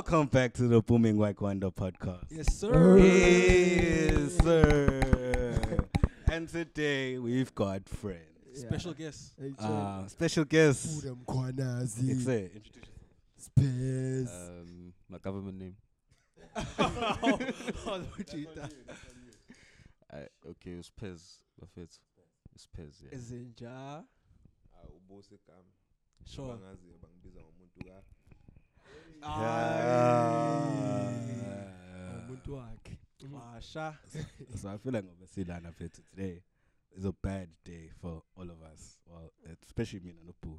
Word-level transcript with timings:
Welcome 0.00 0.28
back 0.28 0.54
to 0.54 0.62
the 0.62 0.80
Booming 0.80 1.18
White 1.18 1.38
Wonder 1.42 1.70
podcast. 1.70 2.24
Yes, 2.30 2.54
sir. 2.54 2.96
Yes, 2.96 4.34
sir. 4.38 5.68
and 6.32 6.48
today 6.48 7.18
we've 7.18 7.54
got 7.54 7.86
friends. 7.86 8.22
Special 8.54 8.94
guest. 8.94 9.34
Uh, 9.58 10.06
special 10.06 10.46
guest. 10.46 11.04
Udam 11.04 11.22
Kwanazi. 11.26 12.08
It's 12.08 12.26
a 12.26 12.44
introduce 12.46 12.88
Space. 13.36 14.32
Um, 14.32 14.94
my 15.10 15.18
government 15.18 15.58
name. 15.58 15.76
oh, 16.56 17.38
I, 20.10 20.16
okay, 20.48 20.70
it's 20.70 20.90
Pez. 20.98 21.42
Buffett. 21.60 21.98
It's 22.54 22.66
Pez, 22.74 23.02
yeah. 23.02 23.18
Zinja. 23.18 24.02
ubose 24.96 25.36
kam 25.46 25.64
Sure. 26.24 26.56
bangazi 26.56 26.88
bangibiza 27.02 27.40
ngomuntu 27.40 27.84
ka 27.84 27.90
Yeah. 27.90 28.19
Umuntu 32.30 32.54
wakhe. 32.54 32.98
Masha. 33.30 33.98
so 34.56 34.68
I 34.68 34.76
feel 34.78 34.92
like 34.92 35.04
Obasilana 35.04 35.72
Fethu 35.74 36.00
today 36.10 36.42
is 36.96 37.04
a 37.04 37.12
bad 37.12 37.48
day 37.64 37.90
for 38.00 38.22
all 38.36 38.44
of 38.44 38.62
us. 38.72 38.98
Well, 39.06 39.30
especially 39.66 40.00
me 40.00 40.10
and 40.10 40.18
Anupu. 40.20 40.58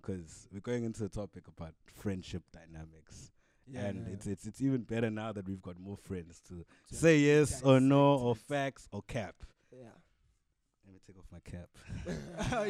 Because 0.00 0.48
we're 0.52 0.60
going 0.60 0.84
into 0.84 1.02
the 1.02 1.08
topic 1.08 1.44
about 1.46 1.74
friendship 1.86 2.42
dynamics. 2.52 3.30
yeah, 3.68 3.86
and 3.86 4.08
it's 4.08 4.26
it's 4.26 4.46
it's 4.46 4.60
even 4.60 4.82
better 4.82 5.08
now 5.10 5.30
that 5.32 5.46
we've 5.46 5.62
got 5.62 5.78
more 5.78 5.96
friends 5.96 6.40
to 6.48 6.64
say 6.90 7.18
yes 7.18 7.62
or 7.62 7.78
no 7.78 8.14
or 8.16 8.34
facts 8.34 8.88
or 8.90 9.02
cap. 9.02 9.36
Yeah. 9.70 9.90
Let 10.84 10.94
me 10.94 11.00
take 11.06 11.16
off 11.18 11.26
my 11.30 11.38
cap. 11.40 11.68
Ah, 12.38 12.64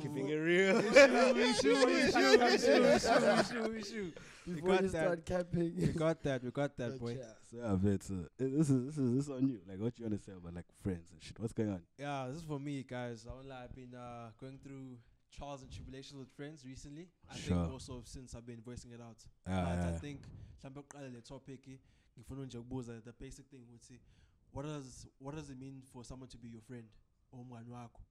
Keeping 0.00 0.28
it 0.28 0.34
real. 0.34 0.80
Shoo, 0.82 1.74
shoo, 1.76 2.10
shoo, 2.10 2.58
shoo, 2.58 3.42
shoo, 3.44 3.82
shoo. 3.82 4.12
We 4.46 4.54
Before 4.54 4.70
got 4.70 4.82
you 4.82 4.88
that. 4.88 5.02
start 5.02 5.26
capping. 5.26 5.76
We 5.76 5.86
got 5.88 6.22
that. 6.22 6.42
We 6.42 6.50
got 6.50 6.76
that, 6.78 6.98
boy. 6.98 7.14
Gotcha. 7.14 7.36
So 7.50 7.56
yeah, 7.58 7.76
but 7.76 8.10
uh, 8.10 8.28
this 8.38 8.70
is 8.70 8.86
this 8.86 8.98
is 8.98 9.14
this 9.16 9.24
is 9.26 9.30
on 9.30 9.46
you. 9.48 9.58
Like 9.68 9.78
what 9.78 9.98
you 9.98 10.04
wanna 10.06 10.18
say 10.18 10.32
about 10.32 10.54
like 10.54 10.64
friends 10.82 11.10
and 11.12 11.22
shit. 11.22 11.38
What's 11.38 11.52
going 11.52 11.70
on? 11.70 11.82
Yeah, 11.98 12.26
this 12.28 12.38
is 12.38 12.42
for 12.44 12.58
me, 12.58 12.82
guys. 12.88 13.26
I 13.30 13.34
won't 13.34 13.48
lie, 13.48 13.64
I've 13.64 13.74
been 13.74 13.94
uh, 13.94 14.30
going 14.40 14.58
through 14.58 14.96
trials 15.36 15.62
and 15.62 15.70
tribulations 15.70 16.18
with 16.18 16.30
friends 16.30 16.64
recently. 16.64 17.08
I 17.30 17.36
Sure. 17.36 17.56
think 17.56 17.72
also 17.72 18.02
since 18.04 18.34
I've 18.34 18.46
been 18.46 18.60
voicing 18.64 18.92
it 18.92 19.00
out. 19.00 19.16
Ah, 19.46 19.50
but 19.76 19.84
I 19.86 19.90
yeah. 19.90 19.98
think 19.98 20.20
mhlawumbe 20.62 20.82
kuqala 20.82 21.12
le 21.12 21.20
topic 21.20 21.68
ngifuna 22.18 22.44
nje 22.46 22.58
ukubuza 22.58 23.00
the 23.04 23.12
basic 23.12 23.46
thing 23.50 23.60
ukuthi 23.62 24.00
what 24.52 24.64
does 24.66 25.06
what 25.18 25.34
does 25.34 25.48
it 25.50 25.58
mean 25.58 25.80
for 25.92 26.04
someone 26.04 26.28
to 26.28 26.38
be 26.38 26.48
your 26.48 26.60
friend 26.62 26.88
or 27.32 27.44
umngani 27.44 27.70
wakho? 27.70 28.02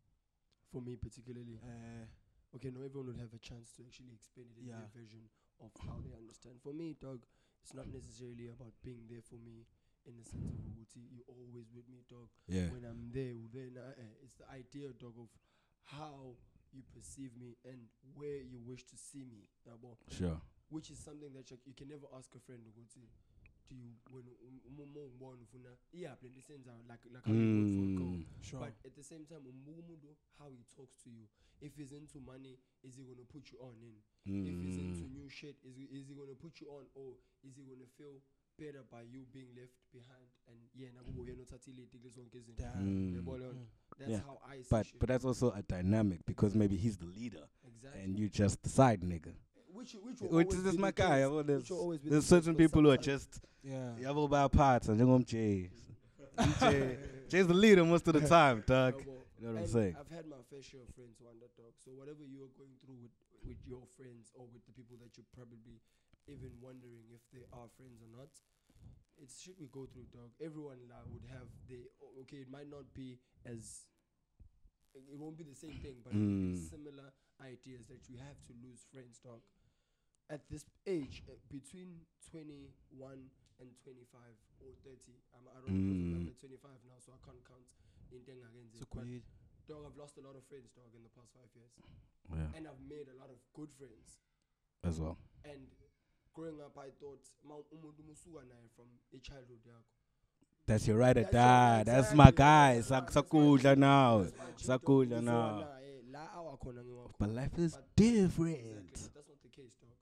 For 0.71 0.81
me 0.81 0.95
particularly. 0.95 1.59
Uh, 1.63 2.05
Okay, 2.55 2.71
no, 2.71 2.81
everyone 2.81 3.13
would 3.13 3.21
have 3.21 3.31
a 3.31 3.37
chance 3.37 3.69
to 3.77 3.83
actually 3.85 4.09
explain 4.17 4.47
it 4.49 4.57
in 4.57 4.65
Yeah. 4.65 4.81
their 4.81 4.89
version 5.03 5.29
of 5.61 5.69
how 5.85 6.01
they 6.01 6.09
understand. 6.17 6.57
For 6.63 6.73
me, 6.73 6.95
dog, 6.99 7.21
it's 7.61 7.75
not 7.75 7.85
necessarily 7.93 8.47
about 8.47 8.73
being 8.81 9.05
there 9.07 9.21
for 9.21 9.35
me 9.37 9.67
in 10.07 10.17
the 10.17 10.23
sense 10.25 10.49
of 10.49 10.57
Uguti, 10.65 11.05
you're 11.13 11.29
always 11.29 11.69
with 11.69 11.87
me, 11.87 12.01
dog. 12.09 12.27
Yeah. 12.47 12.71
When 12.73 12.85
I'm 12.85 13.11
there, 13.13 13.37
then 13.53 13.77
uh, 13.77 13.93
it's 14.23 14.33
the 14.33 14.49
idea, 14.49 14.89
dog, 14.97 15.13
of 15.19 15.29
how 15.83 16.33
you 16.73 16.81
perceive 16.91 17.37
me 17.37 17.53
and 17.63 17.85
where 18.15 18.41
you 18.41 18.57
wish 18.65 18.83
to 18.85 18.97
see 18.97 19.23
me. 19.23 19.45
yabo. 19.69 19.97
Sure. 20.09 20.41
which 20.69 20.89
is 20.89 20.97
something 20.97 21.31
that 21.33 21.51
you, 21.51 21.57
you 21.65 21.75
can 21.75 21.87
never 21.87 22.07
ask 22.17 22.33
a 22.33 22.39
friend 22.39 22.65
ukuthi 22.65 23.05
do 23.69 23.75
you 23.75 23.93
when 24.11 24.25
uma 24.67 24.83
ungibona 24.83 25.41
ufuna 25.43 25.77
iyaphi 25.93 26.25
lento 26.29 26.39
esenzayo 26.39 26.83
like 26.83 27.09
like 27.09 27.25
how 27.25 27.33
you 27.35 27.61
would 27.61 27.75
for 27.75 27.83
a 27.83 27.95
goal 27.95 28.17
Mm. 28.17 28.25
sure. 28.41 28.59
but 28.65 28.85
at 28.85 28.95
the 28.95 29.03
same 29.03 29.25
time 29.25 29.49
umbuka 29.49 29.79
umuntu 29.79 30.15
how 30.37 30.49
he 30.49 30.63
talks 30.75 30.97
to 31.03 31.09
you 31.09 31.27
if 31.61 31.75
he's 31.75 31.91
into 31.91 32.19
money 32.21 32.59
is 32.83 32.95
he 32.95 33.03
going 33.03 33.17
to 33.17 33.25
put 33.25 33.51
you 33.51 33.59
on 33.61 33.75
in 33.83 33.95
if 34.25 34.61
he's 34.61 34.77
into 34.77 35.03
Mm. 35.07 35.13
new 35.13 35.29
shit 35.29 35.57
is, 35.65 35.75
he- 35.77 35.99
is 35.99 36.07
he 36.07 36.13
going 36.15 36.29
to 36.29 36.35
put 36.35 36.61
you 36.61 36.71
on 36.71 36.85
or 36.95 37.15
is 37.43 37.55
he 37.55 37.63
going 37.63 37.79
to 37.79 37.87
feel 37.87 38.21
better 38.57 38.83
by 38.91 39.01
you 39.03 39.25
being 39.33 39.55
left 39.55 39.73
behind 39.93 40.27
and 40.47 40.59
yena 40.75 41.03
kube 41.03 41.19
uyena 41.21 41.41
othatha 41.41 41.71
ilidi 41.71 41.87
kulezo 41.87 42.09
zonke 42.09 42.37
izinto. 42.37 42.63
Mm. 42.75 43.15
Yabo 43.15 43.37
leyo 43.37 43.51
nto? 43.53 43.59
Mm. 43.59 43.67
that's 43.97 44.11
Yeah. 44.11 44.23
how 44.25 44.39
i 44.47 44.63
see 44.63 44.69
But 44.75 44.85
shit. 44.85 44.99
but 44.99 45.07
that's 45.09 45.25
also 45.25 45.51
a 45.53 45.61
dynamic 45.61 46.25
because 46.25 46.57
maybe 46.57 46.75
he's 46.77 46.97
the 46.97 47.05
leader 47.05 47.49
exactly 47.67 48.03
and 48.03 48.19
you 48.19 48.29
just 48.29 48.61
the 48.63 48.69
side 48.69 49.03
nigga. 49.05 49.33
Which 49.79 49.95
which 50.03 50.19
will 50.21 50.29
Which 50.37 50.53
is 50.53 50.63
just 50.63 50.79
my 50.79 50.91
guy. 50.91 51.25
which 51.27 51.45
There's, 51.47 51.69
will 51.69 51.79
always 51.79 51.99
be 51.99 52.09
there's 52.09 52.27
the 52.27 52.35
certain 52.35 52.55
people 52.55 52.81
who 52.83 52.91
are 52.91 52.97
just 52.97 53.39
Yeah. 53.63 53.95
yabo 54.01 54.29
by 54.29 54.47
parts 54.47 54.87
and 54.89 54.99
then 54.99 55.23
Jay. 55.25 55.69
Jay 56.59 56.97
Jay's 57.29 57.47
the 57.47 57.53
leader 57.53 57.83
most 57.85 58.07
of 58.07 58.13
the 58.19 58.25
time, 58.27 58.63
dog. 58.65 59.01
You 59.39 59.47
know 59.47 59.53
what 59.53 59.61
I'm 59.63 59.67
saying? 59.67 59.95
I've 59.99 60.09
had 60.11 60.25
my 60.27 60.41
fair 60.49 60.61
share 60.61 60.81
of 60.83 60.91
friends 60.95 61.15
who 61.19 61.25
are 61.27 61.31
underdog. 61.31 61.71
So 61.79 61.91
whatever 61.95 62.23
you 62.27 62.43
are 62.43 62.53
going 62.59 62.75
through 62.83 62.99
with 62.99 63.15
with 63.47 63.59
your 63.65 63.83
friends 63.95 64.31
or 64.35 64.43
with 64.51 64.65
the 64.67 64.73
people 64.75 64.97
that 64.99 65.15
you're 65.15 65.31
probably 65.31 65.79
even 66.27 66.51
wondering 66.59 67.07
if 67.15 67.23
they 67.31 67.47
are 67.55 67.71
friends 67.79 68.03
or 68.03 68.11
not, 68.11 68.27
it's 69.15 69.39
shit 69.39 69.55
we 69.59 69.67
go 69.71 69.87
through, 69.87 70.11
dog. 70.11 70.35
Everyone 70.43 70.79
like, 70.91 71.07
would 71.15 71.23
have 71.31 71.47
the 71.71 71.87
okay. 72.27 72.43
It 72.43 72.51
might 72.51 72.67
not 72.67 72.91
be 72.93 73.15
as 73.47 73.87
it 74.91 75.03
it 75.07 75.17
won't 75.19 75.37
be 75.39 75.47
the 75.47 75.55
same 75.55 75.75
thing, 75.79 76.03
but 76.03 76.11
it 76.11 76.19
will 76.19 76.51
be 76.51 76.59
Mm. 76.59 76.69
similar 76.75 77.07
ideas 77.39 77.87
that 77.87 78.03
you 78.11 78.17
have 78.19 78.35
to 78.47 78.53
lose 78.59 78.83
friends, 78.91 79.19
dog. 79.23 79.39
At 80.29 80.41
this 80.49 80.63
age, 80.85 81.23
uh, 81.27 81.33
between 81.49 82.05
21 82.29 82.69
and 83.59 83.69
25 83.81 84.21
or 84.61 84.71
30, 84.85 85.17
I'm, 85.33 85.41
I 85.49 85.57
don't 85.57 85.73
know, 85.73 85.81
Mm. 85.81 86.21
I'm 86.21 86.27
at 86.29 86.37
25 86.39 86.69
now, 86.85 86.97
so 87.01 87.11
I 87.13 87.19
can't 87.25 87.41
count 87.43 87.65
in 88.13 88.21
again. 88.21 88.69
So 88.77 88.85
But 88.93 89.01
cool. 89.09 89.21
dog, 89.67 89.85
I've 89.89 89.97
lost 89.97 90.17
a 90.17 90.21
lot 90.21 90.35
of 90.37 90.43
friends, 90.45 90.69
dog, 90.77 90.93
in 90.93 91.01
the 91.01 91.09
past 91.09 91.33
five 91.33 91.49
years, 91.57 91.73
Yeah. 92.29 92.53
and 92.55 92.67
I've 92.67 92.81
made 92.85 93.07
a 93.09 93.17
lot 93.17 93.29
of 93.33 93.37
good 93.53 93.71
friends. 93.73 94.21
As 94.83 94.99
well. 95.01 95.17
And 95.43 95.67
growing 96.33 96.61
up, 96.61 96.77
I 96.77 96.91
thought, 96.91 97.25
"Ma, 97.43 97.55
umuntu 97.73 98.03
musuka 98.05 98.45
naye 98.45 98.69
from 98.75 98.87
a 99.11 99.17
childhood. 99.19 99.59
That's 100.65 100.85
your 100.87 100.97
right 100.97 101.17
or 101.17 101.23
That's 101.23 101.33
your- 101.33 101.83
That's 101.83 102.13
my 102.13 102.29
exactly, 102.29 102.37
guy. 102.37 102.73
that's 102.75 102.87
Sak 102.87 102.97
my- 102.97 103.05
that's 103.05 103.15
my 103.15 103.21
sakudla 103.23 103.77
now. 103.77 104.23
that's 104.23 104.67
my 104.67 104.77
Sakudla 104.77 105.21
now. 105.23 105.59
naye, 105.61 106.03
la 106.11 106.27
awakhona 106.37 106.83
ngiwakhona. 106.85 107.17
But 107.17 107.29
life 107.29 107.57
is 107.57 107.73
But- 107.73 107.95
different. 107.95 108.57
Exactly, 108.59 109.01
but 109.03 109.13
that's 109.15 109.27
not 109.29 109.41
the 109.41 109.49
case, 109.49 109.73
dog. 109.81 109.97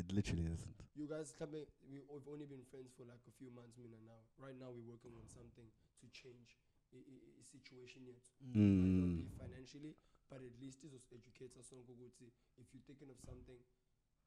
It 0.00 0.08
literally 0.16 0.46
isn't. 0.48 0.80
You 0.96 1.06
guys, 1.06 1.34
me, 1.52 1.66
we- 1.92 2.00
we've 2.08 2.28
only 2.28 2.46
been 2.46 2.64
friends 2.72 2.92
for 2.96 3.04
like 3.04 3.20
a 3.28 3.34
few 3.36 3.50
months, 3.52 3.76
Mina. 3.76 4.00
Now, 4.00 4.20
right 4.40 4.56
now, 4.56 4.70
we're 4.72 4.88
working 4.88 5.12
on 5.16 5.28
something 5.28 5.68
to 6.00 6.06
change 6.08 6.56
a 6.92 7.44
situation 7.44 8.06
yet. 8.08 8.16
Might 8.40 8.96
not 8.96 9.12
Mm. 9.12 9.16
be 9.22 9.28
financially, 9.38 9.94
but 10.28 10.40
at 10.42 10.56
least 10.60 10.80
this 10.82 11.04
educates 11.12 11.56
us 11.60 11.70
on. 11.72 11.84
If 11.84 12.72
you're 12.72 12.82
thinking 12.88 13.10
of 13.10 13.20
something, 13.20 13.60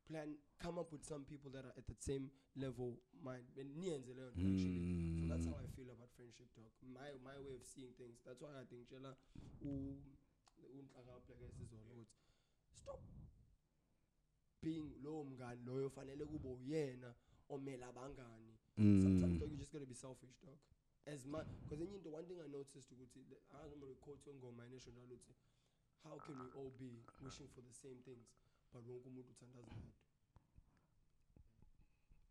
plan, 0.06 0.38
come 0.60 0.78
up 0.78 0.92
with 0.92 1.04
some 1.04 1.26
people 1.26 1.50
that 1.52 1.66
are 1.66 1.74
at 1.76 1.88
the 1.88 1.96
same 2.00 2.30
level 2.56 3.02
mind. 3.24 3.46
and 3.58 3.76
niyenze 3.76 4.14
leyo 4.14 4.32
nto 4.32 4.46
actually. 4.46 4.84
So 5.20 5.26
that's 5.28 5.46
how 5.46 5.56
I 5.58 5.66
Mm. 5.68 5.76
feel 5.76 5.90
about 5.90 6.12
friendship 6.16 6.54
talk. 6.54 6.72
My 6.84 7.12
my 7.24 7.38
way 7.40 7.56
of 7.56 7.66
seeing 7.66 7.94
things. 7.94 8.22
That's 8.24 8.42
why 8.42 8.54
I 8.62 8.66
think 8.66 8.88
Chela 8.90 9.18
u 9.62 9.98
unhlaka 10.80 11.16
upheke 11.18 11.46
isizolo 11.48 11.92
ukuthi 11.92 12.16
stop 12.74 13.02
being 14.64 14.94
lowo 15.04 15.24
mngani 15.24 15.62
loyo 15.66 15.90
fanele 15.90 16.26
kube 16.26 16.48
uyena 16.50 17.16
omela 17.50 17.88
abangani. 17.88 18.54
Sometimes 18.76 19.24
Mm. 19.34 19.40
dog, 19.40 19.52
you 19.52 19.58
just 19.58 19.72
gotta 19.72 19.86
be 19.86 19.94
selfish, 19.96 20.34
dog. 20.42 20.58
As 21.06 21.26
much 21.26 21.48
because 21.62 21.80
then 21.80 21.92
you 21.94 22.00
know 22.02 22.14
one 22.14 22.26
thing 22.28 22.40
I 22.40 22.48
noticed 22.48 22.92
ukuthi 22.92 23.20
the- 23.30 23.42
I 23.58 23.64
remember 23.64 23.88
quote 24.02 24.34
ngoma 24.34 24.66
initial 24.66 24.94
ukuthi 24.94 25.34
how 26.04 26.18
can 26.20 26.36
we 26.40 26.50
all 26.58 26.72
be 26.80 27.04
wishing 27.22 27.48
for 27.50 27.62
the 27.64 27.74
same 27.74 27.96
things 28.06 28.28
but 28.74 28.86
wonke 28.88 29.10
umuntu 29.10 29.32
uthandaza 29.32 29.68
yedwa 29.76 29.94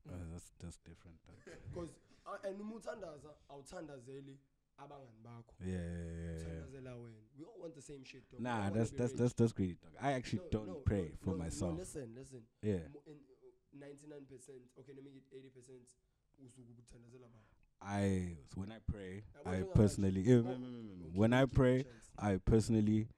Uh, 0.04 0.30
that's 0.32 0.50
that's 0.58 0.78
different. 0.84 1.16
dog. 1.26 1.36
because 1.70 1.94
uh, 2.26 2.44
and 2.48 2.60
uma 2.60 2.74
uthandaza 2.74 3.34
awuthandazeli 3.48 4.38
abangani 4.78 5.18
bakho 5.22 5.54
Yeah, 5.60 5.76
yeah, 5.76 5.80
yeah, 5.80 6.38
yeah. 6.38 6.66
wena 6.74 6.92
we 7.38 7.44
all 7.44 7.60
want 7.60 7.74
the 7.74 7.82
same 7.82 8.04
shit 8.04 8.22
dog. 8.30 8.40
Nah, 8.40 8.70
that's 8.70 8.90
that's 8.90 9.12
that's 9.12 9.32
that's 9.34 9.52
greedy. 9.52 9.76
Dog. 9.82 9.92
I 10.00 10.12
actually 10.12 10.42
No, 10.52 10.58
don't 10.58 10.66
no, 10.66 10.74
pray 10.84 11.10
no, 11.12 11.16
for 11.24 11.34
myself. 11.34 11.78
listen 11.78 12.14
listen 12.14 12.42
Yeah, 12.62 12.86
in 13.06 13.16
uh, 13.82 13.86
99% 13.86 14.60
okay 14.78 14.92
let 14.94 15.04
me 15.04 15.10
get 15.12 15.24
80% 15.32 15.96
usuke 16.38 16.70
uthandazela 16.82 17.26
abantu 17.26 17.56
I 17.80 18.36
so 18.48 18.60
when 18.60 18.70
I 18.72 18.78
pray, 18.92 19.24
I 19.44 19.48
what 19.48 19.52
do 19.52 19.58
you 19.58 19.64
personally 19.74 20.20
eh, 20.28 20.34
Oh, 20.34 20.42
mm, 20.42 20.56
mm, 20.56 21.12
mm, 21.12 21.16
when 21.16 21.32
I 21.32 21.40
give 21.46 21.48
me 21.50 21.54
a 21.54 21.56
pray. 21.58 21.84
I 22.18 22.36
personally 22.36 23.08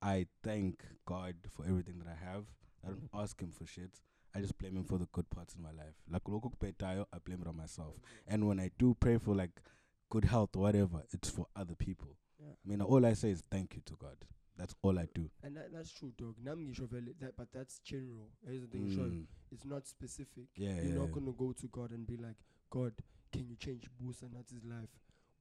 I 0.00 0.26
thank 0.42 0.84
God 1.04 1.34
for 1.54 1.64
everything 1.66 1.98
that 1.98 2.08
I 2.08 2.14
have. 2.24 2.44
I 2.84 2.88
don't 2.90 3.10
ask 3.12 3.40
Him 3.40 3.50
for 3.50 3.66
shit. 3.66 3.90
I 4.34 4.40
just 4.40 4.56
blame 4.56 4.76
Him 4.76 4.84
for 4.84 4.98
the 4.98 5.06
good 5.12 5.28
parts 5.30 5.54
in 5.56 5.62
my 5.62 5.72
life. 5.72 5.96
Like 6.08 6.22
I 6.26 7.18
blame 7.24 7.40
it 7.42 7.48
on 7.48 7.56
myself. 7.56 7.94
And 8.26 8.46
when 8.46 8.60
I 8.60 8.70
do 8.78 8.96
pray 8.98 9.18
for 9.18 9.34
like 9.34 9.60
good 10.10 10.24
health 10.24 10.56
whatever, 10.56 11.02
it's 11.12 11.30
for 11.30 11.46
other 11.56 11.74
people. 11.74 12.16
Yeah. 12.40 12.52
I 12.64 12.68
mean, 12.68 12.80
all 12.82 13.04
I 13.04 13.14
say 13.14 13.30
is 13.30 13.42
thank 13.50 13.74
you 13.76 13.82
to 13.86 13.94
God. 14.00 14.16
That's 14.56 14.74
all 14.82 14.98
I 14.98 15.06
do. 15.14 15.30
and 15.44 15.56
that, 15.56 15.72
that's 15.72 15.92
true 15.92 16.12
dog 16.18 16.34
nami 16.42 16.64
ngisho 16.66 16.88
vele 16.90 17.12
that 17.20 17.36
but 17.36 17.46
that's 17.54 17.78
general 17.78 18.26
here's 18.44 18.62
the 18.62 18.66
thing 18.66 18.88
Mm. 18.88 19.24
it's 19.52 19.64
not 19.64 19.86
specific 19.86 20.46
Yeah, 20.56 20.74
you're 20.74 20.84
yeah. 20.84 20.94
not 20.94 21.08
yeah. 21.08 21.14
going 21.14 21.26
to 21.26 21.32
go 21.32 21.52
to 21.52 21.66
God 21.68 21.92
and 21.92 22.04
be 22.06 22.16
like, 22.16 22.34
God, 22.70 22.92
can 23.32 23.46
you 23.48 23.54
change 23.56 23.84
Busa 24.02 24.24
Nati's 24.32 24.64
life? 24.64 24.88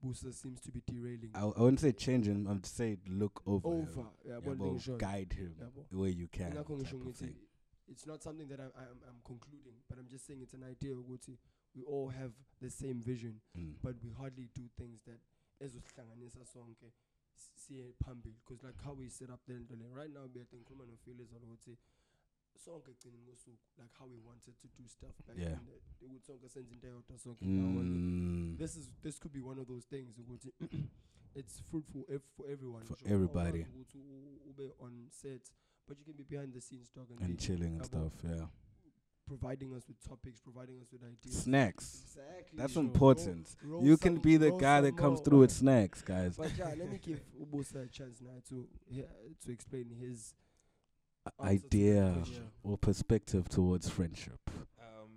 Busa 0.05 0.31
seems 0.31 0.61
to 0.61 0.71
be 0.71 0.81
derailing. 0.85 1.31
I, 1.33 1.41
I 1.45 1.61
wouldn't 1.61 1.79
say 1.79 1.91
change 1.93 2.27
him. 2.27 2.47
I'd 2.47 2.63
say 2.65 2.97
look 3.07 3.41
over. 3.47 3.67
him. 3.67 3.87
Over. 3.89 4.07
Yeah, 4.23 4.39
Yeah, 4.45 4.97
guide 4.99 5.33
him 5.33 5.55
bo. 5.59 5.97
where 5.99 6.09
you 6.09 6.27
can. 6.27 6.51
Ingakho 6.51 6.77
type 6.77 6.85
ngisho 6.85 6.93
of 7.01 7.07
ngithi 7.07 7.17
thing. 7.17 7.35
it's 7.87 8.05
not 8.05 8.21
something 8.21 8.47
that 8.49 8.59
I'm, 8.59 8.71
I'm, 8.77 8.99
I'm 9.09 9.19
concluding, 9.25 9.73
but 9.89 9.97
I'm 9.97 10.07
just 10.07 10.27
saying 10.27 10.41
it's 10.43 10.53
an 10.53 10.63
idea. 10.63 10.93
We 11.75 11.83
all 11.83 12.09
have 12.09 12.33
the 12.61 12.69
same 12.69 13.01
vision, 13.01 13.41
Mm. 13.55 13.75
but 13.83 13.95
we 14.03 14.09
hardly 14.09 14.49
do 14.55 14.67
things 14.77 15.03
that 15.05 15.19
ezosihlanganisa 15.59 16.45
sonke 16.45 16.91
siye 17.55 17.93
phambili 17.93 18.35
because 18.45 18.63
like 18.67 18.83
how 18.83 18.93
we 18.95 19.09
set 19.09 19.29
up 19.29 19.45
the 19.45 19.53
nto 19.53 19.75
le 19.75 19.87
right 19.95 20.13
now 20.13 20.27
ngikhuluma 20.27 20.83
ukuthi 20.83 21.77
sonke 22.57 22.93
kosuku 22.93 23.57
like 23.77 23.93
how 23.99 24.07
we 24.09 24.17
wanted 24.19 24.55
to 24.59 24.67
do 24.67 24.87
stuff 24.87 25.15
back 25.27 25.37
Yeah. 25.37 25.59
in 26.01 26.07
ukuthi 26.07 26.25
sonke 26.25 26.49
senze 26.49 26.73
into 26.73 26.87
eyodwa 26.87 27.17
sonke 27.19 27.45
Mm. 27.45 28.55
this 28.57 28.75
is 28.75 28.89
this 29.01 29.19
could 29.19 29.33
be 29.33 29.41
one 29.41 29.61
of 29.61 29.67
those 29.67 29.87
things 29.87 30.17
ukuthi 30.19 30.51
it's 31.35 31.61
fruitful 31.61 32.03
ev- 32.09 32.23
for 32.35 32.49
everyone 32.49 32.85
For 32.85 32.97
ngisho 32.97 33.13
everybody. 33.13 33.65
ube 34.49 34.73
on 34.79 35.09
set 35.09 35.51
but 35.87 35.97
you 35.99 36.05
can 36.05 36.13
be 36.17 36.23
behind 36.23 36.53
the 36.53 36.61
scenes 36.61 36.91
and, 36.97 37.21
and 37.21 37.39
chilling 37.39 37.75
and 37.75 37.85
stuff. 37.85 38.23
Yeah. 38.23 38.49
Providing 39.27 39.73
us 39.75 39.83
with 39.87 39.99
topics 40.07 40.39
providing 40.41 40.79
us 40.81 40.87
with 40.91 41.01
ideas 41.03 41.43
Snacks. 41.43 42.01
exactly 42.05 42.57
That's 42.57 42.73
sure. 42.73 42.81
important. 42.83 43.55
Roll- 43.63 43.73
roll 43.81 43.85
You 43.85 43.97
can 43.97 44.15
some- 44.15 44.21
be 44.21 44.37
the 44.37 44.51
guy 44.51 44.81
that 44.81 44.95
comes 44.97 45.17
more. 45.19 45.25
through 45.25 45.39
with 45.39 45.51
snacks, 45.51 46.01
guys. 46.01 46.37
but 46.37 46.51
yeah 46.57 46.73
let 46.77 46.89
me 46.91 46.97
give 47.07 47.21
ubusa 47.41 47.85
a 47.85 47.87
chance 47.87 48.21
now 48.21 48.37
to 48.49 48.67
yeah, 48.89 49.03
to 49.45 49.51
explain 49.51 49.89
his 49.99 50.33
A- 51.25 51.29
answer 51.29 51.35
to 51.37 51.43
that 51.43 51.65
Idea 51.65 52.25
or 52.63 52.77
perspective 52.77 53.49
towards 53.49 53.89
friendship. 53.89 54.39
Um, 54.79 55.11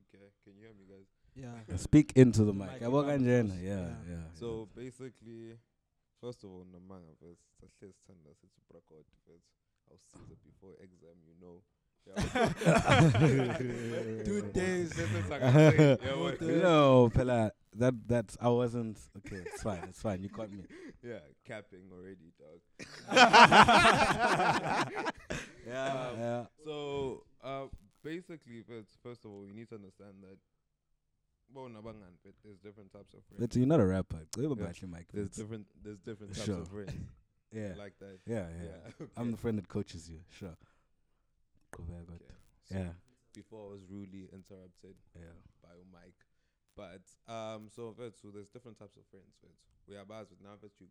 okay, 0.00 0.26
can 0.44 0.54
you 0.56 0.62
hear 0.62 0.74
me, 0.74 0.84
guys? 0.88 1.08
Yeah. 1.34 1.76
Speak 1.76 2.12
into 2.16 2.40
the 2.44 2.52
The 2.52 2.52
mic. 2.52 2.72
mic 2.72 2.82
Yabo 2.82 3.02
is 3.02 3.08
up, 3.10 3.20
kanjena. 3.20 3.50
of 3.52 3.62
Yeah, 3.62 3.76
course. 3.76 3.90
yeah. 4.08 4.08
Yeah. 4.08 4.16
yeah. 4.16 4.24
So 4.40 4.68
basically, 4.74 5.58
first 6.20 6.44
of 6.44 6.50
all, 6.50 6.64
namanga 6.64 7.12
first, 7.20 7.42
sahle 7.60 7.92
sithanda 7.92 8.30
sithi 8.40 8.60
brakot 8.70 9.04
first. 9.26 9.44
Awusiza 9.92 10.34
before 10.44 10.72
exam, 10.80 11.18
you 11.28 11.34
know. 11.40 11.62
Two 14.24 14.42
days. 14.52 14.92
no, 16.40 17.10
Pela, 17.12 17.52
that 17.74 17.94
that's 18.06 18.36
I 18.40 18.48
wasn't 18.48 18.98
okay. 19.18 19.42
It's 19.46 19.62
fine. 19.62 19.82
It's 19.88 20.00
fine. 20.02 20.22
You 20.22 20.28
caught 20.30 20.50
me. 20.50 20.64
Yeah, 21.02 21.18
capping 21.46 21.90
already, 21.92 22.32
dog. 22.36 22.60
Yeah, 25.66 25.92
Um, 25.92 26.18
yeah. 26.18 26.44
So, 26.64 27.22
uh, 27.44 27.66
basically, 28.02 28.62
first, 28.66 28.88
first 29.02 29.24
of 29.24 29.30
all, 29.30 29.46
you 29.46 29.52
need 29.54 29.68
to 29.68 29.74
understand 29.76 30.14
that. 30.22 30.38
Well, 31.54 31.68
there's 32.42 32.58
different 32.58 32.92
types 32.92 33.14
of 33.14 33.22
friends. 33.24 33.38
But 33.40 33.54
you're 33.56 33.66
not 33.68 33.78
a 33.80 33.86
rapper. 33.86 34.20
Go 34.36 34.42
Yeah. 34.58 34.64
back 34.66 34.80
your 34.80 34.90
mic. 34.90 35.06
There's 35.12 35.30
different. 35.30 35.66
There's 35.80 35.98
different 36.00 36.34
types 36.34 36.46
Sure. 36.46 36.60
of 36.60 36.68
friends. 36.68 36.92
Yeah, 37.52 37.74
Like 37.78 37.96
that. 38.00 38.18
yeah, 38.26 38.48
yeah. 38.60 38.90
Yeah. 38.98 39.06
I'm 39.16 39.30
the 39.30 39.36
friend 39.36 39.56
that 39.58 39.68
coaches 39.68 40.10
you. 40.10 40.20
Sure. 40.30 40.56
Go 41.76 42.04
but 42.06 42.14
Okay. 42.14 42.34
So 42.64 42.74
yeah, 42.78 42.92
Before 43.34 43.68
I 43.68 43.72
was 43.72 43.82
rudely 43.90 44.28
interrupted 44.32 44.96
yeah. 45.14 45.36
by 45.62 45.74
a 45.76 45.84
mic, 45.92 46.14
but 46.76 47.02
um, 47.32 47.68
so 47.68 47.92
first, 47.92 48.20
so 48.22 48.30
there's 48.30 48.48
different 48.50 48.78
types 48.78 48.96
of 48.96 49.04
friends. 49.10 49.36
First, 49.40 49.60
we 49.86 49.96
are 49.96 50.04
bars 50.04 50.30
with 50.30 50.40
now 50.40 50.56
first 50.60 50.80
you. 50.80 50.88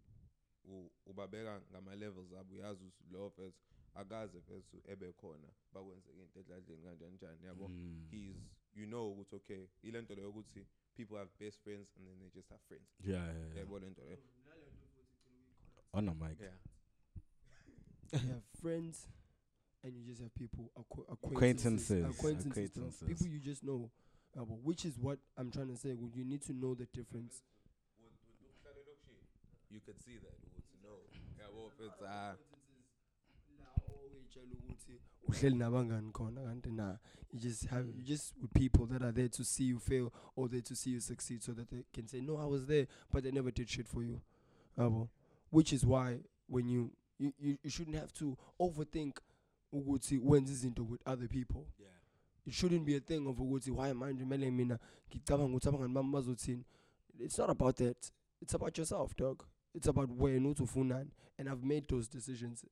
u- 0.68 0.92
ubabeka 1.06 1.62
ngama 1.72 1.96
levels 1.96 2.34
abo 2.34 2.54
uyazi 2.56 2.84
ukuthi 2.84 3.04
lo 3.12 3.30
first 3.30 3.58
akaze 3.94 4.42
first 4.42 4.74
ebe 4.86 5.14
khona 5.14 5.48
bakwenzeke 5.74 6.22
into 6.22 6.40
edladleni 6.40 6.84
kanjani 6.84 7.16
njani 7.16 7.46
yabo 7.46 7.68
Mm. 7.68 8.08
he's 8.12 8.36
you 8.76 8.86
know 8.88 9.12
ukuthi 9.12 9.36
okay 9.36 9.68
ile 9.84 10.02
nto 10.02 10.16
leyo 10.16 10.30
ukuthi 10.30 10.66
people 10.96 11.16
have 11.18 11.30
best 11.40 11.60
friends 11.64 11.94
and 11.98 12.08
then 12.08 12.20
they 12.20 12.30
just 12.30 12.50
have 12.50 12.62
friends 12.68 12.90
Yeah, 13.04 13.26
yeah, 13.26 13.46
yeah. 13.46 13.58
yabo 13.58 13.80
le 13.80 13.90
nto 13.90 14.02
leyo 14.04 14.18
On 15.94 16.06
the 16.06 16.14
mic. 16.14 16.40
yeah 16.40 16.58
you 18.24 18.30
have 18.34 18.44
friends 18.62 19.08
and 19.86 19.96
you 19.96 20.04
just 20.10 20.22
have 20.22 20.34
people 20.36 20.72
acqu- 20.78 21.06
Acquaintances, 21.12 22.04
acquaintances, 22.04 22.12
acquaintances, 22.18 22.70
dog. 22.72 22.84
acquaintances. 22.90 23.08
people 23.08 23.28
you 23.28 23.40
just 23.40 23.64
know 23.64 23.90
uh, 24.36 24.44
but 24.44 24.60
which 24.64 24.84
is 24.86 24.98
what 25.00 25.20
i'm 25.38 25.52
trying 25.52 25.68
to 25.68 25.78
say 25.78 25.94
well, 25.94 26.10
you 26.14 26.26
need 26.26 26.42
to 26.42 26.54
know 26.54 26.74
the 26.74 26.88
difference. 26.94 27.44
You 29.72 29.82
could 29.86 30.00
see 30.00 30.18
that. 30.24 30.38
No 30.84 30.92
yabo 31.40 31.70
first 31.78 32.02
oyitshela 34.16 34.54
ukuthi 34.54 35.00
uhleli 35.28 35.56
nabangani 35.56 36.12
khona 36.12 36.42
kanti 36.44 36.72
na 36.72 36.98
you 37.34 37.40
just 37.40 37.66
have 37.68 37.88
you 37.98 38.04
just 38.04 38.34
with 38.42 38.54
people 38.54 38.86
that 38.86 39.02
are 39.02 39.12
there 39.12 39.28
to 39.30 39.44
see 39.44 39.66
you 39.66 39.80
fail 39.80 40.12
or 40.36 40.48
there 40.50 40.62
to 40.62 40.76
see 40.76 40.92
you 40.92 41.00
succeed 41.02 41.44
so 41.44 41.52
that 41.54 41.70
they 41.70 41.84
can 41.94 42.08
say 42.08 42.22
no 42.22 42.38
i 42.38 42.46
was 42.46 42.66
there 42.66 42.88
but 43.12 43.24
they 43.24 43.32
never 43.32 43.52
did 43.52 43.70
shit 43.70 43.88
for 43.88 44.04
you. 44.04 44.22
Yabo? 44.78 45.10
Which 45.50 45.74
is 45.74 45.86
why 45.86 46.20
when 46.48 46.68
you 46.70 46.92
you, 47.18 47.34
you, 47.40 47.58
you 47.64 47.70
shouldn't 47.70 47.96
have 47.96 48.12
to 48.14 48.38
overthink 48.60 49.18
ukuthi 49.72 50.18
wenza 50.18 50.54
izinto 50.54 50.84
with 50.84 51.02
other 51.06 51.28
people. 51.28 51.68
Yeah. 51.80 51.92
it 52.46 52.54
shouldn't 52.54 52.86
be 52.86 52.96
a 52.96 53.00
thing 53.00 53.28
of 53.28 53.38
ukuthi 53.38 53.72
why 53.72 53.94
manje 53.94 54.24
kumele 54.24 54.52
mina 54.52 54.80
ngicabanga 55.10 55.58
ukuthi 55.58 55.70
abangani 55.70 55.94
bami 55.94 56.12
bazothini? 56.12 56.64
It's 57.20 57.38
not 57.38 57.50
about 57.50 57.76
that. 57.78 58.12
It's 58.42 58.54
about 58.54 58.78
yourself 58.78 59.16
dog. 59.16 59.44
It's 59.74 59.88
about 59.88 60.10
wena 60.10 60.50
uthi 60.50 60.64
ufunani. 60.64 61.10
And 61.38 61.50
i've 61.50 61.64
made 61.64 61.88
those 61.88 62.08
decisions 62.08 62.66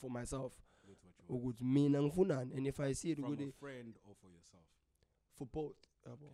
for 0.00 0.10
myself. 0.10 0.52
With 0.88 0.98
what 1.04 1.14
you 1.18 1.34
want. 1.34 1.44
ukuthi 1.44 1.64
mina 1.64 2.02
ngifunani? 2.02 2.56
And 2.56 2.66
if 2.66 2.80
i 2.80 2.92
see 2.92 3.12
it 3.12 3.18
ukuthi 3.18 3.52
for 5.34 5.46
both 5.46 5.76
yabo. 6.06 6.30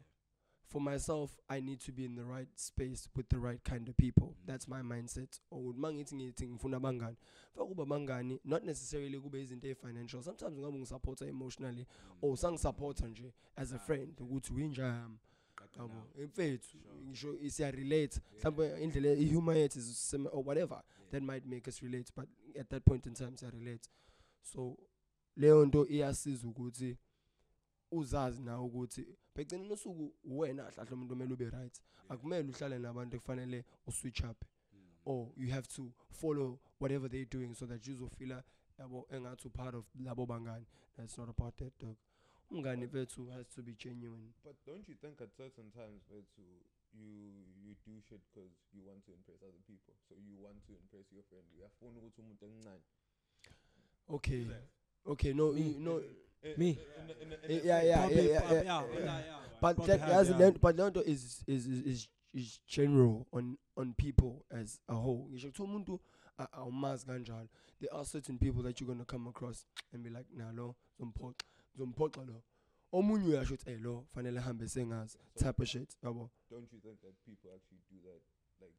For 0.68 0.80
myself 0.80 1.36
i 1.48 1.60
need 1.60 1.80
to 1.80 1.92
be 1.92 2.04
in 2.04 2.14
the 2.14 2.24
right 2.24 2.48
space 2.56 3.08
with 3.16 3.28
the 3.28 3.38
right 3.38 3.62
kind 3.64 3.88
of 3.88 3.96
people. 3.96 4.28
Mm. 4.28 4.46
That's 4.46 4.68
my 4.68 4.82
mindset. 4.82 5.40
Or 5.50 5.72
uma 5.72 5.92
ngithi 5.92 6.14
ngithi 6.14 6.48
ngifuna 6.48 6.76
abangani? 6.76 7.16
Fakuba 7.56 7.82
abangani 7.82 8.38
not 8.44 8.64
necessarily 8.64 9.18
kube 9.18 9.42
izinto 9.42 9.74
financial 9.74 10.22
sometimes 10.22 10.58
ngabe 10.58 10.78
ngisupporta 10.78 11.26
emotionally 11.26 11.86
mm. 11.86 12.18
or 12.22 12.36
sangisupporta 12.36 13.08
nje 13.08 13.32
as 13.56 13.72
a 13.72 13.76
ah, 13.76 13.78
friend 13.78 14.20
ukuthi 14.20 14.52
winjami 14.52 15.18
yabo 15.78 15.94
mfethu 16.24 16.78
ngisho 17.06 17.38
siyarelate. 17.50 18.20
Mhlawumbe 18.38 18.82
indlela 18.82 19.14
ihumor 19.14 19.56
yethu 19.56 19.80
or 20.32 20.44
whatever 20.46 20.82
that 21.10 21.22
might 21.22 21.46
make 21.46 21.70
us 21.70 21.82
relate 21.82 22.12
but 22.16 22.28
at 22.60 22.68
that 22.68 22.84
point 22.84 23.06
in 23.06 23.14
time 23.14 23.36
siyarelate. 23.36 23.88
So 24.42 24.78
leyo 25.36 25.66
nto 25.66 25.86
iyasiza 25.86 26.48
ukuthi 26.48 26.96
uzazi 27.90 28.42
nawe 28.42 28.64
ukuthi 28.64 29.06
pheceleni 29.34 29.72
usuku 29.72 30.14
wena 30.24 30.62
hlahla 30.70 30.92
umuntu 30.92 31.12
omele 31.12 31.32
ube 31.34 31.50
right. 31.50 31.80
Akumele 32.08 32.48
uhlale 32.48 32.78
nabantu 32.78 33.16
ekufanele 33.16 33.64
uswitch 33.86 34.22
up 34.24 34.44
or 35.04 35.28
you 35.36 35.50
have 35.50 35.66
to 35.68 35.92
follow 36.10 36.58
whatever 36.80 37.08
they're 37.10 37.30
doing 37.30 37.54
so 37.54 37.66
that 37.66 37.86
uzofila 37.88 38.44
yabo 38.78 39.06
engathi 39.10 39.48
part 39.48 39.74
of 39.74 39.84
labo 40.04 40.26
bangani. 40.26 40.66
That's 40.96 41.16
not 41.18 41.28
about 41.28 41.56
that 41.56 41.78
dog. 41.78 41.96
Umngani 42.50 42.86
bethu 42.86 43.30
has 43.30 43.46
to 43.54 43.62
be 43.62 43.74
genuine. 43.74 44.32
But 44.44 44.56
don't 44.66 44.88
you 44.88 44.94
think 45.00 45.20
at 45.20 45.30
certain 45.36 45.70
times 45.70 46.02
where 46.08 46.22
to 46.36 46.42
you 46.92 47.44
you 47.62 47.74
do 47.84 48.00
shit 48.08 48.20
because 48.32 48.52
you 48.72 48.82
want 48.84 49.04
to 49.06 49.12
impress 49.12 49.42
other 49.42 49.62
people, 49.66 49.94
so 50.08 50.14
you 50.16 50.36
want 50.40 50.64
to 50.66 50.72
impress 50.72 51.12
your 51.12 51.24
friend. 51.28 51.44
Uyafuna 51.56 51.98
ukuthi 52.00 52.20
umuntu 52.20 52.44
omncane. 52.44 52.82
okay. 54.08 54.46
Okay 55.06 55.32
no 55.32 55.52
you 55.56 55.78
know 55.78 55.98
Eh, 56.00 56.27
Me? 56.56 56.70
eh, 56.70 56.74
Eh, 57.48 57.60
yeah, 57.64 57.82
yeah, 57.82 58.08
yeah, 58.08 58.22
yeah. 58.22 58.42
yeah, 58.42 58.62
yeah, 58.62 59.02
yeah. 59.02 59.20
but 59.60 59.76
Probably 59.76 59.86
that 59.96 60.00
have, 60.00 60.26
has 60.26 60.30
learned, 60.30 60.60
but 60.60 60.76
Leonto 60.76 61.00
is 61.00 61.42
is 61.46 61.66
is 61.66 61.80
is 61.86 62.08
is 62.34 62.58
general 62.66 63.26
on 63.32 63.56
on 63.76 63.94
people 63.94 64.44
as 64.50 64.80
a 64.88 64.94
whole. 64.94 65.28
Ngisho 65.32 65.48
kuthiwa 65.50 65.68
umuntu 65.68 66.00
a- 66.38 66.52
awumazi 66.52 67.06
kanjalo. 67.06 67.48
There 67.80 67.92
are 67.94 68.04
certain 68.04 68.38
people 68.38 68.62
that 68.62 68.80
you're 68.80 68.88
gonna 68.88 69.04
come 69.04 69.26
across 69.28 69.66
and 69.92 70.02
be 70.04 70.10
like, 70.10 70.26
nah 70.34 70.50
lo, 70.52 70.76
zomphoxa, 71.00 71.44
zomphoxa 71.78 72.26
lo. 72.26 72.42
Omunye 72.92 73.26
uyasho 73.28 73.54
ukuthi, 73.54 73.70
hey 73.70 73.78
lo, 73.78 74.06
fanele 74.14 74.40
hambe 74.40 74.68
sengazi, 74.68 75.16
type 75.36 75.62
of 75.62 75.68
shit, 75.68 75.96
yabo. 76.04 76.30
Don't 76.50 76.62
you 76.72 76.78
think 76.80 77.00
that 77.02 77.14
people 77.26 77.50
actually 77.54 77.80
do 77.90 77.96
that? 78.04 78.20
Like, 78.60 78.74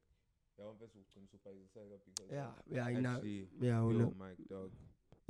yawon 0.58 0.76
bese 0.78 0.98
ugcina 0.98 1.24
usupayiseka 1.24 1.98
because 2.06 2.30
Yeah, 2.32 2.48
of 2.48 2.72
yeah, 2.72 2.86
I 2.86 2.94
know. 3.00 3.10
actually, 3.16 3.48
Yeah, 3.60 3.82
we 3.84 3.94
yo, 3.94 3.98
know. 4.00 4.14
Mike, 4.18 4.38
dog. 4.48 4.70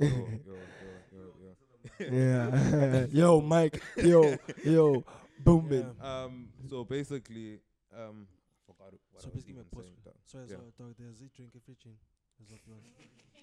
Yo, 0.01 0.07
yo, 0.45 0.55
yo, 0.81 0.91
yo, 1.11 1.23
yo. 1.41 2.11
Yeah. 2.11 3.05
yo, 3.11 3.41
Mike, 3.41 3.81
yo, 3.97 4.35
yo, 4.63 5.03
booming. 5.39 5.95
Yeah. 6.01 6.23
Um. 6.23 6.49
So 6.69 6.83
basically, 6.83 7.59
um, 7.95 8.27
I 8.67 8.73
forgot 8.73 8.93
what 9.11 9.21
So 9.21 9.29
I 9.29 9.33
was 9.33 9.33
please 9.33 9.43
give 9.45 9.55
me 9.55 9.61
a 9.61 9.65
even 9.65 9.71
pause. 9.71 9.85
saying. 9.85 9.97
dog. 10.03 10.13
Sorry, 10.25 10.45
Yeah. 10.49 10.55
so 10.57 10.83
dog, 10.83 10.95
there's 10.97 11.21
a 11.21 11.29
drink 11.35 11.51
every 11.55 11.75
chin. 11.75 11.93
There's 12.39 12.51
a. 12.51 12.55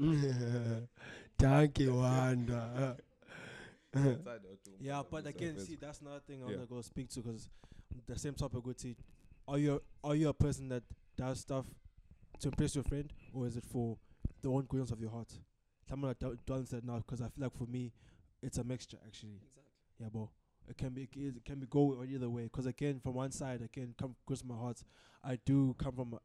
Thank 1.39 1.79
you, 1.79 1.95
Wanda. 1.95 2.97
Outside 3.97 4.41
or 4.45 4.57
to 4.65 4.71
Yeah, 4.81 5.03
but 5.11 5.25
than 5.25 5.33
again, 5.35 5.59
see, 5.59 5.77
that's 5.81 6.01
another 6.01 6.21
thing 6.27 6.43
I'm 6.43 6.51
Yeah. 6.51 6.57
gonna 6.57 6.67
go 6.67 6.81
speak 6.83 7.09
to 7.11 7.21
because 7.21 7.49
the 8.07 8.19
same 8.19 8.35
topic 8.35 8.65
would 8.67 8.81
see. 8.81 8.97
Are 9.47 9.59
you 9.59 9.81
are 10.05 10.15
you 10.15 10.29
a 10.29 10.35
person 10.35 10.69
that 10.71 10.83
does 11.17 11.41
stuff 11.41 11.67
to 12.41 12.49
impress 12.49 12.75
your 12.75 12.85
friend, 12.85 13.13
or 13.33 13.47
is 13.47 13.57
it 13.57 13.65
for 13.65 13.97
the 14.43 14.49
own 14.51 14.63
goodness 14.69 14.91
of 14.91 15.01
your 15.01 15.11
heart? 15.11 15.33
Someone 15.89 16.11
that 16.11 16.19
do- 16.21 16.39
does 16.47 16.69
that 16.71 16.85
now 16.85 16.99
because 16.99 17.21
I 17.21 17.29
feel 17.29 17.45
like 17.45 17.57
for 17.57 17.67
me, 17.67 17.93
it's 18.43 18.59
a 18.59 18.65
mixture 18.65 18.99
actually. 19.07 19.41
Yeah, 19.99 20.09
but 20.13 20.29
it 20.69 20.77
can 20.77 20.91
be 20.91 21.09
it 21.15 21.45
can 21.45 21.59
be 21.61 21.67
go 21.67 22.05
either 22.05 22.29
way. 22.29 22.45
Because 22.45 22.67
again, 22.67 23.01
from 23.03 23.15
one 23.15 23.31
side, 23.33 23.63
again, 23.63 23.95
come 23.99 24.15
across 24.25 24.45
my 24.45 24.55
heart, 24.57 24.83
I 25.25 25.39
do 25.45 25.75
come 25.79 25.95
from 25.95 26.15
a, 26.15 26.19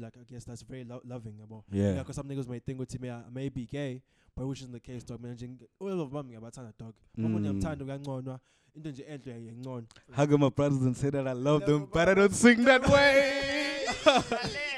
like 0.00 0.16
I 0.16 0.24
guess 0.30 0.44
that's 0.44 0.62
very 0.62 0.84
lo- 0.84 1.02
loving 1.04 1.34
yabo 1.34 1.64
Yeah. 1.70 1.94
because 1.98 2.16
some 2.16 2.28
niggas 2.28 2.48
might 2.48 2.64
think 2.64 2.78
ukuthi 2.80 3.00
me 3.00 3.10
I 3.10 3.22
may 3.32 3.48
be 3.48 3.66
gay 3.66 4.02
but 4.36 4.46
which 4.46 4.60
isn't 4.60 4.72
the 4.72 4.80
case 4.80 5.02
dog 5.02 5.20
mina 5.20 5.34
nje 5.34 5.66
all 5.80 6.00
of 6.00 6.10
mami 6.12 6.30
ngiyabathanda 6.30 6.72
dog 6.78 6.94
uma 7.18 7.40
ngiyamthanda 7.40 7.84
kuyanconwa 7.84 8.40
into 8.76 8.90
nje 8.90 9.02
enhle 9.02 9.32
yayincona 9.32 9.86
Hug 10.16 10.30
my 10.38 10.48
brothers 10.50 10.82
and 10.82 10.96
say 10.96 11.10
that 11.10 11.26
I 11.26 11.32
love 11.32 11.66
them, 11.66 11.86
but 11.92 12.08
I 12.08 12.14
don't 12.14 12.32
sing 12.32 12.64
that 12.64 12.88
way. 12.88 13.84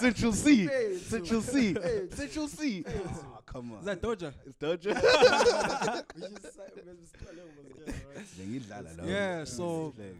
Central 0.00 0.32
Cee. 0.32 0.68
Central 0.98 1.42
Cee. 1.42 1.74
Central 2.10 2.48
Cee. 2.48 2.84
Oh, 2.86 3.38
come 3.46 3.72
on. 3.72 3.78
is 3.80 3.84
that 3.84 4.00
Doja 4.02 4.32
It's 4.46 4.58
Doja. 4.58 4.94
We 6.14 6.20
just 6.28 6.42
say- 6.54 6.62
we 6.76 6.92
just 7.00 7.18
call 7.18 7.28
it 7.32 7.44
was 7.56 7.86
gay, 7.86 7.94
right? 8.16 8.26
Ngiyidlala 8.38 8.96
lo. 8.98 9.04
Yeah, 9.08 9.44
so- 9.44 9.94
Like, 9.98 10.14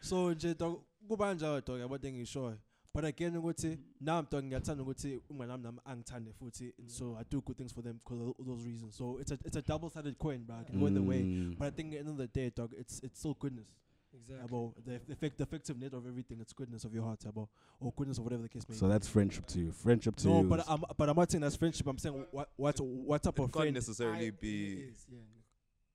so 0.00 0.34
nje 0.34 0.54
dog 0.58 0.80
kuba 1.08 1.34
njalo 1.34 1.60
dog 1.66 1.80
yabo 1.80 1.96
engishoyo 1.96 2.56
but 2.94 3.04
again 3.04 3.36
ukuthi 3.36 3.78
nami 4.00 4.28
dog 4.30 4.44
ngiyathanda 4.44 4.82
ukuthi 4.82 5.20
umngane 5.30 5.50
wami 5.52 5.62
nami 5.64 5.78
angithande 5.84 6.32
futhi 6.32 6.72
so 6.86 7.16
I 7.20 7.24
do 7.30 7.40
good 7.40 7.56
things 7.56 7.72
for 7.72 7.82
them 7.82 7.98
because 8.04 8.20
of 8.38 8.46
those 8.46 8.64
reasons 8.66 8.96
so 8.96 9.18
it's 9.20 9.30
a 9.32 9.38
it's 9.44 9.56
a 9.56 9.62
double 9.62 9.90
sided 9.90 10.16
coin 10.18 10.44
bro 10.44 10.56
I 10.56 10.64
can 10.64 10.80
go 10.80 10.86
either 10.86 11.02
way 11.02 11.22
mm, 11.22 11.58
but 11.58 11.66
I 11.66 11.70
think 11.70 11.88
at 11.88 11.92
the 11.92 11.98
end 11.98 12.08
of 12.08 12.16
the 12.16 12.26
day 12.28 12.50
dog 12.50 12.72
it's 12.78 13.00
it's 13.02 13.18
still 13.18 13.34
goodness 13.34 13.68
Exactly. 14.12 14.44
about 14.44 14.74
the 14.84 14.94
eff- 14.94 15.08
effect 15.08 15.36
the 15.38 15.42
effective 15.44 15.78
net 15.78 15.92
of 15.94 16.06
everything 16.06 16.38
it's 16.40 16.52
goodness 16.52 16.84
of 16.84 16.92
your 16.92 17.04
heart 17.04 17.24
about 17.26 17.48
or 17.78 17.92
goodness 17.96 18.18
of 18.18 18.24
whatever 18.24 18.42
the 18.42 18.48
case 18.48 18.68
may 18.68 18.74
So 18.74 18.86
be 18.86 18.92
that's 18.92 19.06
friendship 19.08 19.46
to 19.46 19.60
you. 19.60 19.70
Friendship 19.72 20.16
to 20.16 20.28
no 20.28 20.40
you. 20.42 20.48
but 20.48 20.64
I'm 20.68 20.82
but 20.96 21.08
I'm 21.08 21.16
not 21.16 21.30
saying 21.30 21.42
that's 21.42 21.56
friendship 21.56 21.86
I'm 21.86 21.98
saying 21.98 22.24
what 22.32 22.50
what 22.56 22.80
what 22.80 23.22
type 23.22 23.38
It 23.38 23.42
of 23.42 23.52
can't 23.52 23.62
friend 23.62 23.74
necessarily 23.74 24.26
I- 24.28 24.30
be 24.30 24.72
it 24.72 24.78
is, 24.90 25.06
yeah. 25.08 25.18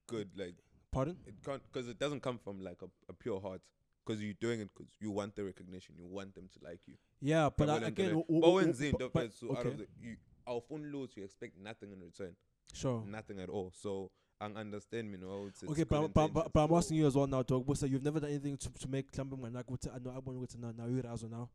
good. 0.07 0.29
Like 0.35 0.55
pardon 0.91 1.17
it 1.27 1.35
can't 1.43 1.61
because 1.71 1.89
it 1.89 1.99
doesn't 1.99 2.21
come 2.21 2.37
from 2.37 2.61
like 2.61 2.81
a, 2.81 2.87
a 3.09 3.13
pure 3.13 3.39
heart. 3.41 3.61
Because 4.05 4.21
you're 4.21 4.33
doing 4.39 4.59
it 4.61 4.69
because 4.73 4.91
you 5.01 5.09
want 5.09 5.35
the 5.35 5.43
recognition, 5.43 5.95
you 5.97 6.05
want 6.05 6.35
them 6.35 6.47
to 6.53 6.59
like 6.63 6.79
you. 6.85 6.93
yeah 7.21 7.49
but 7.57 7.69
I, 7.69 7.79
Yabo 7.79 7.81
le 7.81 7.87
again 7.87 8.09
leyo. 8.11 8.21
w- 8.21 8.25
but 8.29 8.33
w- 8.47 8.55
when 8.55 8.65
w- 8.67 8.73
Zin, 8.73 8.91
but- 8.91 8.99
don't 8.99 9.13
but- 9.13 9.33
so 9.33 9.51
out 9.51 9.57
okay 9.59 9.69
of 9.69 9.77
the 9.79 9.87
you 9.99 10.15
our 10.47 10.61
phone 10.61 10.91
loads, 10.91 11.17
you 11.17 11.23
expect 11.23 11.57
nothing 11.57 11.91
in 11.91 11.99
return, 12.01 12.35
sure 12.71 13.03
nothing 13.07 13.39
at 13.41 13.49
all. 13.49 13.71
So 13.75 14.11
I 14.41 14.45
understand, 14.47 15.11
you 15.11 15.17
know. 15.17 15.45
It's, 15.47 15.63
it's 15.63 15.71
Okay, 15.71 15.83
but, 15.83 16.13
but, 16.13 16.33
but, 16.33 16.51
but 16.53 16.59
I'm 16.63 16.73
asking 16.73 16.97
you 16.97 17.07
as 17.07 17.15
well 17.15 17.25
now, 17.27 17.41
dog. 17.41 17.65
But 17.65 17.77
so 17.77 17.85
you've 17.85 18.03
never 18.03 18.19
done 18.19 18.29
anything 18.31 18.57
to, 18.57 18.69
to 18.69 18.87
make 18.89 19.11
Klamba 19.11 19.37
Manak 19.39 19.63
with 19.69 19.87
I 19.87 19.97
know 19.99 20.11
I 20.11 20.19
want 20.19 20.49
to 20.49 20.59
now 20.59 20.71
now 20.77 20.85
you're 20.87 21.07
also 21.07 21.27
now. 21.27 21.49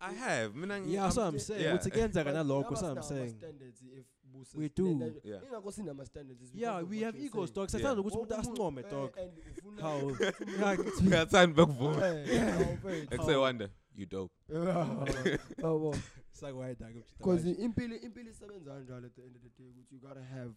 I 0.00 0.12
have. 0.12 0.54
Mina 0.54 0.74
ngi- 0.74 0.92
Yeah, 0.92 1.02
that's 1.02 1.16
what 1.16 1.24
I'm- 1.24 1.34
I'm 1.34 1.40
saying. 1.40 1.60
yeah. 1.62 1.72
What's 1.72 1.86
again 1.86 2.10
but 2.14 2.26
nalokho 2.26 2.62
ngaba 2.64 2.68
that's 2.70 2.82
what 2.82 2.90
I'm 2.90 2.96
sinawo 2.98 3.04
saying. 3.08 3.20
ama-standards 3.42 3.82
if 3.82 4.06
buses- 4.32 4.54
We 4.54 4.62
ne- 4.62 4.68
do. 4.74 4.94
ne- 4.94 5.12
Yeah. 5.24 5.38
ingakho 5.44 5.72
sinama-standards 5.72 6.42
is 6.42 6.50
Yeah, 6.54 6.82
we 6.82 7.00
have 7.00 7.16
egos, 7.16 7.50
saying. 7.50 7.54
dog. 7.54 7.68
Yeah. 7.72 7.80
Sathanda 7.80 8.00
ukuthi 8.02 8.16
Wonke 8.16 8.34
umuntu 8.34 8.62
umuntu, 8.62 8.78
asincome, 8.78 8.82
dog. 8.90 9.18
and 9.18 9.32
ufuna- 9.58 9.80
How? 9.82 10.00
ufuna- 10.10 11.02
Ngiyathanda 11.02 11.54
bakuvuma. 11.56 12.06
Eh, 12.06 12.28
eh, 12.30 12.54
awufethu. 12.60 13.14
Ek 13.14 13.22
say 13.22 13.36
wonder, 13.36 13.70
you 13.96 14.06
dope. 14.06 14.32
Yabo. 14.50 15.94
It's 16.32 16.42
like 16.42 16.54
why 16.54 16.74
dog. 16.74 16.92
because 17.18 17.44
impilo 17.44 17.96
impilo 17.96 18.30
isebenza 18.30 18.70
kanjalo 18.70 19.06
at 19.06 19.14
the 19.16 19.22
end 19.22 19.34
of 19.36 19.42
the 19.42 19.48
day 19.58 19.66
ukuthi 19.68 19.92
you 19.94 19.98
gotta 20.00 20.22
have 20.22 20.52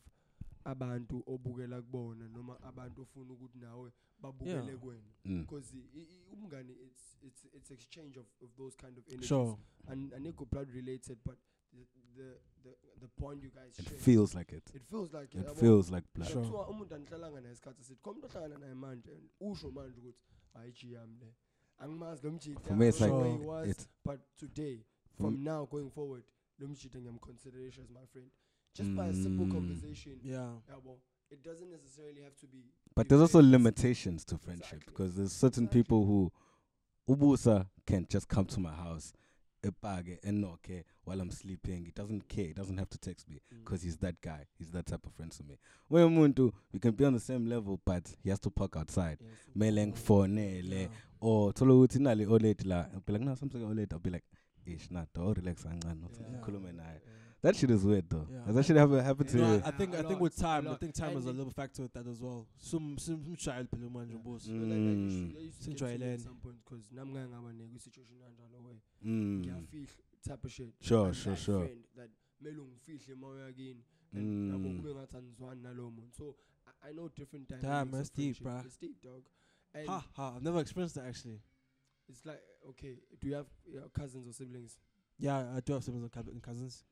abantu 0.63 1.23
obukela 1.27 1.81
kubona 1.81 2.27
noma 2.27 2.61
abantu 2.63 3.01
ofuna 3.01 3.33
ukuthi 3.33 3.57
nawe 3.59 3.91
babukele 4.21 4.55
Yeah. 4.71 5.01
Mm. 5.25 5.41
because 5.41 5.73
umngane 6.33 6.73
it's 6.73 7.17
it's 7.21 7.45
it's 7.53 7.71
exchange 7.71 8.17
of, 8.19 8.25
of 8.41 8.49
those 8.57 8.75
kind 8.77 8.97
of 8.97 9.03
energies 9.07 9.27
Sure. 9.27 9.57
and 9.87 10.13
anikho 10.13 10.45
blood 10.45 10.69
related 10.71 11.17
but 11.25 11.37
the 11.73 11.85
the 12.15 12.39
the, 12.63 12.75
the 12.99 13.07
bond 13.17 13.43
you 13.43 13.49
guys 13.51 13.79
It 13.79 13.87
share 13.89 13.97
feels 13.99 14.35
like 14.35 14.51
it. 14.55 14.63
it 14.75 14.83
feels 14.85 15.13
like 15.13 15.33
It 15.37 15.45
yabo. 15.45 15.55
feels 15.59 15.89
like 15.91 16.05
blood. 16.13 16.29
Sure. 16.29 16.41
kuthiwa 16.41 16.67
umuntu 16.69 16.95
anihlalanga 16.95 17.41
naye 17.41 17.53
isikhathi 17.53 17.81
esithi 17.81 18.01
khona 18.01 18.17
umuntu 18.17 18.37
ohlangana 18.37 18.59
naye 18.59 18.73
manje 18.73 19.19
usho 19.39 19.71
manje 19.71 19.99
ukuthi 19.99 20.23
hayi 20.53 20.93
yami 20.93 21.17
le 21.19 21.35
angimazi 21.77 22.25
lo 22.27 22.31
mjida 22.31 22.59
For 22.61 22.75
me, 22.75 22.87
it's 22.87 22.99
like 23.01 23.11
don't 23.11 23.23
know 23.39 23.47
where 23.49 23.65
he 23.67 23.73
Sure. 23.73 23.77
was, 23.77 23.87
but 24.05 24.19
today 24.37 24.85
from 25.17 25.33
m- 25.35 25.43
now 25.43 25.65
going 25.65 25.89
forward 25.89 26.23
lo 26.59 26.67
mjida 26.67 26.99
ngiyamconsideration 26.99 27.83
as 27.83 27.89
my 27.91 28.05
friend 28.05 28.31
just 28.79 28.95
by 28.95 29.07
a 29.07 29.13
simple 29.13 29.45
Mm. 29.45 29.51
conversation 29.57 30.19
Yeah. 30.23 30.51
yabo 30.71 30.97
it 31.29 31.43
doesn't 31.43 31.69
necessarily 31.77 32.21
have 32.21 32.35
to 32.41 32.47
be 32.47 32.61
But 32.95 33.07
there's 33.07 33.21
also 33.21 33.41
limitations 33.41 34.25
to 34.25 34.37
friendship 34.37 34.73
Exactly. 34.81 34.93
because 34.93 35.15
there's 35.15 35.31
certain 35.33 35.65
Exactly. 35.65 35.83
people 35.83 36.05
who 36.05 36.31
Ubusa 37.07 37.67
can 37.85 38.05
just 38.09 38.27
come 38.27 38.45
to 38.45 38.59
my 38.59 38.71
house, 38.71 39.13
epage 39.63 40.17
and 40.23 40.41
not 40.41 40.61
care 40.61 40.83
while 41.03 41.19
I'm 41.19 41.31
sleeping. 41.31 41.85
He 41.85 41.91
doesn't 41.91 42.27
care. 42.29 42.47
He 42.47 42.53
doesn't 42.53 42.77
have 42.77 42.89
to 42.89 42.97
text 42.97 43.27
me 43.29 43.39
Mm. 43.51 43.57
because 43.63 43.81
he's 43.83 43.97
that 43.97 44.15
guy. 44.21 44.45
He's 44.57 44.71
that 44.71 44.85
type 44.85 45.05
of 45.05 45.13
friend 45.13 45.31
to 45.33 45.43
me. 45.43 45.57
When 45.87 46.09
Muntu, 46.15 46.51
we 46.71 46.79
can 46.79 46.91
be 46.95 47.05
on 47.05 47.13
the 47.13 47.19
same 47.19 47.45
level, 47.47 47.79
but 47.85 48.15
he 48.23 48.29
has 48.29 48.39
to 48.41 48.49
park 48.49 48.75
outside. 48.77 49.17
Yes, 49.21 49.31
Meleng 49.55 49.93
mm. 49.93 49.97
fonele 49.97 50.89
or 51.19 51.53
tolo 51.53 51.85
uthi 51.85 51.99
nali 51.99 52.25
olate 52.25 52.65
la. 52.65 52.85
I'll 52.93 53.01
be 53.05 53.13
like, 53.13 53.23
no, 53.25 53.35
something 53.35 53.61
olate. 53.61 53.91
I'll 53.93 53.99
be 53.99 54.09
like, 54.11 54.25
ish, 54.65 54.89
nah, 54.91 55.05
do 55.13 55.33
relax 55.33 55.63
kancane, 55.63 55.99
not 56.01 56.11
Yeah. 56.11 56.39
Khulume 57.41 57.45
naye. 57.45 57.45
Yeah. 57.45 57.51
That 57.51 57.55
shit 57.55 57.71
is 57.71 57.83
weird 57.85 58.09
though. 58.09 58.27
Yeah. 58.31 58.45
Has 58.45 58.55
that 58.55 58.65
shit 58.65 58.77
ever 58.77 59.01
happened 59.01 59.29
to 59.29 59.37
No, 59.37 59.53
you? 59.55 59.61
I, 59.63 59.67
I 59.67 59.71
think 59.71 59.93
A 59.95 59.99
I 59.99 60.03
think 60.03 60.19
with 60.19 60.35
time, 60.37 60.67
I 60.67 60.75
think 60.75 60.93
time 60.93 61.17
is 61.17 61.25
a 61.25 61.31
little 61.31 61.51
factor 61.51 61.81
with 61.83 61.93
that 61.93 62.07
as 62.07 62.21
well. 62.21 62.47
Some 62.57 62.97
some 62.97 63.23
some 63.23 63.35
child 63.35 63.67
phela 63.71 63.89
manje 63.89 64.17
boss. 64.23 64.43
So 64.43 64.51
like, 64.51 64.73
I 64.73 64.75
used 64.75 65.33
to- 65.33 65.39
I 65.39 65.41
used 65.43 65.61
to 65.63 65.63
to 65.63 65.69
me 65.85 65.97
Joyland. 65.97 66.21
some 66.21 66.35
point 66.43 66.57
because 66.65 66.85
nami 66.91 67.13
ngake 67.13 67.29
ngaba 67.29 67.53
nekwi-situation 67.53 68.17
kanjalo 68.19 68.63
where 68.65 68.81
Mm. 69.05 69.41
ngiyafihla 69.41 69.87
type 70.27 70.43
of 70.45 70.51
shit 70.51 70.73
Sure, 70.81 71.05
And 71.07 71.15
sure, 71.15 71.33
that 71.33 71.39
sure. 71.41 71.65
friend 71.65 71.83
that 71.95 72.09
mele 72.41 72.57
ungifihle 72.59 73.13
uma 73.13 73.27
uya 73.27 73.53
kini 73.55 73.83
and 74.13 74.51
yabo 74.51 74.69
Mm. 74.69 74.77
kube 74.77 74.93
ngathi 74.95 75.17
anizwani 75.17 75.61
nalowo 75.61 75.91
muntu 75.91 76.13
so 76.15 76.35
I, 76.67 76.89
I 76.89 76.93
know 76.93 77.07
different 77.09 77.47
Damn, 77.49 77.61
dynamics 77.61 77.91
that's 77.97 78.09
deep, 78.09 78.35
friendship. 78.35 78.43
bruh. 78.43 78.65
it's 78.65 78.77
deep 78.77 79.01
dog 79.01 79.23
and 79.73 79.87
Ha 79.87 80.03
ha. 80.15 80.33
I've 80.35 80.43
never 80.43 80.59
experienced 80.59 80.95
that 80.95 81.05
actually. 81.05 81.39
it's 82.09 82.25
like 82.25 82.41
okay 82.67 82.97
do 83.19 83.27
you 83.29 83.35
have 83.35 83.47
yeah, 83.65 83.81
cousins 83.93 84.27
or 84.27 84.33
siblings 84.33 84.77
Yeah, 85.17 85.55
I 85.57 85.59
do 85.61 85.73
have 85.73 85.83
siblings 85.83 86.09
and 86.15 86.41
cousins, 86.41 86.83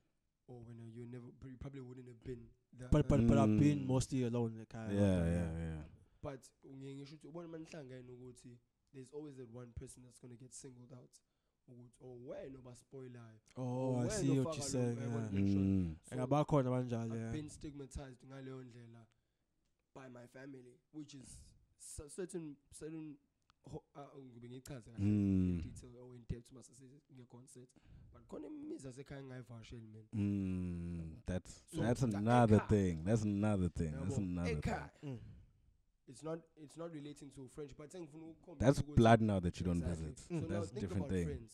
or 0.47 0.59
when 0.67 0.77
you 0.95 1.05
never 1.11 1.25
you 1.45 1.57
probably 1.59 1.81
wouldn't 1.81 2.07
have 2.07 2.23
been 2.23 2.47
that, 2.79 2.91
but 2.91 3.07
but 3.07 3.27
but 3.27 3.37
I've 3.37 3.59
been 3.59 3.79
Mm. 3.79 3.87
mostly 3.87 4.23
alone. 4.23 4.55
Like, 4.57 4.75
I, 4.75 4.91
Yeah, 4.93 5.25
yeah, 5.25 5.51
yeah. 5.59 5.83
but 6.23 6.39
ngiye 6.65 6.95
ngisho 6.95 7.15
ukuthi 7.15 7.27
ubona 7.27 7.47
manihlangene 7.47 8.11
ukuthi 8.11 8.57
there's 8.93 9.09
always 9.13 9.35
that 9.37 9.49
one 9.53 9.71
person 9.73 10.03
that's 10.03 10.19
going 10.19 10.31
to 10.37 10.43
get 10.43 10.53
singled 10.53 10.93
out 10.93 11.11
ukuthi 11.69 11.93
oh 12.01 12.15
wena 12.27 12.57
obaspoilayo 12.59 13.39
Oh, 13.57 13.95
I 13.95 13.99
wena 13.99 14.11
see 14.11 14.29
what 14.29 14.47
ofaka 14.47 14.55
you're 14.55 14.63
lo- 14.63 14.69
saying. 14.69 14.97
yabona 14.97 15.29
Yeah. 15.33 15.57
Mm. 15.57 15.95
So, 16.09 16.15
Ngabakhona 16.15 16.69
banjalo. 16.69 17.13
I've 17.13 17.19
Yeah. 17.21 17.31
been 17.31 17.49
stigmatized 17.49 18.23
ngaleyo 18.25 18.63
ndlela 18.63 19.05
by 19.95 20.07
my 20.09 20.27
family 20.27 20.79
which 20.93 21.13
is 21.15 21.37
cer- 21.79 22.09
certain 22.09 22.55
certain 22.71 23.17
ngichaze 24.05 24.61
kahle 24.61 26.15
in 26.15 26.25
depth 26.29 26.51
ngekho 27.15 27.47
set 27.47 27.69
but 28.13 28.27
khona 28.27 28.49
that's 31.25 31.61
that's 31.73 32.03
another 32.03 32.59
thing. 32.59 33.03
That's 33.03 33.23
another 33.23 33.69
thing. 33.69 33.93
That's 33.99 34.17
another 34.17 34.61
thing. 34.61 35.19
It's 36.07 36.23
not 36.23 36.39
it's 36.55 36.77
not 36.77 36.93
relating 36.93 37.31
to 37.31 37.47
French, 37.53 37.71
but 37.77 37.91
That's 38.59 38.81
blood 38.81 39.21
now 39.21 39.39
that 39.39 39.59
you 39.59 39.65
don't 39.65 39.83
visit. 39.83 40.19
That's 40.29 40.71
a 40.71 40.79
different 40.79 41.09
thing. 41.09 41.49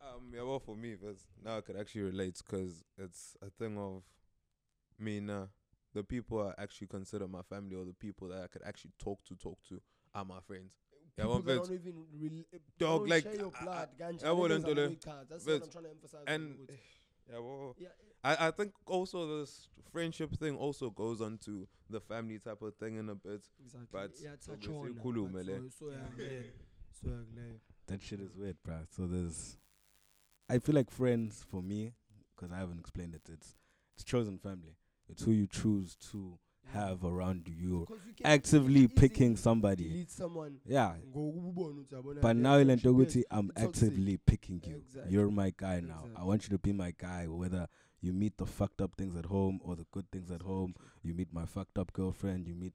Um, 0.00 0.32
yeah, 0.32 0.42
well, 0.42 0.58
for 0.58 0.76
me, 0.76 0.94
because 0.94 1.26
now 1.44 1.58
I 1.58 1.60
could 1.60 1.76
actually 1.76 2.02
relate 2.02 2.40
because 2.44 2.84
it's 2.96 3.36
a 3.42 3.50
thing 3.50 3.76
of 3.76 4.02
me 4.98 5.20
now. 5.20 5.48
The 5.98 6.04
people 6.04 6.40
I 6.56 6.62
actually 6.62 6.86
consider 6.86 7.26
my 7.26 7.42
family 7.42 7.74
or 7.74 7.84
the 7.84 7.92
people 7.92 8.28
that 8.28 8.44
I 8.44 8.46
could 8.46 8.62
actually 8.64 8.92
talk 9.00 9.18
to, 9.24 9.34
talk 9.34 9.58
to, 9.68 9.80
are 10.14 10.24
my 10.24 10.38
friends. 10.46 10.70
Yeah, 11.16 11.24
people 11.24 11.32
one 11.34 11.44
that 11.46 11.56
don't 11.56 11.72
even 11.72 11.94
rel- 12.22 12.44
eh, 12.54 12.58
Dog, 12.78 13.00
don't 13.00 13.08
like, 13.08 13.22
share 13.24 13.34
your 13.34 13.52
blood 13.60 13.88
kanje, 14.00 14.24
I 14.24 14.30
wouldn't 14.30 14.64
do 14.64 14.74
that. 14.74 15.28
that's 15.28 15.44
what 15.44 15.62
I'm 15.64 15.70
trying 15.70 15.84
to 15.84 15.90
emphasize 15.90 16.24
and- 16.28 16.56
Yeah, 17.30 17.38
well, 17.40 17.74
yeah 17.80 17.88
I, 18.22 18.46
I 18.46 18.50
think 18.52 18.72
also 18.86 19.40
this 19.40 19.68
friendship 19.92 20.36
thing 20.36 20.56
also 20.56 20.88
goes 20.88 21.20
on 21.20 21.36
to 21.46 21.66
the 21.90 22.00
family 22.00 22.38
type 22.38 22.62
of 22.62 22.74
thing 22.76 22.94
in 22.96 23.08
a 23.08 23.16
bit. 23.16 23.42
exactly 23.60 23.88
But 23.90 24.12
yeah 24.22 24.30
touch 24.30 24.50
obviously 24.52 24.76
on 24.76 24.94
ukhulume 24.94 25.34
le. 25.34 25.70
so 25.70 25.86
yakuleyo 25.86 26.44
so 26.92 27.08
yakuleyo 27.08 27.60
That 27.88 28.00
shit 28.02 28.20
is 28.20 28.36
weird, 28.36 28.56
bruh. 28.64 28.86
So 28.88 29.06
there's, 29.08 29.58
I 30.48 30.58
feel 30.60 30.76
like 30.76 30.90
friends 30.92 31.44
for 31.50 31.60
me, 31.60 31.92
because 32.36 32.52
I 32.52 32.58
haven't 32.58 32.78
explained 32.78 33.14
it. 33.16 33.28
It's 33.28 33.56
it's 33.96 34.04
chosen 34.04 34.38
family. 34.38 34.77
It's 35.08 35.24
who 35.24 35.32
you 35.32 35.46
choose 35.46 35.96
to 36.12 36.38
have 36.72 37.02
around 37.04 37.48
you. 37.48 37.86
you 37.88 37.96
Actively 38.24 38.88
picking 38.88 39.36
somebody. 39.36 40.06
someone 40.08 40.60
Yeah. 40.66 40.96
ngokubona 41.06 41.80
ukuthi 41.80 41.94
yabona 41.94 42.20
But 42.20 42.36
now 42.36 42.58
in 42.58 42.66
friendship 42.66 42.86
is- 42.86 42.92
Guti, 43.16 43.24
I'm 43.30 43.50
actively 43.56 44.18
picking 44.18 44.60
you. 44.66 44.76
Exactly. 44.76 45.12
You're 45.14 45.30
my 45.30 45.50
guy 45.56 45.80
now. 45.80 46.04
I 46.16 46.24
want 46.24 46.42
you 46.44 46.50
to 46.50 46.58
be 46.58 46.72
my 46.72 46.92
guy, 46.92 47.26
whether 47.26 47.68
you 48.02 48.12
meet 48.12 48.36
the 48.36 48.46
fucked 48.46 48.80
up 48.82 48.94
things 48.96 49.16
at 49.16 49.24
home 49.26 49.60
or 49.64 49.76
the 49.76 49.86
good 49.92 50.10
things 50.10 50.30
at 50.30 50.42
home. 50.42 50.74
You 51.02 51.14
meet 51.14 51.32
my 51.32 51.46
fucked 51.46 51.78
up 51.78 51.92
girlfriend. 51.92 52.46
You 52.46 52.54
meet 52.54 52.74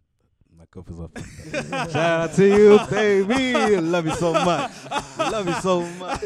my 0.58 0.66
girlfriend's 0.72 1.00
all 1.02 1.08
fucked 1.08 1.56
up. 1.76 1.92
Shout 1.92 1.96
out 2.30 2.34
to 2.36 2.48
you, 2.48 2.80
baby. 2.90 3.76
Love 3.82 4.06
you 4.08 4.16
so 4.16 4.34
much. 4.34 4.72
Love 5.18 5.48
you 5.48 5.54
so 5.56 5.82
much. 5.82 6.22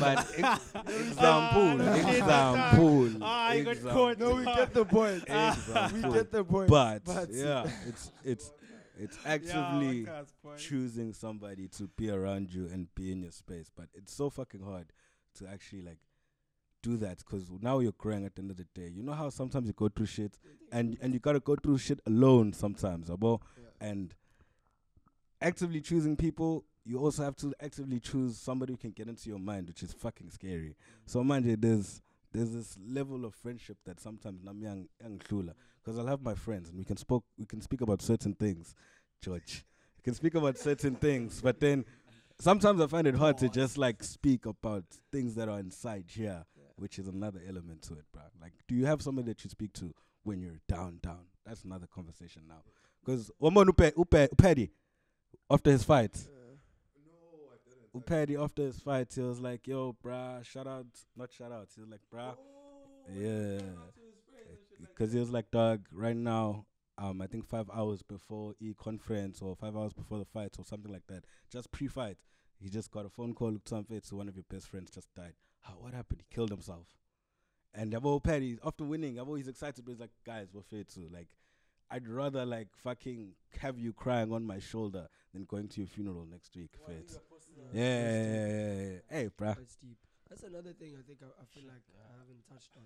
But 0.00 0.18
ex- 0.36 0.72
example, 0.86 1.80
example. 1.80 3.10
Ah, 3.22 3.52
you 3.52 3.64
got 3.64 3.70
example, 3.76 3.92
caught. 3.92 4.18
no 4.18 4.34
we 4.36 4.44
get 4.44 4.74
the 4.74 4.84
point 4.84 5.24
we 5.28 5.34
example. 5.34 6.12
get 6.12 6.30
the 6.32 6.44
point 6.44 6.68
But, 6.68 7.04
But- 7.04 7.28
yeah, 7.32 7.70
it's 7.86 8.10
it's 8.24 8.52
It's 8.98 9.18
actively 9.24 10.06
choosing 10.58 11.12
somebody 11.14 11.66
to 11.78 11.88
be 11.96 12.10
around 12.10 12.52
you 12.52 12.66
and 12.72 12.86
be 12.94 13.10
in 13.10 13.22
your 13.22 13.32
space. 13.32 13.70
But 13.74 13.86
it's 13.94 14.12
so 14.14 14.28
fucking 14.30 14.62
hard 14.62 14.92
to 15.38 15.48
actually 15.48 15.82
like 15.82 15.98
do 16.82 16.96
that 16.98 17.18
because 17.18 17.50
now 17.60 17.78
you're 17.78 17.92
growing 17.92 18.24
at 18.24 18.34
the 18.34 18.42
end 18.42 18.50
of 18.50 18.56
the 18.56 18.66
day. 18.74 18.88
You 18.88 19.02
know 19.02 19.12
how 19.12 19.30
sometimes 19.30 19.66
you 19.66 19.72
go 19.72 19.88
through 19.88 20.06
shit 20.06 20.38
and 20.70 20.96
and 21.00 21.14
you 21.14 21.20
gotta 21.20 21.40
go 21.40 21.56
through 21.56 21.78
shit 21.78 22.00
alone 22.06 22.52
sometimes, 22.52 23.08
abo. 23.08 23.40
Yeah. 23.56 23.88
And 23.88 24.14
actively 25.40 25.80
choosing 25.80 26.16
people, 26.16 26.64
you 26.84 26.98
also 26.98 27.22
have 27.22 27.36
to 27.36 27.54
actively 27.60 28.00
choose 28.00 28.38
somebody 28.38 28.72
who 28.72 28.76
can 28.76 28.90
get 28.90 29.08
into 29.08 29.28
your 29.28 29.38
mind, 29.38 29.68
which 29.68 29.82
is 29.82 29.92
fucking 29.92 30.30
scary. 30.30 30.76
So 31.06 31.22
mind 31.22 31.46
you, 31.46 31.56
there's 31.56 32.02
there's 32.32 32.50
this 32.50 32.76
level 32.84 33.24
of 33.24 33.34
friendship 33.34 33.76
that 33.84 34.00
sometimes 34.00 34.42
nami 34.42 34.64
yang 34.64 34.88
yang 35.00 35.20
because 35.84 35.98
I'll 35.98 36.06
have 36.06 36.22
my 36.22 36.34
friends 36.34 36.68
and 36.68 36.78
we 36.78 36.84
can 36.84 36.96
spoke 36.96 37.24
we 37.38 37.46
can 37.46 37.60
speak 37.60 37.80
about 37.80 38.02
certain 38.02 38.34
things, 38.34 38.74
George. 39.20 39.64
We 39.98 40.02
can 40.02 40.14
speak 40.14 40.34
about 40.34 40.58
certain 40.58 40.96
things, 40.96 41.40
but 41.40 41.60
then 41.60 41.84
sometimes 42.40 42.80
I 42.80 42.86
find 42.86 43.06
it 43.06 43.14
hard 43.14 43.38
to 43.38 43.48
just 43.48 43.78
like 43.78 44.02
speak 44.02 44.46
about 44.46 44.84
things 45.12 45.34
that 45.36 45.48
are 45.48 45.60
inside 45.60 46.04
here, 46.08 46.44
which 46.82 46.98
is 46.98 47.06
another 47.06 47.40
element 47.48 47.80
to 47.80 47.94
it, 47.94 48.04
bro. 48.12 48.22
Like, 48.40 48.52
do 48.66 48.74
you 48.74 48.86
have 48.86 49.00
somebody 49.00 49.28
that 49.28 49.44
you 49.44 49.48
speak 49.48 49.72
to 49.74 49.94
when 50.24 50.40
you're 50.40 50.58
down, 50.66 50.98
down? 51.00 51.26
That's 51.46 51.62
another 51.62 51.86
conversation 51.86 52.42
now. 52.48 52.62
Because 53.04 53.30
Omon 53.40 53.66
Upe, 53.66 53.92
Upe, 53.92 54.28
Upedi, 54.30 54.70
after 55.48 55.70
his 55.70 55.84
fight, 55.84 56.18
Upedi 57.96 58.42
after 58.42 58.62
his 58.62 58.80
fight, 58.80 59.12
he 59.14 59.20
was 59.20 59.38
like, 59.38 59.68
"Yo, 59.68 59.96
bruh, 60.04 60.44
shout 60.44 60.66
out, 60.66 60.86
not 61.16 61.32
shout 61.32 61.52
out." 61.52 61.68
He 61.72 61.82
was 61.82 61.90
like, 61.90 62.00
"Bruh, 62.12 62.36
yeah," 63.14 63.60
because 64.80 65.12
he 65.12 65.20
was 65.20 65.30
like, 65.30 65.50
"Dog, 65.52 65.86
right 65.92 66.16
now, 66.16 66.66
um, 66.98 67.22
I 67.22 67.28
think 67.28 67.46
five 67.46 67.70
hours 67.72 68.02
before 68.02 68.54
e 68.60 68.74
conference 68.76 69.40
or 69.40 69.54
five 69.54 69.76
hours 69.76 69.92
before 69.92 70.18
the 70.18 70.24
fight 70.24 70.56
or 70.58 70.64
something 70.64 70.90
like 70.90 71.06
that, 71.06 71.24
just 71.48 71.70
pre-fight, 71.70 72.16
he 72.58 72.68
just 72.68 72.90
got 72.90 73.06
a 73.06 73.10
phone 73.10 73.34
call. 73.34 73.52
Looked 73.52 73.72
on 73.72 73.84
face, 73.84 74.06
so 74.06 74.16
one 74.16 74.28
of 74.28 74.34
your 74.34 74.46
best 74.50 74.68
friends 74.68 74.90
just 74.90 75.14
died. 75.14 75.34
How? 75.62 75.74
What 75.80 75.94
happened? 75.94 76.20
He 76.28 76.34
killed 76.34 76.50
himself." 76.50 76.86
And 77.74 77.92
Yabo 77.92 78.22
Paddy, 78.22 78.58
after 78.64 78.84
winning, 78.84 79.14
Yabo 79.16 79.36
he's 79.36 79.48
excited, 79.48 79.82
but 79.84 79.92
he's 79.92 80.00
like, 80.00 80.10
guys, 80.26 80.48
we're 80.52 80.60
fair 80.62 80.84
too. 80.84 81.08
Like, 81.10 81.28
I'd 81.90 82.06
rather 82.06 82.44
like 82.44 82.68
fucking 82.76 83.32
have 83.60 83.78
you 83.78 83.94
crying 83.94 84.30
on 84.32 84.44
my 84.44 84.58
shoulder 84.58 85.08
than 85.32 85.44
going 85.44 85.68
to 85.68 85.80
your 85.80 85.86
funeral 85.88 86.26
next 86.30 86.54
week. 86.54 86.72
Fair 86.86 87.00
too. 87.00 87.16
Yeah, 87.72 87.80
yeah, 87.80 88.08
yeah, 88.08 88.46
yeah, 88.46 88.90
yeah. 88.92 88.98
Hey, 89.08 89.30
bruh. 89.38 89.56
That's 89.56 89.76
deep. 89.76 89.96
That's 90.28 90.42
another 90.42 90.72
thing 90.72 90.92
I 90.98 91.02
think 91.06 91.20
I, 91.22 91.28
I 91.40 91.44
feel 91.48 91.64
like 91.68 91.84
I 91.96 92.12
haven't 92.20 92.44
touched 92.48 92.72
on. 92.76 92.84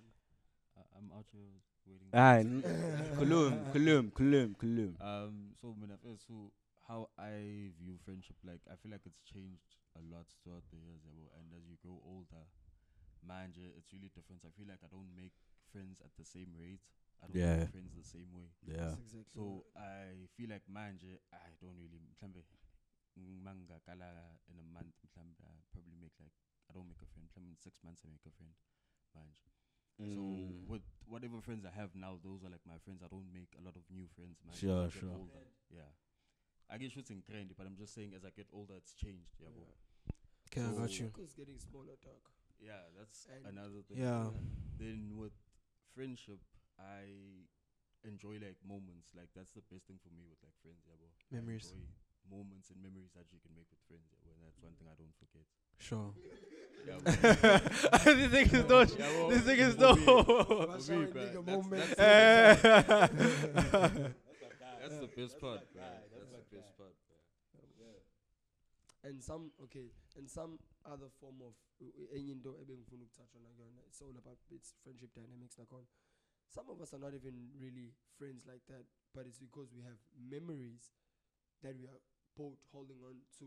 Uh, 0.78 0.82
I'm 0.98 1.10
out 1.16 1.26
here 1.32 1.50
waiting. 1.86 2.10
Ah, 2.14 2.36
n- 2.42 2.62
Kulum, 3.18 3.72
Kulum, 3.72 4.12
Kulum, 4.12 4.54
Kulum. 4.56 4.94
Um, 5.02 5.54
so 5.60 5.74
mina 5.80 5.94
so 6.02 6.52
how 6.86 7.08
I 7.18 7.70
view 7.82 7.98
friendship, 8.04 8.36
like 8.46 8.60
I 8.70 8.76
feel 8.76 8.92
like 8.92 9.02
it's 9.06 9.18
changed 9.26 9.74
a 9.98 10.02
lot 10.14 10.26
throughout 10.42 10.62
the 10.70 10.78
years, 10.78 11.02
yabo, 11.02 11.26
and 11.38 11.50
as 11.58 11.66
you 11.66 11.74
grow 11.82 11.98
older, 12.06 12.44
mind 13.26 13.56
you, 13.56 13.68
it's 13.76 13.92
really 13.92 14.10
different. 14.14 14.42
I 14.46 14.50
feel 14.56 14.66
like 14.68 14.80
I 14.84 14.88
don't 14.88 15.10
make 15.14 15.34
friends 15.72 16.00
at 16.00 16.14
the 16.16 16.24
same 16.24 16.54
rate. 16.56 16.86
I 17.22 17.26
don't 17.26 17.36
Yeah. 17.36 17.56
make 17.66 17.70
friends 17.74 17.92
the 17.96 18.04
same 18.04 18.30
way. 18.32 18.48
Yeah. 18.62 18.76
That's 18.94 19.00
exactly 19.00 19.34
So 19.34 19.42
what- 19.66 19.82
I 19.82 20.28
feel 20.36 20.48
like 20.50 20.66
manje 20.68 21.18
I 21.32 21.50
don't 21.60 21.76
really 21.76 21.98
mhlambe 21.98 22.44
manga 23.16 23.80
kala 23.84 24.38
in 24.48 24.58
a 24.58 24.62
month 24.62 24.94
mhlambe 25.04 25.40
I 25.44 25.56
probably 25.72 25.96
make 25.96 26.12
like 26.20 26.32
I 26.68 26.72
don't 26.72 26.86
make 26.88 27.00
a 27.02 27.06
friend. 27.06 27.28
Mhlambe 27.32 27.48
in 27.50 27.56
six 27.56 27.82
months 27.82 28.02
I 28.04 28.08
make 28.08 28.26
a 28.26 28.30
friend. 28.30 28.54
Manje. 29.16 29.48
So 29.98 30.04
Mm. 30.04 30.66
with 30.68 30.82
whatever 31.06 31.40
friends 31.40 31.64
I 31.64 31.70
have 31.70 31.94
now, 31.94 32.18
those 32.22 32.44
are 32.44 32.50
like 32.50 32.66
my 32.66 32.78
friends. 32.78 33.02
I 33.02 33.08
don't 33.08 33.32
make 33.32 33.54
a 33.56 33.62
lot 33.62 33.76
of 33.76 33.88
new 33.90 34.06
friends. 34.08 34.42
Man. 34.44 34.54
Sure, 34.54 34.84
as 34.84 34.90
I 34.90 34.94
get 34.94 35.00
sure. 35.00 35.14
Older. 35.16 35.46
Yeah. 35.70 35.90
I 36.68 36.76
get 36.78 36.92
shooting 36.92 37.22
trendy, 37.22 37.54
but 37.56 37.66
I'm 37.66 37.76
just 37.76 37.94
saying 37.94 38.12
as 38.12 38.24
I 38.24 38.30
get 38.30 38.48
older, 38.52 38.74
it's 38.76 38.92
changed. 38.92 39.36
Yeah. 39.40 39.48
bro. 39.50 39.64
Okay, 40.48 40.62
I 40.62 40.72
got 40.74 40.90
you. 40.98 41.06
Circle's 41.06 41.32
getting 41.34 41.58
smaller, 41.58 41.96
dog. 41.96 42.28
Yeah, 42.60 42.82
that's 42.98 43.26
And- 43.30 43.46
another 43.58 43.82
thing. 43.86 43.98
Yeah. 43.98 44.30
Then 44.78 45.16
with 45.16 45.32
friendship, 45.94 46.40
I 46.78 47.04
enjoy 48.04 48.38
like 48.42 48.56
moments. 48.66 49.12
Like 49.16 49.28
that's 49.34 49.52
the 49.52 49.62
best 49.72 49.86
thing 49.86 49.98
for 50.02 50.10
me 50.12 50.24
with 50.28 50.38
like 50.42 50.54
friends. 50.62 50.82
Yeah, 50.86 50.96
bro. 50.98 51.08
I 51.08 51.34
Memories. 51.40 51.72
enjoy 51.72 51.86
moments 52.28 52.70
and 52.70 52.82
memories 52.82 53.12
that 53.14 53.26
you 53.32 53.38
can 53.40 53.54
make 53.54 53.68
with 53.70 53.80
friends. 53.88 54.08
Yeah, 54.10 54.18
bro. 54.24 54.32
And 54.34 54.42
that's 54.44 54.58
one 54.60 54.74
thing 54.76 54.88
I 54.90 54.96
don't 54.98 55.14
forget. 55.16 55.46
Sure. 55.78 56.12
Yeah, 56.86 56.98
this 58.04 58.30
thing 58.30 58.48
is 58.52 58.64
not. 58.68 58.88
Yeah. 58.98 59.26
This 59.30 59.42
thing 59.42 59.58
is 59.58 59.74
For 59.74 59.94
me- 59.94 60.04
not. 60.06 60.06
for 60.06 60.46
me, 60.46 60.56
our 60.56 60.66
that's- 60.66 60.86
the- 60.86 62.02
Eh. 62.02 62.54
That's 64.86 64.98
the 65.02 65.08
best 65.18 65.40
part, 65.40 65.60
bro. 65.74 65.82
That's 66.14 66.30
the 66.30 66.42
best 66.56 66.70
part. 66.78 66.94
bruh. 67.76 67.98
And 69.08 69.22
some 69.22 69.50
okay 69.62 69.86
and 70.18 70.28
some 70.30 70.58
other 70.84 71.08
form 71.20 71.42
of 71.42 71.54
enye 72.14 72.30
into 72.32 72.50
ebengifuna 72.62 73.04
ukutouch 73.04 73.34
on 73.36 73.46
akuyona 73.46 73.82
it's 73.88 74.02
all 74.02 74.16
about 74.18 74.38
its 74.50 74.74
friendship 74.82 75.14
dynamics 75.14 75.58
nakhona 75.58 75.86
some 76.48 76.70
of 76.72 76.80
us 76.80 76.94
are 76.94 77.00
not 77.04 77.14
even 77.14 77.50
really 77.60 77.94
friends 78.18 78.46
like 78.46 78.64
that 78.66 78.84
but 79.14 79.26
it's 79.26 79.38
because 79.40 79.68
we 79.76 79.82
have 79.82 79.98
memories 80.30 80.92
that 81.62 81.76
we 81.76 81.86
are 81.86 82.00
both 82.36 82.58
holding 82.72 83.02
on 83.04 83.16
to 83.38 83.46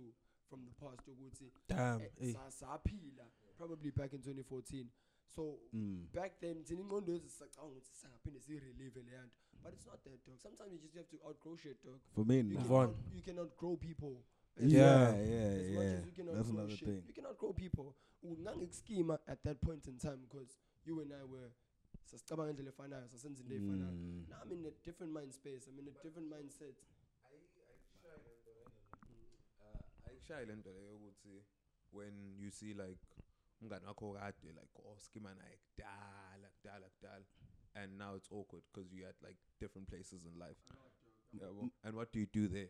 from 0.50 0.66
the 0.66 0.74
past 0.86 1.08
ukuthi 1.08 1.52
Damn. 1.68 2.02
eh, 2.02 2.10
Hey. 2.20 2.34
sa- 2.34 2.52
saphila 2.52 3.26
probably 3.58 3.92
back 3.92 4.14
in 4.14 4.22
2014 4.22 4.90
so 5.36 5.60
Mm. 5.74 6.08
back 6.14 6.40
then 6.40 6.64
thina 6.64 6.82
ingqondo 6.82 7.14
yethu 7.14 7.30
sisacabanga 7.30 7.72
ukuthi 7.76 7.96
sangaphinde 7.96 8.40
siyirelive 8.40 9.02
leya 9.04 9.24
nto 9.26 9.36
but 9.64 9.74
it's 9.74 9.86
not 9.86 10.04
that 10.04 10.26
dog 10.26 10.40
sometimes 10.40 10.72
you 10.74 10.80
just 10.80 10.96
have 10.96 11.08
to 11.10 11.18
outgrow 11.28 11.56
shit 11.58 11.84
dog 11.84 12.00
For 12.16 12.26
me, 12.26 12.38
you 12.38 12.44
nah. 12.44 12.54
can, 12.54 12.62
Move 12.64 12.72
on. 12.80 12.90
out, 12.90 12.98
you 13.16 13.22
can 13.22 13.40
outgrow 13.40 13.78
people 13.78 14.24
Yeah, 14.60 15.16
Yeah. 15.16 15.24
yeah, 15.24 15.62
as 15.62 15.72
much 15.72 15.86
as 15.86 16.06
you 16.06 16.12
can 16.12 16.26
That's 16.26 16.38
outgrow 16.40 16.60
another 16.60 16.76
shit, 16.76 16.88
thing. 16.88 17.04
you 17.08 17.14
can 17.14 17.26
outgrow 17.26 17.54
people. 17.54 17.96
Ungangekuschema 18.24 19.20
at 19.28 19.44
that 19.44 19.62
point 19.62 19.88
in 19.88 19.98
time 19.98 20.20
because 20.28 20.58
you 20.86 21.00
and 21.02 21.14
I 21.14 21.24
were 21.24 21.50
sasicabanga 22.06 22.50
indlela 22.52 22.70
efanayo 22.70 23.08
sasenza 23.08 23.42
into 23.44 23.56
efanayo 23.56 23.92
Mm. 23.92 24.26
now 24.30 24.36
I'm 24.44 24.52
in 24.52 24.66
a 24.66 24.72
different 24.86 25.14
mind 25.14 25.34
space. 25.34 25.68
I'm 25.68 25.80
in 25.80 25.88
a 25.88 26.04
different 26.04 26.30
mindset. 26.30 26.76
Ayikushaya 30.08 30.46
le 30.46 30.56
nto 30.56 30.70
leyo 30.74 30.96
ukuthi 30.96 31.44
when 31.92 32.14
you 32.38 32.52
see 32.52 32.74
like 32.74 33.00
umngane 33.62 33.86
wakho 33.86 34.14
kade 34.14 34.48
like 34.48 34.70
oh 34.76 34.96
skima 34.98 35.34
naye 35.36 35.58
kudala 35.58 36.50
kudala 36.62 36.90
kudala 36.90 37.26
and 37.76 37.98
now 37.98 38.16
it's 38.16 38.30
awkward 38.32 38.64
because 38.72 38.92
you 38.94 39.06
at 39.06 39.16
like 39.24 39.38
different 39.60 39.88
places 39.88 40.26
in 40.26 40.38
life. 40.40 40.58
Yeah, 41.32 41.50
well, 41.54 41.70
and 41.84 41.96
what 41.96 42.12
do 42.12 42.20
you 42.20 42.26
do 42.26 42.48
there 42.48 42.70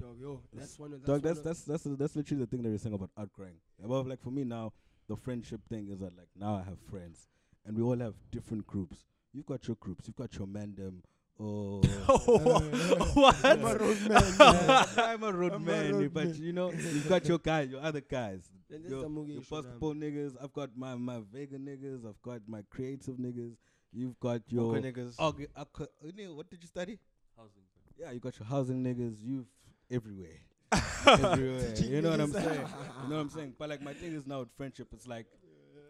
dog 0.00 0.16
yo 0.20 0.40
that's 0.52 0.78
one 0.78 0.92
of 0.92 1.00
that's 1.00 1.06
Dog, 1.06 1.14
one 1.14 1.22
that's 1.22 1.38
of- 1.38 1.44
that's 1.44 1.62
that's 1.84 1.84
that's 1.98 2.16
literally 2.16 2.44
the 2.44 2.50
thing 2.50 2.62
that 2.62 2.68
you're 2.70 2.78
saying 2.78 2.94
about 2.94 3.10
outgrowing. 3.18 3.54
Well, 3.78 4.04
like 4.04 4.20
for 4.22 4.30
me 4.30 4.44
now, 4.44 4.72
the 5.08 5.16
friendship 5.16 5.60
thing 5.68 5.88
is 5.88 5.98
that 6.00 6.16
like 6.16 6.28
now 6.36 6.54
I 6.56 6.62
have 6.62 6.78
friends, 6.90 7.28
and 7.66 7.76
we 7.76 7.82
all 7.82 7.98
have 7.98 8.14
different 8.30 8.66
groups. 8.66 9.04
You've 9.32 9.46
got 9.46 9.66
your 9.68 9.76
groups. 9.76 10.06
You've 10.06 10.16
got 10.16 10.34
your 10.36 10.46
mandem. 10.46 11.02
Oh, 11.42 11.80
what? 13.14 13.36
I'm 13.44 13.64
a 13.64 13.74
road 13.76 14.00
man 14.08 14.34
Yeah, 14.38 14.84
I'm 14.98 15.22
a 15.22 15.32
road 15.32 15.52
I'm 15.54 15.62
a 15.62 15.66
man, 15.66 15.94
road 15.94 16.12
but 16.12 16.24
man. 16.26 16.34
you 16.34 16.52
know 16.52 16.70
you've 16.72 17.08
got 17.08 17.24
your 17.26 17.38
guys, 17.38 17.70
your 17.70 17.80
other 17.80 18.00
guys. 18.02 18.50
Then 18.68 18.82
Your, 18.82 19.00
your 19.08 19.24
issue 19.30 19.40
now. 19.50 19.60
basketball 19.62 19.94
niggas. 19.94 20.36
I've 20.42 20.52
got 20.52 20.70
my 20.76 20.94
my 20.96 21.20
vegan 21.32 21.64
niggas. 21.66 22.06
I've 22.06 22.20
got 22.22 22.40
my 22.46 22.62
creative 22.70 23.16
niggas. 23.16 23.56
You've 23.92 24.18
got 24.20 24.42
your. 24.48 24.76
Okay, 24.76 24.92
niggas. 24.92 25.18
Okay, 25.18 25.46
okay, 25.58 26.28
what 26.28 26.48
did 26.50 26.62
you 26.62 26.68
study? 26.68 26.98
Housing. 27.36 27.62
Yeah, 27.98 28.10
you 28.12 28.20
got 28.20 28.38
your 28.38 28.46
housing 28.46 28.84
niggas. 28.84 29.16
You've 29.22 29.46
everywhere. 29.90 30.38
everywhere. 31.06 31.74
You 31.78 32.02
know 32.02 32.10
what 32.10 32.20
I'm 32.20 32.32
saying? 32.32 32.46
You 33.02 33.08
know 33.08 33.16
what 33.16 33.20
I'm 33.22 33.30
saying? 33.30 33.54
But 33.58 33.70
like 33.70 33.82
my 33.82 33.94
thing 33.94 34.12
is 34.14 34.26
now 34.26 34.40
with 34.40 34.50
friendship, 34.56 34.88
it's 34.92 35.06
like 35.06 35.26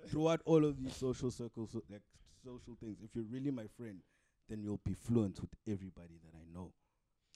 throughout 0.09 0.41
all 0.45 0.65
of 0.65 0.77
these 0.83 0.97
social 0.97 1.31
circles, 1.31 1.71
so- 1.73 1.83
like 1.91 2.03
social 2.45 2.77
things, 2.81 2.99
if 3.03 3.11
you're 3.15 3.25
really 3.31 3.51
my 3.51 3.67
friend, 3.77 4.01
then 4.49 4.63
you'll 4.63 4.81
be 4.85 4.95
fluent 4.95 5.41
with 5.41 5.51
everybody 5.69 6.19
that 6.25 6.35
I 6.35 6.45
know. 6.53 6.73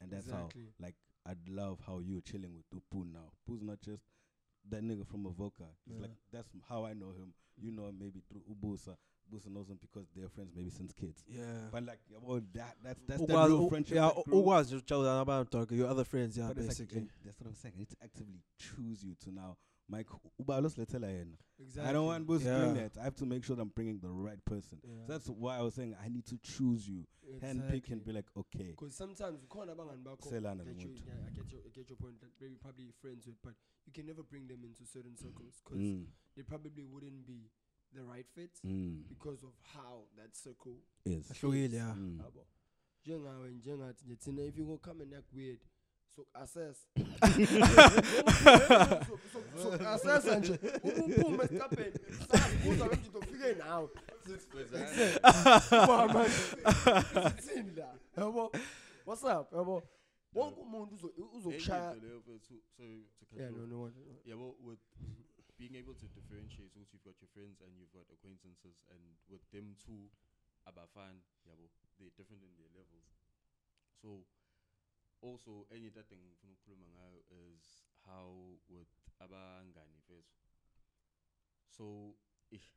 And 0.00 0.11
that's 0.11 0.27
Exactly. 0.27 0.62
how 0.79 0.85
like 0.87 0.94
I'd 1.27 1.48
love 1.48 1.81
how 1.87 1.98
you're 2.00 2.20
chilling 2.20 2.53
with 2.55 2.64
Upu 2.70 3.11
now. 3.12 3.33
Pu's 3.46 3.62
not 3.62 3.81
just 3.81 4.03
that 4.70 4.83
nigga 4.83 5.07
from 5.07 5.27
Avoca. 5.27 5.64
It's 5.87 5.96
Yeah. 5.96 6.03
like 6.03 6.16
that's 6.33 6.48
m- 6.55 6.62
how 6.68 6.85
I 6.87 6.92
know 6.94 7.11
him. 7.11 7.35
You 7.57 7.70
know 7.70 7.87
him 7.88 7.98
maybe 8.00 8.20
through 8.29 8.42
Ubusa. 8.50 8.96
Ubusa 9.31 9.49
knows 9.51 9.69
him 9.69 9.79
because 9.81 10.07
they're 10.15 10.29
friends 10.29 10.53
maybe 10.55 10.71
since 10.71 10.93
kids. 10.93 11.25
Yeah. 11.29 11.43
But 11.73 11.85
like 11.85 12.01
yeah, 12.11 12.19
well, 12.23 12.41
that 12.55 12.77
that's 12.83 13.01
that's 13.07 13.21
that 13.27 13.47
real 13.49 13.63
u- 13.63 13.69
friendship. 13.69 13.95
Yeah, 13.97 14.09
that 14.09 14.17
u- 14.17 14.23
grew. 14.25 14.41
ukwazi 14.43 14.77
ukutshela 14.77 15.21
abantu 15.21 15.51
dog, 15.51 15.73
your 15.73 15.89
other 15.89 16.05
friends, 16.05 16.37
yeah, 16.37 16.49
But 16.49 16.59
it's 16.59 16.79
like, 16.81 16.89
basically. 16.89 17.09
that's 17.25 17.41
what 17.41 17.49
I'm 17.49 17.55
saying. 17.55 17.75
I 17.77 17.79
need 17.79 17.89
to 17.91 17.97
actively 18.03 18.41
choose 18.59 19.03
you 19.05 19.15
to 19.25 19.31
now. 19.33 19.57
Mike, 19.87 20.09
uba 20.39 20.61
letela 20.63 21.09
yena. 21.09 21.37
exactly 21.59 21.91
I 21.91 21.93
don't 21.93 22.07
want 22.07 22.27
Boost 22.27 22.45
doing 22.45 22.75
Yeah. 22.77 22.89
that. 22.89 22.97
I 22.99 23.05
have 23.05 23.17
to 23.17 23.27
make 23.27 23.45
sure 23.45 23.55
that 23.55 23.61
I'm 23.63 23.69
bringing 23.69 23.99
the 24.01 24.09
right 24.09 24.43
person. 24.47 24.79
Yeah. 24.83 25.07
So 25.07 25.13
that's 25.13 25.29
why 25.29 25.59
I 25.59 25.61
was 25.63 25.75
saying 25.75 25.95
I 26.03 26.09
need 26.09 26.25
to 26.27 26.39
choose 26.39 26.89
you, 26.89 27.05
handpick, 27.43 27.91
and 27.93 28.03
be 28.03 28.13
like, 28.13 28.25
okay, 28.35 28.71
because 28.71 28.95
sometimes 28.97 29.41
ukhona 29.45 29.75
abangani 29.77 30.03
bakho 30.03 30.27
Selana 30.33 30.65
that 30.65 30.81
you, 30.81 30.89
nomuntu. 30.89 31.07
yeah, 31.07 31.13
I 31.27 31.31
get 31.37 31.53
your 31.53 31.61
I 31.67 31.69
get 31.75 31.91
your 31.91 31.97
point 31.99 32.19
that 32.23 32.31
maybe 32.41 32.55
probably 32.63 32.93
friends 33.03 33.27
with 33.27 33.37
but 33.43 33.53
you 33.87 33.93
can 33.93 34.07
never 34.07 34.23
bring 34.23 34.47
them 34.49 34.65
into 34.65 34.87
certain 34.87 35.17
circles 35.19 35.61
because 35.63 35.79
mm, 35.79 36.07
they 36.35 36.43
probably 36.43 36.85
wouldn't 36.85 37.27
be 37.27 37.51
the 37.94 38.02
right 38.02 38.26
fit 38.35 38.50
mm, 38.64 39.02
because 39.09 39.42
of 39.44 39.52
how 39.74 40.02
that 40.16 40.35
circle 40.37 40.76
is. 41.04 41.30
Ahlukile, 41.30 41.72
yeah. 41.72 41.94
Mm. 41.96 42.18
yabo. 42.20 42.46
njengawe 43.07 43.50
njengathi 43.50 44.04
nje 44.07 44.16
thina 44.16 44.42
if 44.42 44.59
you 44.59 44.64
go 44.64 44.78
come 44.78 45.02
and 45.02 45.14
act 45.14 45.33
weird 45.35 45.59
so 46.16 46.26
assess. 46.35 46.87
So 49.62 49.72
assess 49.72 50.24
nje 50.38 50.59
uphume 50.83 51.44
esicabheni 51.44 51.98
sakubuza 52.30 52.85
ukuthi 52.87 53.09
uzofike 53.09 53.54
nawe 53.54 53.88
Ngoba 55.72 56.09
manje 56.09 56.30
sithini 57.42 57.70
la 57.76 57.94
yabo 58.16 58.52
what's 59.07 59.22
up? 59.24 59.52
Yabo 59.52 59.83
wonke 60.35 60.61
umuntu 60.61 60.94
uzo- 60.94 61.12
uzokushaya. 61.37 61.90
Enye 61.92 61.94
into 61.96 62.07
leyo 62.07 62.18
mfethu, 62.20 62.54
sorry 62.76 63.04
to 63.18 63.26
cut 63.26 63.38
yeah 63.40 63.50
no 63.50 63.66
no 63.66 63.80
what- 63.83 64.57
with 64.66 64.78
being 65.59 65.75
able 65.79 65.95
to 65.95 66.07
differentiate, 66.11 66.75
also 66.75 66.90
you've 66.90 67.07
got 67.07 67.14
your 67.23 67.31
friends 67.31 67.62
and 67.62 67.71
you've 67.79 67.93
got 67.95 68.07
acquaintances, 68.11 68.83
and 68.90 69.03
with 69.31 69.43
them 69.55 69.79
too 69.79 70.11
abafan, 70.67 71.23
yeah, 71.47 71.55
well, 71.59 71.71
they're 72.01 72.14
different 72.19 72.43
in 72.43 72.55
their 72.59 72.73
levels. 72.75 73.07
So, 74.03 74.27
also, 75.23 75.67
any 75.73 75.88
that 75.95 76.09
thing 76.11 76.21
ngifuna 76.21 76.53
ukukhuluma 76.59 76.88
ngayo 76.93 77.21
is 77.31 77.87
how 78.05 78.59
with 78.69 78.90
abangani 79.23 80.03
bethu. 80.11 80.37
So, 81.71 82.14
ish, 82.51 82.69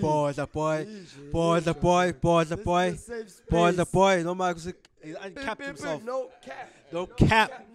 Bodla 0.00 0.46
boy, 0.50 0.86
Yishe, 0.86 1.30
bodla 1.32 1.74
yishe, 1.74 1.80
boy, 1.80 2.12
bro. 2.12 2.30
bodla 2.30 2.56
This 2.56 2.64
boy, 2.64 2.86
is 2.86 3.02
a 3.02 3.26
safe 3.26 3.46
bodla 3.50 3.92
boy. 3.92 4.22
No 4.22 4.34
man, 4.34 4.54
he 4.56 4.72
Beep, 5.02 5.16
uncapped 5.20 5.64
himself. 5.64 6.02
No 6.04 6.30
cap. 6.44 6.72
No 6.92 7.06
cap. 7.06 7.66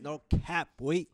No 0.00 0.22
cap. 0.44 0.68
Wait. 0.80 1.08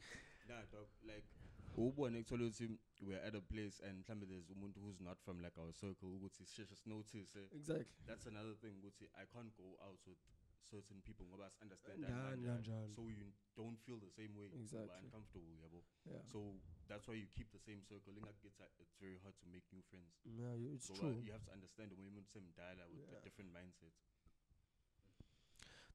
Nah, 1.72 1.85
dog, 1.85 1.87
like, 1.87 1.96
ubone 1.96 2.18
actually 2.20 2.44
ukuthi 2.48 2.78
we're 3.02 3.18
at 3.26 3.35
a 3.35 3.40
place 3.40 3.80
and 3.88 4.04
mhlambe 4.04 4.26
there's 4.26 4.50
umuntu 4.50 4.80
who's 4.80 5.00
not 5.00 5.18
from 5.24 5.40
like 5.42 5.58
our 5.61 5.72
circle 5.72 6.08
ukuthi 6.08 6.44
sisheshe 6.44 6.74
sinotice 6.76 7.38
eh, 7.38 7.48
Exactly. 7.56 7.87
that's 8.06 8.26
another 8.26 8.54
thing 8.56 8.74
ukuthi 8.78 9.04
i 9.14 9.26
can't 9.26 9.56
go 9.56 9.76
out 9.87 10.00
with 10.06 10.18
certain 10.70 11.00
people 11.02 11.26
ngoba 11.26 11.50
si 11.50 11.58
understand 11.62 11.98
Ngani 12.00 12.12
kanjani. 12.12 12.46
kanjalo. 12.46 12.88
so 12.94 13.02
you 13.11 13.32
don't 13.56 13.78
feel 13.85 13.98
the 14.00 14.11
same 14.11 14.32
way 14.38 14.46
uba 14.48 14.58
Exactly. 14.61 14.98
uncomfortable 15.04 15.54
yabo 15.62 15.85
Yeah. 16.06 16.22
so 16.32 16.38
that's 16.88 17.08
why 17.08 17.14
you 17.14 17.26
keep 17.37 17.50
the 17.52 17.58
same 17.58 17.82
circle 17.82 18.12
ingakugets 18.18 18.61
it's 18.80 18.96
very 19.00 19.18
hard 19.18 19.35
to 19.40 19.46
make 19.46 19.64
new 19.72 19.82
friends 19.90 20.12
Yeah, 20.24 20.54
you- 20.54 20.72
it's 20.74 20.87
so 20.87 20.94
true. 20.94 21.20
you 21.26 21.32
have 21.32 21.44
to 21.44 21.52
understand 21.52 21.92
when 21.92 22.04
same 22.06 22.24
semdala 22.35 22.87
with 22.88 23.04
Yeah. 23.08 23.18
a 23.18 23.22
different 23.24 23.52
mindset 23.52 23.92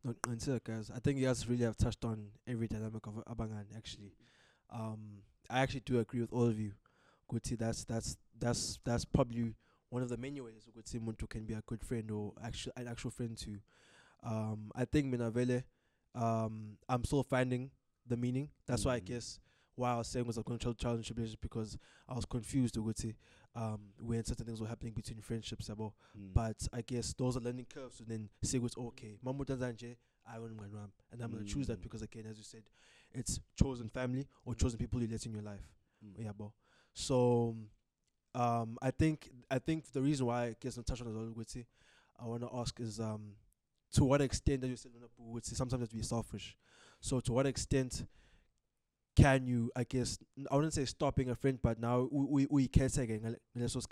No, 0.03 0.13
until 0.27 0.59
guys, 0.63 0.91
I 0.91 0.99
think 0.99 1.17
you 1.19 1.25
guys 1.25 1.47
really 1.49 1.63
have 1.65 1.75
touched 1.75 2.05
on 2.05 2.31
every 2.45 2.67
dynamic 2.67 3.05
of 3.07 3.15
Abangan. 3.25 3.65
Actually, 3.75 4.13
um, 4.69 5.23
I 5.49 5.59
actually 5.61 5.81
do 5.81 5.99
agree 5.99 6.21
with 6.21 6.33
all 6.33 6.45
of 6.47 6.59
you. 6.59 6.73
Guti, 7.31 7.57
that's 7.57 7.83
that's 7.85 8.17
that's 8.39 8.79
that's 8.83 9.05
probably 9.05 9.53
one 9.89 10.01
of 10.03 10.09
the 10.09 10.17
many 10.17 10.41
ways 10.41 10.67
Guti 10.77 10.99
Muntu 10.99 11.27
can 11.29 11.45
be 11.45 11.53
a 11.53 11.61
good 11.65 11.83
friend 11.83 12.09
or 12.11 12.33
actual 12.43 12.71
an 12.77 12.87
actual 12.87 13.11
friend 13.11 13.37
to. 13.37 13.57
Um, 14.23 14.71
I 14.75 14.85
think 14.85 15.13
Minavele, 15.13 15.63
um, 16.15 16.77
I'm 16.89 17.03
still 17.03 17.23
finding 17.23 17.71
the 18.07 18.17
meaning. 18.17 18.49
That's 18.65 18.85
why 18.85 18.95
I 18.95 18.99
Mm. 18.99 19.05
guess 19.05 19.39
why 19.75 19.93
I 19.93 19.97
was 19.97 20.07
saying 20.07 20.25
was 20.25 20.37
a 20.37 20.43
control 20.43 20.73
challenge 20.73 21.09
relationship 21.11 21.41
because 21.41 21.77
I 22.09 22.15
was 22.15 22.25
confused 22.25 22.75
Guti, 22.75 23.13
um, 23.55 23.93
when 23.99 24.23
certain 24.25 24.45
things 24.45 24.59
were 24.59 24.67
happening 24.67 24.93
between 24.93 25.21
friendships 25.21 25.69
about 25.69 25.93
Mm. 26.17 26.33
but 26.33 26.67
I 26.73 26.81
guess 26.81 27.13
those 27.13 27.37
are 27.37 27.41
learning 27.41 27.65
curves 27.65 27.99
and 27.99 28.07
then 28.09 28.29
say 28.41 28.57
what's 28.59 28.77
okay. 28.77 29.19
Mamu 29.23 29.45
Tanzanje, 29.45 29.97
I 30.25 30.39
want 30.39 30.57
Mwanwam. 30.57 30.89
And 31.11 31.21
I'm 31.21 31.31
gonna 31.31 31.43
choose 31.45 31.67
that 31.67 31.79
Mm. 31.79 31.83
because 31.83 32.01
again, 32.01 32.25
as 32.25 32.37
you 32.37 32.43
said, 32.43 32.63
it's 33.17 33.39
chosen 33.61 33.89
family 33.89 34.27
or 34.45 34.55
chosen 34.55 34.77
people 34.77 35.01
you 35.01 35.07
let 35.09 35.25
in 35.25 35.33
your 35.33 35.41
life. 35.41 35.67
Mm. 36.05 36.25
Yeah, 36.25 36.31
bro. 36.37 36.53
So 36.93 37.55
um 38.35 38.77
I 38.81 38.91
think 38.91 39.29
I 39.49 39.59
think 39.59 39.91
the 39.91 40.01
reason 40.01 40.25
why 40.25 40.45
I 40.45 40.55
guess 40.59 40.77
Natasha 40.77 41.05
as 41.05 41.13
well 41.15 41.31
would 41.35 41.49
say 41.49 41.65
I 42.19 42.25
wanna 42.25 42.47
ask 42.53 42.79
is 42.79 42.99
um 42.99 43.33
to 43.93 44.03
what 44.03 44.21
extent 44.21 44.61
that 44.61 44.67
you 44.67 44.75
said 44.75 44.91
would 45.17 45.45
say 45.45 45.55
sometimes 45.55 45.81
have 45.81 45.89
to 45.89 45.95
be 45.95 46.03
selfish. 46.03 46.55
So 46.99 47.19
to 47.21 47.33
what 47.33 47.45
extent 47.45 48.05
can 49.15 49.47
you 49.47 49.71
I 49.75 49.83
guess 49.83 50.19
I 50.51 50.55
wouldn't 50.55 50.73
say 50.73 50.85
stop 50.85 51.15
being 51.15 51.29
a 51.29 51.35
friend, 51.35 51.59
but 51.61 51.79
now 51.79 52.07
we 52.11 52.25
we 52.25 52.47
we 52.49 52.67
can 52.67 52.89
say 52.89 53.03
again 53.03 53.35
let's 53.55 53.73
just 53.73 53.87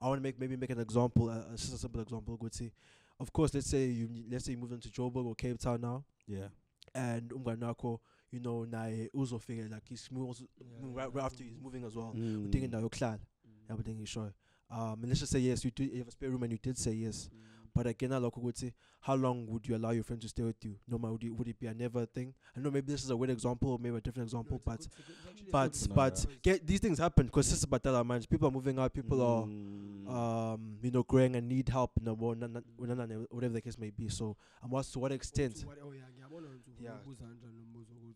I 0.00 0.08
want 0.08 0.18
to 0.18 0.22
make 0.22 0.38
maybe 0.38 0.56
make 0.56 0.70
an 0.70 0.80
example, 0.80 1.30
uh, 1.30 1.56
just 1.56 1.72
a 1.72 1.78
simple 1.78 2.00
example. 2.02 2.36
Good 2.36 2.54
say, 2.54 2.72
of 3.18 3.32
course, 3.32 3.54
let's 3.54 3.68
say 3.68 3.86
you 3.86 4.08
let's 4.28 4.44
say 4.44 4.52
you 4.52 4.58
moved 4.58 4.72
into 4.72 4.88
Joburg 4.88 5.24
or 5.24 5.34
Cape 5.34 5.58
Town 5.58 5.80
now, 5.80 6.04
Yeah. 6.26 6.48
and 6.94 7.30
umganako, 7.30 8.00
you 8.34 8.40
know, 8.40 8.64
na 8.64 8.88
also 9.14 9.38
figure 9.38 9.68
like 9.70 9.86
he's 9.88 10.08
moving 10.10 10.34
Yeah, 10.58 10.66
right, 10.82 11.04
yeah, 11.04 11.08
right 11.12 11.24
after 11.24 11.44
he's 11.44 11.58
moving 11.62 11.84
as 11.84 11.94
well. 11.94 12.12
Mm. 12.16 12.50
Thinking 12.50 12.70
that 12.70 12.80
you're 12.80 12.90
clan, 12.90 13.18
Mm. 13.18 13.68
yeah, 13.70 13.76
but 13.76 13.84
then 13.84 13.98
you 13.98 14.06
sure. 14.06 14.32
Um, 14.70 14.98
and 15.02 15.08
let's 15.08 15.20
just 15.20 15.32
say 15.32 15.38
yes, 15.38 15.64
you 15.64 15.70
do 15.70 15.84
you 15.84 15.98
have 15.98 16.08
a 16.08 16.10
spare 16.10 16.30
room 16.30 16.42
and 16.42 16.52
you 16.52 16.58
did 16.58 16.76
say 16.76 16.92
yes. 16.92 17.28
Mm. 17.32 17.38
But 17.76 17.86
again, 17.88 18.12
I 18.12 18.18
like 18.18 18.36
would 18.36 18.56
say, 18.56 18.72
how 19.00 19.14
long 19.16 19.46
would 19.48 19.66
you 19.68 19.74
allow 19.76 19.90
your 19.90 20.04
friend 20.04 20.22
to 20.22 20.28
stay 20.28 20.44
with 20.44 20.64
you? 20.64 20.76
No 20.86 20.96
matter 20.96 21.12
would, 21.12 21.22
you, 21.24 21.34
would 21.34 21.48
it 21.48 21.58
be 21.58 21.66
a 21.66 21.74
never 21.74 22.06
thing? 22.06 22.32
I 22.56 22.60
know 22.60 22.70
maybe 22.70 22.86
this 22.92 23.02
is 23.04 23.10
a 23.10 23.16
weird 23.16 23.30
example, 23.30 23.70
or 23.72 23.78
maybe 23.80 23.96
a 23.96 24.00
different 24.00 24.28
example, 24.28 24.56
it's 24.56 24.64
a 24.64 24.70
but 24.70 24.78
good- 24.80 24.90
good- 24.90 25.16
it's 25.16 25.26
actually 25.28 25.48
a 25.48 25.52
but 25.52 25.88
No, 25.88 25.94
but 25.94 26.26
yeah. 26.30 26.36
get 26.42 26.66
these 26.66 26.80
things 26.80 26.98
happen 26.98 27.26
because 27.26 27.52
it's 27.52 27.64
about 27.64 27.82
that 27.82 27.94
our 27.94 28.04
minds. 28.04 28.26
People 28.26 28.46
are 28.48 28.52
moving 28.52 28.78
out. 28.78 28.92
People 28.94 29.20
are 29.22 29.44
Mm. 29.44 30.08
um, 30.08 30.78
you 30.82 30.90
know, 30.92 31.02
growing 31.02 31.34
and 31.34 31.48
need 31.48 31.68
help, 31.68 31.90
no 32.00 32.14
more, 32.14 32.36
na- 32.36 32.46
na- 32.46 32.60
na- 32.78 32.94
na- 32.94 33.06
na- 33.06 33.26
whatever 33.30 33.54
the 33.54 33.60
case 33.60 33.76
may 33.78 33.90
be. 33.90 34.08
So, 34.08 34.36
I'm 34.62 34.72
asked 34.74 34.92
to 34.92 34.98
what 35.00 35.10
Oh, 35.12 35.14
extent. 35.14 35.56
to 35.56 35.66
what- 35.66 35.78
oh, 35.82 35.92
yeah, 35.92 36.02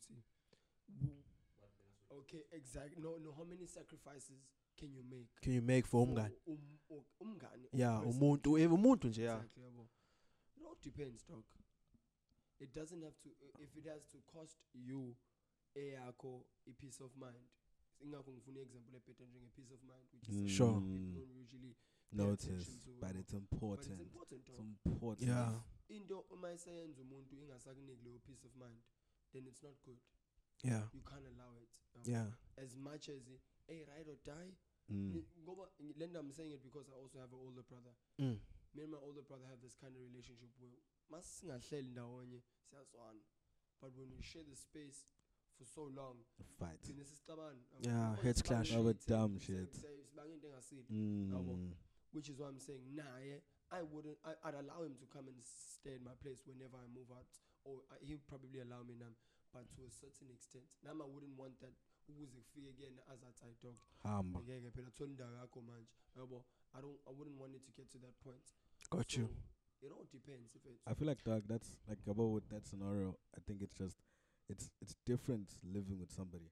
ngiyabona 0.07 0.21
ukuthi 0.51 0.75
ufuna 0.79 1.03
Yeah. 1.03 1.19
ukubuza 1.19 1.57
kanjani 1.61 1.61
lo 1.61 1.69
mbuzo 1.69 1.83
ukuthi 1.83 1.83
bu- 2.09 2.15
okay 2.19 2.43
exactly 2.51 3.03
no 3.03 3.19
no 3.19 3.33
how 3.33 3.45
many 3.45 3.67
sacrifices 3.67 4.41
can 4.77 4.95
you 4.95 5.03
make 5.05 5.29
Can 5.41 5.53
you 5.53 5.63
make 5.63 5.83
for 5.83 5.91
for 5.91 6.03
umngani? 6.09 6.35
um- 6.47 6.79
u- 6.91 7.07
umngani 7.21 7.69
Yeah, 7.73 8.03
person? 8.03 8.23
umuntu, 8.23 8.59
eh, 8.59 8.73
umuntu 8.73 9.09
nje, 9.09 9.23
yeah. 9.23 9.37
Exactly, 9.39 9.63
yabo. 9.63 9.89
it 10.57 10.63
all 10.67 10.77
depends 10.83 11.27
dog 11.27 11.45
it 12.61 12.75
doesn't 12.75 13.03
have 13.05 13.17
to 13.23 13.29
i- 13.41 13.63
if 13.63 13.77
it 13.77 13.85
has 13.87 14.09
to 14.09 14.21
cost 14.21 14.59
you 14.75 15.17
eyakho 15.75 16.47
i-peace 16.67 17.05
of 17.05 17.17
mind 17.17 17.49
ingakho 18.01 18.33
ngifuna 18.33 18.59
i-example 18.61 18.97
ebhede 18.97 19.27
njenge-peace 19.27 19.75
of 19.75 19.83
mind 19.83 20.09
which 20.13 20.29
is 20.29 20.51
Sure. 20.57 20.73
Mm. 20.81 20.89
people 20.91 21.13
don't 21.27 21.37
usually 21.41 21.75
pay 22.11 22.19
Notice, 22.19 22.47
attention 22.53 22.81
to, 22.81 22.91
but 22.93 23.03
yabo. 23.09 23.21
it's 23.21 23.33
but 23.33 23.43
important. 23.43 24.01
it's 24.01 24.15
important 24.15 24.49
It's 24.49 24.87
important. 24.87 25.29
Yeah, 25.29 25.63
into 25.89 26.21
uma 26.31 26.53
iseyenza 26.53 27.03
umuntu 27.03 27.37
ingasakuniki 27.37 28.03
leyo 28.05 28.19
peace 28.19 28.47
of 28.47 28.55
mind 28.57 28.81
then 29.33 29.47
it's 29.47 29.63
not 29.63 29.75
good 29.85 29.99
yeah, 30.65 30.83
you 30.93 31.01
can't 31.03 31.27
allow 31.27 31.55
it 31.63 31.69
yabo. 31.95 32.09
yeah. 32.11 32.27
as 32.65 32.77
much 32.77 33.09
as 33.09 33.23
hey 33.67 33.85
ride 33.85 34.09
or 34.09 34.17
die 34.25 34.53
Mm. 34.91 35.23
le 35.97 36.19
i'm 36.19 36.33
saying 36.33 36.51
it 36.53 36.63
because 36.63 36.89
i 36.89 36.95
also 36.97 37.19
have 37.19 37.31
an 37.33 37.39
older 37.45 37.63
brother 37.63 37.93
Mm. 38.19 38.39
me 38.75 38.83
and 38.83 38.91
my 38.93 38.99
older 38.99 39.23
brother 39.23 39.45
have 39.47 39.61
this 39.61 39.77
kind 39.77 39.95
of 39.97 40.01
relationship 40.03 40.49
where 40.61 40.73
masingahleli 41.11 41.89
ndawonye 41.91 42.41
siyazwana 42.71 43.21
but 43.81 43.95
when 43.97 44.11
we 44.17 44.23
share 44.23 44.45
the 44.45 44.57
space 44.57 45.07
for 45.59 45.67
so 45.67 45.85
long 45.89 46.17
Fight. 46.59 46.81
gcine 46.83 47.05
sesixabana 47.05 47.59
yabo. 47.71 47.89
Yeah, 47.89 48.17
heads 48.23 48.43
clash. 48.43 48.73
over 48.73 48.95
dumb 49.07 49.39
shit. 49.39 49.73
siya- 49.75 50.33
into 50.33 50.47
engasile 50.49 50.85
Mm. 50.91 51.33
Yabo. 51.33 51.77
which 52.13 52.29
is 52.31 52.39
why 52.39 52.49
I'm 52.49 52.61
saying 52.61 52.83
naye 52.95 53.43
I 53.71 53.83
wouldn't 53.83 54.19
I, 54.25 54.33
I'd 54.45 54.55
allow 54.55 54.83
him 54.85 54.97
to 54.97 55.07
come 55.07 55.29
and 55.29 55.45
stay 55.45 55.95
in 55.97 56.03
my 56.05 56.15
place 56.15 56.47
whenever 56.47 56.79
I 56.79 56.87
move 56.89 57.11
out 57.13 57.29
or 57.69 57.77
uh, 57.77 57.95
I, 57.95 57.97
he'd 58.07 58.25
probably 58.27 58.61
allow 58.61 58.83
me 58.89 58.95
now 59.05 59.13
but 59.53 59.65
to 59.75 59.81
a 59.87 59.91
certain 59.91 60.29
extent 60.37 60.65
nami 60.85 61.01
I 61.07 61.09
wouldn't 61.15 61.37
want 61.43 61.55
that 61.61 61.75
ukuze 62.09 62.41
kufike 62.47 62.73
kuyena 62.77 63.01
azathi 63.13 63.45
ayi 63.47 63.57
dog 63.63 63.77
Hamba. 64.03 64.41
ngeke 64.41 64.71
phela 64.71 64.91
thola 64.91 65.11
indawo 65.11 65.35
yakho 65.41 65.61
manje 65.63 65.93
yabo 66.17 66.45
I 66.77 66.81
don't 66.83 66.99
I 67.09 67.11
wouldn't 67.17 67.39
want 67.41 67.55
it 67.59 67.65
to 67.67 67.73
get 67.79 67.89
to 67.95 67.99
that 67.99 68.17
point 68.25 68.47
Got 68.91 69.17
you. 69.17 69.29
It 69.83 69.91
all 69.93 70.07
depends 70.13 70.55
if 70.57 70.63
it's 70.67 70.83
I 70.87 70.95
feel 70.95 71.09
like 71.09 71.23
dog. 71.25 71.43
That's 71.49 71.71
like 71.89 71.99
about 72.07 72.31
with 72.37 72.49
that 72.49 72.67
scenario. 72.67 73.17
I 73.37 73.41
think 73.47 73.63
it's 73.63 73.75
just, 73.75 73.97
it's 74.49 74.71
it's 74.81 74.95
different 75.07 75.49
living 75.63 75.99
with 76.01 76.11
somebody. 76.11 76.51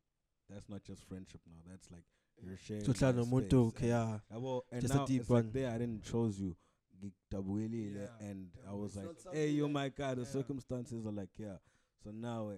That's 0.51 0.69
not 0.69 0.85
just 0.85 1.03
friendship 1.09 1.41
now. 1.47 1.61
That's 1.69 1.91
like 1.91 2.05
you're 2.45 2.59
sharing. 2.59 2.85
To 2.85 2.93
tell 2.95 3.13
that 3.13 3.25
umuntu, 3.25 3.69
okay, 3.69 3.89
yeah. 3.89 4.19
And, 4.31 4.43
well, 4.43 4.65
and 4.71 4.83
Just 4.83 4.95
a 4.95 4.99
now 4.99 5.07
deep 5.07 5.23
it's 5.23 5.31
like 5.31 5.53
there 5.53 5.71
I 5.71 5.79
didn't 5.79 6.05
chose 6.05 6.39
you. 6.39 6.57
Gigtabwele, 7.03 7.95
Yeah, 7.95 8.29
and 8.29 8.49
I 8.69 8.73
was 8.73 8.97
like, 8.97 9.07
hey, 9.33 9.61
like- 9.61 9.73
my 9.73 9.89
guy. 9.89 10.15
The 10.15 10.23
yeah. 10.23 10.29
circumstances 10.29 11.07
are 11.07 11.13
like, 11.13 11.31
yeah. 11.39 11.57
So 12.03 12.11
now, 12.11 12.51
eh, 12.51 12.57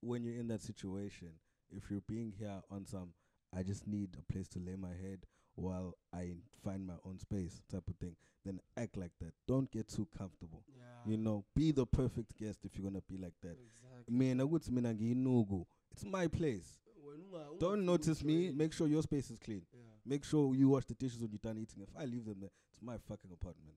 when 0.00 0.24
you're 0.24 0.36
in 0.38 0.48
that 0.48 0.62
situation, 0.62 1.28
if 1.70 1.90
you're 1.90 2.02
being 2.08 2.32
here 2.38 2.60
on 2.70 2.86
some, 2.86 3.12
I 3.52 3.62
just 3.62 3.86
need 3.86 4.16
a 4.18 4.32
place 4.32 4.48
to 4.48 4.58
lay 4.58 4.76
my 4.76 4.90
head 4.94 5.26
while 5.54 5.96
I 6.12 6.34
find 6.64 6.86
my 6.86 6.94
own 7.04 7.18
space 7.18 7.62
type 7.70 7.88
of 7.88 7.96
thing. 7.96 8.16
Then 8.44 8.60
act 8.76 8.96
like 8.96 9.12
that. 9.20 9.32
Don't 9.46 9.70
get 9.70 9.88
too 9.88 10.06
comfortable. 10.16 10.62
yeah 10.76 10.84
You 11.10 11.16
know, 11.18 11.44
be 11.54 11.72
the 11.72 11.84
perfect 11.84 12.36
guest 12.38 12.60
if 12.64 12.76
you're 12.78 12.88
gonna 12.88 13.02
be 13.08 13.18
like 13.18 13.34
that. 13.42 13.56
exactly 13.60 14.14
Mina 14.16 14.46
ukuthi 14.46 14.70
mina 14.70 14.94
ngiyinugu. 14.94 15.66
It's 15.92 16.04
my 16.04 16.26
place. 16.28 16.78
Don't 17.58 17.84
notice 17.84 18.22
me. 18.24 18.50
Make 18.52 18.72
sure 18.72 18.86
your 18.88 19.02
space 19.02 19.30
is 19.30 19.38
clean. 19.38 19.62
yeah 19.72 19.80
Make 20.10 20.24
sure 20.24 20.52
you 20.56 20.68
wash 20.70 20.86
the 20.86 20.94
dishes 20.94 21.20
when 21.20 21.30
you're 21.30 21.38
done 21.40 21.56
eating. 21.56 21.82
If 21.82 21.90
I 21.96 22.04
leave 22.04 22.24
them 22.24 22.38
there, 22.40 22.50
it's 22.72 22.82
my 22.82 22.96
fucking 23.08 23.30
apartment. 23.32 23.76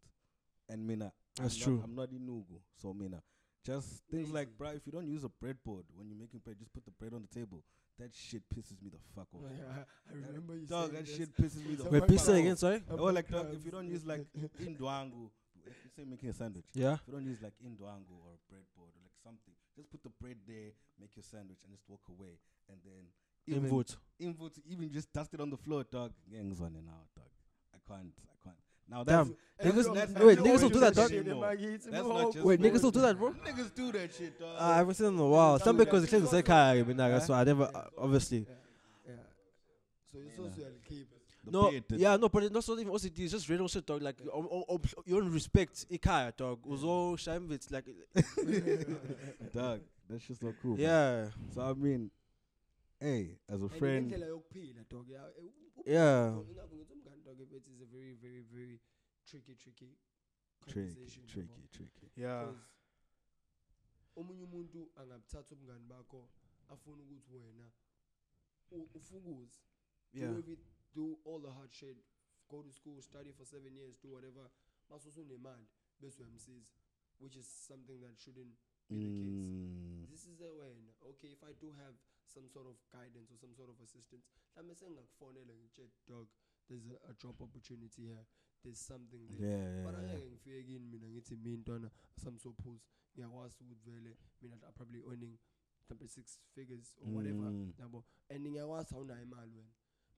And 0.67 0.85
mina, 0.87 1.11
That's 1.39 1.55
I'm 1.57 1.61
true. 1.61 1.75
Not, 1.77 1.85
I'm 1.85 1.95
not 1.95 2.09
inugu. 2.09 2.57
So 2.81 2.91
mina, 2.91 3.21
just 3.63 4.01
things 4.09 4.31
like, 4.31 4.47
Lazy. 4.59 4.73
bruh, 4.73 4.77
if 4.77 4.81
you 4.87 4.91
don't 4.91 5.05
use 5.07 5.23
a 5.23 5.29
breadboard 5.29 5.83
when 5.95 6.09
you're 6.09 6.17
making 6.17 6.39
bread, 6.43 6.57
just 6.57 6.73
put 6.73 6.85
the 6.85 6.91
bread 6.91 7.13
on 7.13 7.21
the 7.21 7.39
table. 7.39 7.63
That 7.99 8.09
shit 8.15 8.41
pisses 8.49 8.81
me 8.81 8.89
the 8.89 8.97
fuck 9.15 9.27
off. 9.35 9.41
Yeah, 9.45 9.83
I 10.09 10.13
remember 10.27 10.55
you 10.57 10.65
Dog, 10.65 10.91
that 10.93 11.07
shit 11.07 11.37
pisses 11.37 11.63
me 11.67 11.75
the 11.75 11.83
So 11.83 11.89
Wait, 11.91 11.99
fuck 11.99 12.07
please 12.09 12.23
say 12.23 12.33
off. 12.33 12.39
again, 12.39 12.57
sorry. 12.57 12.81
Oh, 12.89 13.03
like 13.13 13.29
dog, 13.29 13.53
if 13.53 13.63
you 13.63 13.69
don't 13.69 13.87
use 13.87 14.03
like 14.03 14.25
indwangu 14.59 15.29
if 15.65 15.77
you 15.85 15.89
say 15.95 16.03
making 16.03 16.29
a 16.29 16.33
sandwich, 16.33 16.65
Yeah. 16.73 16.95
if 16.95 17.01
you 17.07 17.13
don't 17.13 17.23
use 17.25 17.41
like 17.41 17.53
indwango 17.63 18.17
or 18.25 18.33
a 18.33 18.39
breadboard 18.51 18.91
or 18.97 19.01
like 19.05 19.15
something, 19.23 19.53
just 19.77 19.91
put 19.91 20.01
the 20.01 20.09
bread 20.19 20.37
there, 20.47 20.73
make 20.99 21.15
your 21.15 21.23
sandwich, 21.23 21.59
and 21.63 21.71
just 21.71 21.83
walk 21.87 22.01
away. 22.09 22.35
And 22.67 22.79
then 22.83 23.05
even 23.47 23.63
Invote. 23.65 23.95
invote, 24.19 24.53
even 24.65 24.91
just 24.91 25.11
dust 25.13 25.33
it 25.33 25.39
on 25.41 25.49
the 25.49 25.57
floor, 25.57 25.83
dog. 25.89 26.11
Gangs 26.31 26.61
on 26.61 26.67
it 26.75 26.83
now, 26.85 27.01
dog. 27.15 27.25
I 27.73 27.77
can't, 27.87 28.13
I 28.29 28.43
can't. 28.43 28.55
Now 28.89 29.03
that's 29.03 29.27
Damn. 29.29 29.37
Everyone- 29.59 29.93
that's 29.95 30.13
wait, 30.13 30.37
niggas 30.39 30.45
just 30.45 30.63
will 30.63 30.69
do 30.69 30.79
that, 30.79 30.95
dog? 30.95 31.09
That's 31.11 31.85
That's 31.85 32.07
not 32.07 32.33
just 32.33 32.45
Wait, 32.45 32.59
niggas 32.61 32.71
for- 32.71 32.77
still 32.79 32.91
do 32.91 33.01
that, 33.01 33.17
bro? 33.17 33.31
Niggas 33.33 33.75
do 33.75 33.91
that 33.93 34.13
shit, 34.13 34.39
dog. 34.39 34.55
I 34.59 34.75
haven't 34.77 34.93
seen 34.95 35.05
it 35.07 35.09
in 35.09 35.19
a 35.19 35.27
while. 35.27 35.59
Some 35.59 35.77
do 35.77 35.85
because 35.85 36.01
that. 36.03 36.11
the 36.11 36.17
things 36.19 36.29
say 36.29 36.41
kaya, 36.41 36.83
but 36.83 36.95
Huh? 36.97 37.19
so 37.21 37.33
I 37.33 37.43
never 37.43 37.63
uh, 37.73 37.87
obviously. 37.97 38.39
Yeah. 38.39 38.53
yeah. 39.07 39.13
So 40.11 40.17
you're 40.19 40.31
supposed 40.31 40.55
to 40.55 40.61
keep. 40.87 41.07
The 41.45 41.51
No, 41.51 41.71
yeah, 41.89 42.15
no, 42.15 42.29
but 42.29 42.43
it's 42.43 42.53
not 42.67 42.79
even 42.79 42.93
OCD. 42.93 43.19
It's 43.19 43.33
just 43.33 43.49
random 43.49 43.67
shit, 43.67 43.85
dog. 43.85 44.01
Like, 44.01 44.15
um, 44.33 44.47
um, 44.49 44.63
um, 44.69 44.81
you 45.05 45.19
don't 45.19 45.29
respect 45.33 45.85
Ikaya, 45.91 46.33
dog. 46.37 46.59
Uzo 46.65 47.15
Shambits, 47.17 47.69
like, 47.69 47.83
dog. 49.53 49.81
That's 50.09 50.25
just 50.25 50.41
not 50.43 50.53
cool. 50.61 50.71
man. 50.77 50.79
yeah, 50.79 51.25
So 51.53 51.61
I 51.61 51.73
mean, 51.73 52.11
hey, 53.03 53.37
as 53.49 53.61
a 53.61 53.65
And 53.65 53.71
friend, 53.79 54.11
indlela 54.11 54.25
yokuphila 54.27 54.83
dog 54.89 55.07
yeah 55.09 55.27
eh, 55.37 55.43
u- 55.43 55.53
u- 55.77 55.83
Yeah. 55.85 56.31
dog, 56.35 56.49
ingakho 56.49 56.75
ngithi 56.75 56.93
umngani 56.93 57.23
dog 57.23 57.39
if 57.41 57.51
it 57.51 57.67
is 57.67 57.81
a 57.81 57.85
very 57.85 58.13
very 58.13 58.41
very 58.41 58.79
tricky 59.25 59.55
tricky 59.55 59.89
tricky, 60.65 60.93
conversation 60.95 61.23
yabo. 61.23 61.33
tricky, 61.33 61.67
tricky. 61.71 62.11
yeah, 62.15 62.45
'Cause 62.45 62.61
omunye 64.15 64.43
umuntu 64.43 64.91
angabuthatha 64.95 65.55
ubungani 65.55 65.85
bakho 65.85 66.29
afuna 66.69 67.03
ukuthi 67.03 67.31
wena 67.33 67.71
u- 68.71 68.89
ufukuze 68.93 69.59
yeah, 70.13 70.31
do 70.31 70.37
every 70.37 70.57
do 70.95 71.19
all 71.25 71.41
the 71.41 71.49
hard 71.51 71.71
shit. 71.73 71.97
Go 72.49 72.61
to 72.61 72.71
school 72.71 73.01
study 73.01 73.31
for 73.31 73.45
seven 73.45 73.75
years 73.75 73.97
do 74.01 74.09
whatever. 74.11 74.49
Mase 74.89 75.09
usunemali 75.09 75.67
bese 75.99 76.21
uyamsiza 76.21 76.71
which 77.19 77.35
is 77.35 77.47
something 77.67 77.99
that 78.01 78.17
shouldn't 78.19 78.55
be 78.89 78.95
the 78.95 79.09
case. 79.23 79.31
Mm, 79.31 80.07
this 80.09 80.25
is 80.27 80.41
a 80.41 80.51
wena 80.51 80.93
okay 81.01 81.31
if 81.31 81.43
i 81.43 81.53
do 81.53 81.71
have 81.71 81.95
some 82.33 82.49
sort 82.49 82.67
of 82.67 82.75
guidance 82.91 83.31
or 83.31 83.37
some 83.37 83.55
sort 83.55 83.69
of 83.69 83.81
assistance 83.81 84.23
mhlawumbe 84.55 84.75
sengingakufonela 84.75 85.53
ngitshe 85.55 85.89
dog 86.07 86.27
there's 86.67 86.85
a, 86.87 87.09
a 87.09 87.13
job 87.13 87.41
opportunity 87.41 88.01
here 88.01 88.25
there's 88.63 88.85
something 88.87 89.27
there 89.27 89.49
yeah, 89.49 89.73
yeah, 89.75 89.83
but 89.85 89.93
yeah. 89.93 90.03
angeke 90.11 90.25
ngifike 90.29 90.63
kini 90.63 90.79
mina 90.79 91.09
ngithi 91.09 91.35
mi 91.35 91.57
ntwana 91.57 91.91
samsophuza 92.15 92.81
ngiyakwazi 93.15 93.63
ukuthi 93.63 93.89
vele 93.89 94.17
mina 94.41 94.55
are 94.63 94.71
probably 94.73 95.01
earning 95.01 95.37
mhlawumbe 95.89 96.07
six 96.07 96.39
figures 96.55 96.95
or 97.01 97.09
whatever 97.15 97.51
Mm. 97.51 97.73
yabo 97.79 98.05
and 98.29 98.47
ngiyakwazi 98.47 98.95
awunayo 98.95 99.21
imali 99.23 99.55
wena 99.55 99.71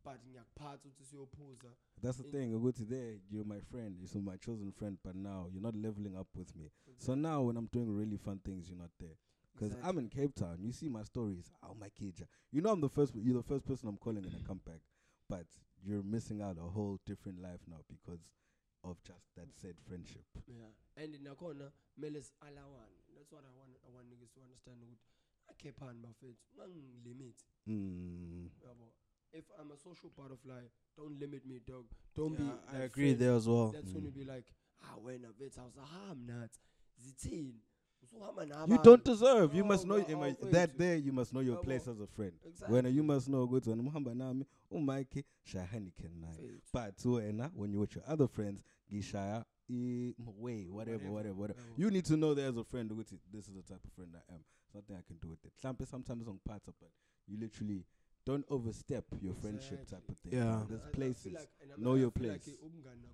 but 0.03 0.25
ngiyakuphatha 0.27 0.87
ukuthi 0.89 1.05
siyophuza 1.05 1.75
That's 2.01 2.17
the 2.17 2.23
in- 2.25 2.31
thing. 2.31 2.53
Uguti 2.55 2.85
there, 2.85 3.19
you're 3.29 3.47
my 3.47 3.61
friend. 3.61 3.97
You're 3.99 4.21
my 4.21 4.37
chosen 4.37 4.71
friend, 4.71 4.97
but 5.03 5.15
now 5.15 5.47
you're 5.49 5.61
not 5.61 5.75
leveling 5.75 6.15
up 6.17 6.27
with 6.35 6.53
me. 6.55 6.69
So 6.97 7.15
now 7.15 7.41
when 7.47 7.57
I'm 7.57 7.67
doing 7.71 7.89
really 7.97 8.17
fun 8.17 8.39
things, 8.39 8.67
you're 8.69 8.77
not 8.77 8.91
there. 8.99 9.15
Because 9.57 9.75
I'm 9.83 9.97
in 9.97 10.09
Cape 10.09 10.35
Town. 10.35 10.57
You 10.61 10.71
see 10.71 10.89
my 10.89 11.03
stories. 11.03 11.51
Oh 11.63 11.75
my 11.79 11.89
kid. 11.89 12.27
You 12.51 12.61
know 12.61 12.71
I'm 12.71 12.81
the 12.81 12.89
first. 12.89 13.13
You're 13.15 13.37
the 13.37 13.43
first 13.43 13.65
person 13.65 13.87
I'm 13.89 13.97
calling 13.97 14.23
in 14.25 14.35
I 14.35 14.45
come 14.47 14.59
back. 14.65 14.81
But 15.29 15.45
you're 15.83 16.03
missing 16.03 16.41
out 16.41 16.57
a 16.59 16.69
whole 16.69 16.99
different 17.05 17.41
life 17.41 17.61
now 17.67 17.77
because 17.87 18.19
of 18.83 19.01
just 19.03 19.25
that 19.35 19.47
said 19.55 19.75
friendship. 19.87 20.25
yeah 20.47 21.03
and 21.03 21.15
nakhona 21.23 21.71
kumele 21.97 22.21
si-alawane 22.23 23.01
that's 23.15 23.31
what 23.31 23.43
i 23.43 23.49
want, 23.57 23.71
I 23.83 23.89
want 23.95 24.07
niggas 24.09 24.31
to 24.35 24.41
understand 24.41 24.77
I 24.83 24.85
ukuthi 24.85 25.09
akhephani 25.49 25.99
bafethu 26.01 26.37
ungangilimit 26.63 27.35
Mm. 27.67 28.49
yabo 28.63 28.91
if 29.33 29.45
i'm 29.59 29.71
a 29.71 29.77
social 29.77 30.09
butterfly 30.17 30.69
don't 30.97 31.19
limit 31.19 31.45
me 31.45 31.59
dog 31.67 31.85
don't 32.15 32.39
Yeah, 32.39 32.45
be 32.45 32.77
I 32.77 32.83
agree 32.83 33.05
friend 33.15 33.19
there 33.21 33.33
as 33.35 33.47
well. 33.47 33.71
that's 33.71 33.89
Mm. 33.91 33.93
gonna 33.93 34.11
be 34.11 34.23
like 34.23 34.53
ah 34.83 34.97
when 35.01 35.25
a 35.25 35.33
bit 35.33 35.37
wena 35.37 35.37
vethu 35.49 35.61
awusahamba 35.61 36.33
nathi 36.33 36.59
zithini 36.97 37.39
usuhamba 37.43 37.74
You 38.67 38.79
don't 38.83 39.03
deserve. 39.03 39.53
You 39.53 39.63
must 39.63 39.85
oh, 39.85 39.89
know. 39.89 40.01
God, 40.01 40.11
am 40.11 40.19
oh, 40.19 40.45
that 40.51 40.69
wait. 40.69 40.77
there, 40.77 40.95
you 40.95 41.11
must 41.11 41.33
know 41.33 41.39
your 41.39 41.57
Yabo. 41.57 41.63
place 41.63 41.87
as 41.87 41.99
a 41.99 42.07
friend. 42.07 42.33
exactly 42.45 42.81
When 42.81 42.93
you 42.93 43.03
must 43.03 43.29
know 43.29 43.45
good 43.45 43.65
when 43.65 43.81
muhamba 43.81 44.15
nami 44.15 44.45
uMike 44.73 45.23
shahani 45.47 45.91
kenai. 45.99 46.59
But 46.73 46.95
when 47.53 47.73
you 47.73 47.79
with 47.79 47.95
your 47.95 48.03
other 48.07 48.27
friends 48.27 48.63
gishaya 48.91 49.43
way 49.67 50.67
whatever 50.69 51.09
whatever 51.09 51.33
whatever. 51.33 51.59
You 51.75 51.89
need 51.89 52.05
to 52.05 52.17
know 52.17 52.33
there 52.33 52.49
as 52.49 52.57
a 52.57 52.63
friend 52.63 52.89
ukuthi 52.91 53.17
this 53.31 53.47
is 53.47 53.55
the 53.55 53.61
type 53.63 53.83
of 53.83 53.91
friend 53.93 54.11
I 54.15 54.33
am. 54.33 54.39
There's 54.71 54.83
nothing 54.83 54.95
I 54.97 55.03
can 55.07 55.17
do 55.17 55.29
with 55.29 55.43
it. 55.45 55.53
Mhlampe 55.63 55.87
sometimes 55.87 56.27
on 56.27 56.39
parts 56.47 56.65
but 56.65 56.89
you 57.27 57.37
literally 57.39 57.85
don't 58.25 58.45
overstep 58.49 59.05
your 59.21 59.35
friendship 59.35 59.87
type 59.87 60.03
of 60.09 60.17
thing. 60.17 60.33
Yeah. 60.33 60.63
There's 60.67 60.81
I- 60.83 60.87
I 60.87 60.91
places. 60.91 61.33
like- 61.33 61.49
Know 61.77 61.93
I 61.95 61.97
your 61.97 62.11
feel 62.11 62.29
like 62.29 62.43
place. 62.43 62.57
ubungani 62.63 63.05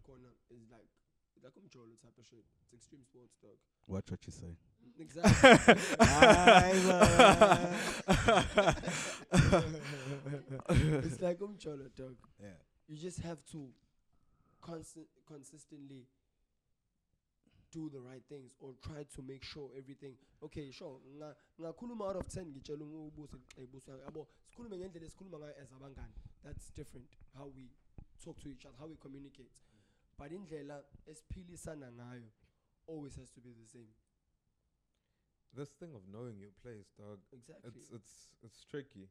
is 0.50 0.70
like 0.72 0.88
like 1.44 1.54
type 1.54 2.18
of 2.18 2.26
shit 2.26 2.46
it's 2.62 2.74
extreme 2.74 3.04
sports 3.04 3.36
dog 3.42 3.58
Watch 3.88 4.12
what 4.12 4.26
you 4.26 4.32
say. 4.32 4.56
It's 11.04 11.22
like 11.22 11.40
umjolo 11.40 11.90
dog. 11.96 12.16
Yeah. 12.40 12.50
you 12.88 12.98
just 12.98 13.20
have 13.22 13.44
to 13.52 13.70
constant 14.62 15.08
consistently 15.28 16.06
do 17.72 17.90
the 17.90 18.00
right 18.00 18.24
things 18.28 18.54
or 18.60 18.74
try 18.84 19.04
to 19.16 19.22
make 19.22 19.44
sure 19.44 19.70
everything 19.78 20.14
okay 20.44 20.72
sure 20.72 21.00
nga- 21.18 21.36
ngakhuluma 21.60 22.06
out 22.10 22.18
of 22.18 22.28
10 22.28 22.46
ngitshela 22.52 22.84
ubuso 22.86 23.38
ngixebuso 23.38 23.92
eh, 23.94 24.00
yabo 24.06 24.28
sikhulume 24.50 24.78
ngendlela 24.78 25.06
esikhuluma 25.08 25.38
ngayo 25.40 25.56
as 25.62 25.72
abangani. 25.72 26.14
That's 26.44 26.70
different 26.72 27.08
how 27.38 27.48
we 27.56 27.70
talk 28.24 28.40
to 28.42 28.50
each 28.50 28.66
other 28.66 28.78
how 28.80 28.88
we 28.88 28.96
communicate. 28.98 29.52
But 30.18 30.32
indlela 30.32 30.84
esiphilisana 31.08 31.92
ngayo 31.92 32.28
always 32.88 33.16
has 33.16 33.30
to 33.32 33.40
be 33.42 33.54
the 33.54 33.66
same 33.68 33.88
This 35.54 35.70
thing 35.80 35.92
of 35.96 36.02
knowing 36.08 36.40
your 36.40 36.56
place, 36.64 36.88
dog. 36.98 37.20
exactly 37.34 37.72
It's 37.76 37.92
it's 37.92 38.14
it's 38.44 38.64
tricky. 38.64 39.10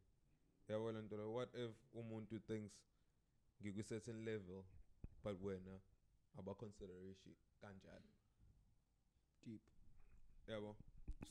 Yeah, 0.68 0.76
well, 0.76 0.96
and 0.96 1.10
what 1.10 1.48
if 1.52 1.70
umuntu 1.92 2.40
thinks 2.46 2.72
a 3.64 3.82
certain 3.82 4.24
level, 4.24 4.64
but 5.22 5.36
when 5.40 5.60
about 6.38 6.58
consideration 6.58 7.36
kanjani? 7.62 8.14
deep 9.44 9.60
Yeah, 10.48 10.58
well. 10.62 10.76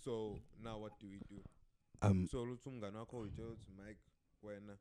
So 0.03 0.39
now 0.63 0.77
what 0.77 0.99
do 0.99 1.07
we 1.07 1.19
do? 1.29 1.41
Um 2.01 2.27
So 2.27 2.45
luthi 2.45 2.69
umngane 2.69 2.97
wakho 2.97 3.19
uyitshela 3.19 3.49
ukuthi 3.49 3.71
Mike 3.71 4.01
wena 4.41 4.77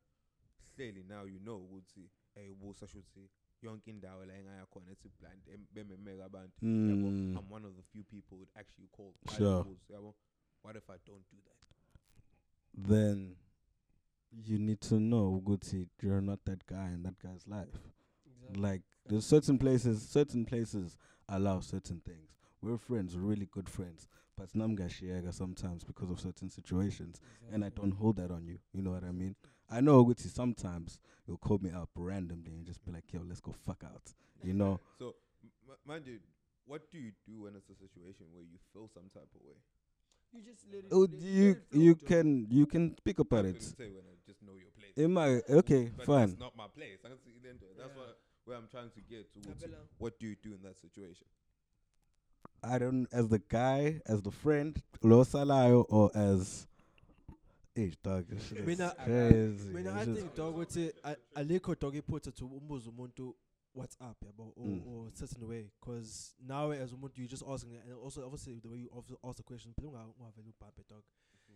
hleli 0.75 1.03
now 1.03 1.23
you 1.25 1.39
know 1.39 1.57
ukuthi 1.57 2.09
hey 2.35 2.49
ubusa 2.49 2.87
shuthi 2.87 3.29
yonke 3.61 3.89
indawo 3.91 4.25
la 4.25 4.33
engaya 4.33 4.65
khona 4.65 4.91
ethi 4.91 5.09
blind 5.19 5.41
em- 5.53 5.67
bememeka 5.73 6.25
abantu 6.25 6.65
yabo 6.65 7.07
Mm. 7.09 7.37
I'm 7.37 7.49
one 7.51 7.65
of 7.67 7.75
the 7.75 7.83
few 7.83 8.03
people 8.03 8.37
who'd 8.37 8.51
actually 8.55 8.87
call 8.91 9.13
Sure. 9.37 9.65
Yabo 9.89 10.13
what 10.63 10.75
if 10.75 10.89
I 10.89 10.97
don't 11.05 11.25
do 11.31 11.37
that 11.45 11.65
then 12.73 13.35
you 14.31 14.57
need 14.59 14.79
to 14.81 14.99
know 14.99 15.41
ukuthi 15.41 15.87
you're 16.01 16.21
not 16.21 16.39
that 16.45 16.65
guy 16.67 16.91
in 16.93 17.03
that 17.03 17.17
guy's 17.19 17.47
life. 17.47 17.79
exactly 18.25 18.61
Like 18.61 18.83
there's 19.07 19.25
certain 19.25 19.57
places, 19.57 20.07
certain 20.07 20.45
places 20.45 20.97
allow 21.27 21.61
certain 21.61 21.99
things. 22.01 22.35
We're 22.61 22.77
friends, 22.77 23.15
we're 23.15 23.23
really 23.23 23.47
good 23.47 23.67
friends, 23.69 24.07
but 24.39 24.53
namgashiega 24.53 25.33
sometimes 25.33 25.83
because 25.83 26.09
of 26.09 26.19
certain 26.19 26.49
situations, 26.49 27.19
and 27.51 27.65
I 27.65 27.69
don't 27.69 27.91
hold 27.91 28.15
that 28.17 28.31
on 28.31 28.47
you. 28.47 28.57
You 28.73 28.81
know 28.81 28.91
what 28.91 29.03
I 29.03 29.11
mean? 29.11 29.35
I 29.69 29.81
know 29.81 30.03
Gucci 30.05 30.29
sometimes 30.33 30.99
you'll 31.27 31.37
call 31.37 31.57
me 31.59 31.71
up 31.71 31.89
randomly 31.95 32.53
and 32.55 32.65
just 32.65 32.83
be 32.85 32.91
like, 32.91 33.11
"Yo, 33.11 33.21
let's 33.27 33.41
go 33.41 33.51
fuck 33.51 33.83
out," 33.83 34.13
you 34.41 34.53
know? 34.53 34.79
so 34.99 35.15
m- 35.43 35.51
m- 35.69 35.77
mind 35.85 36.07
you 36.07 36.19
what 36.65 36.89
do 36.89 36.97
you 36.97 37.11
do 37.27 37.41
when 37.43 37.55
it's 37.55 37.69
a 37.69 37.75
situation 37.75 38.25
where 38.31 38.43
you 38.43 38.57
feel 38.71 38.87
some 38.93 39.09
type 39.13 39.27
of 39.35 39.41
way 39.45 39.57
you 40.31 40.41
just 40.41 40.63
let 40.71 40.85
it 40.85 40.91
Oh, 40.91 40.99
let- 40.99 41.11
let 41.13 41.21
you 41.21 41.49
it 41.51 41.63
you 41.71 41.95
can 41.95 42.47
you 42.49 42.65
can 42.65 42.95
speak 42.95 43.19
about 43.19 43.45
I 43.45 43.49
it. 43.49 43.61
say 43.61 43.89
when 43.89 44.05
I 44.07 44.15
just 44.25 44.41
know 44.41 44.53
your 44.55 44.71
place 44.77 44.95
Am 44.97 45.17
I 45.17 45.41
okay? 45.59 45.91
but 45.97 46.05
Fine. 46.05 46.27
that's 46.29 46.39
not 46.39 46.55
my 46.55 46.67
place 46.67 46.99
I 47.03 47.09
can 47.09 47.19
see 47.25 47.31
it 47.41 47.45
into 47.49 47.65
it. 47.65 47.75
that's 47.77 47.89
Yeah. 47.95 47.99
what 48.01 48.19
where 48.45 48.57
I'm 48.57 48.67
trying 48.71 48.91
to 48.91 49.01
get 49.01 49.33
to 49.33 49.39
what 49.97 50.19
do 50.19 50.27
you 50.27 50.35
do 50.35 50.53
in 50.53 50.61
that 50.63 50.77
situation 50.79 51.25
I 52.63 52.77
don't 52.79 53.07
as 53.11 53.27
the 53.27 53.39
guy, 53.39 54.01
as 54.05 54.21
the 54.21 54.31
friend, 54.31 54.81
Lo 55.01 55.23
Salayo, 55.23 55.85
or 55.89 56.11
as 56.15 56.67
Hey, 57.75 57.93
dog, 58.03 58.25
this 58.27 58.47
shit 58.49 58.57
is 58.59 58.65
Mina- 58.67 58.95
crazy. 59.05 59.69
Mina, 59.73 59.89
It's 59.91 59.97
I 60.01 60.05
just- 60.05 60.19
think 60.19 60.35
dog 60.35 60.55
ukuthi 60.55 60.91
a- 61.03 61.15
alikho 61.35 61.79
dog 61.79 61.93
iphutha 61.95 62.31
to 62.35 62.45
umbuzo 62.47 62.89
umuntu 62.91 63.33
what's 63.73 63.95
up 64.01 64.17
yabo 64.25 64.51
or, 64.57 64.65
Mm. 64.67 64.87
or 64.87 65.11
certain 65.13 65.47
way 65.47 65.69
because 65.79 66.33
now 66.45 66.71
as 66.71 66.91
umuntu 66.91 67.17
you 67.19 67.27
just 67.27 67.43
asking 67.43 67.75
and 67.77 67.93
also 68.03 68.25
obviously 68.25 68.59
the 68.59 68.67
way 68.67 68.79
you 68.79 68.89
also 68.89 69.17
ask 69.23 69.37
the 69.37 69.43
question 69.43 69.73
phela 69.73 69.89
unga- 69.91 70.13
ungavele 70.19 70.49
ubhambe 70.49 70.83
dog 70.89 71.03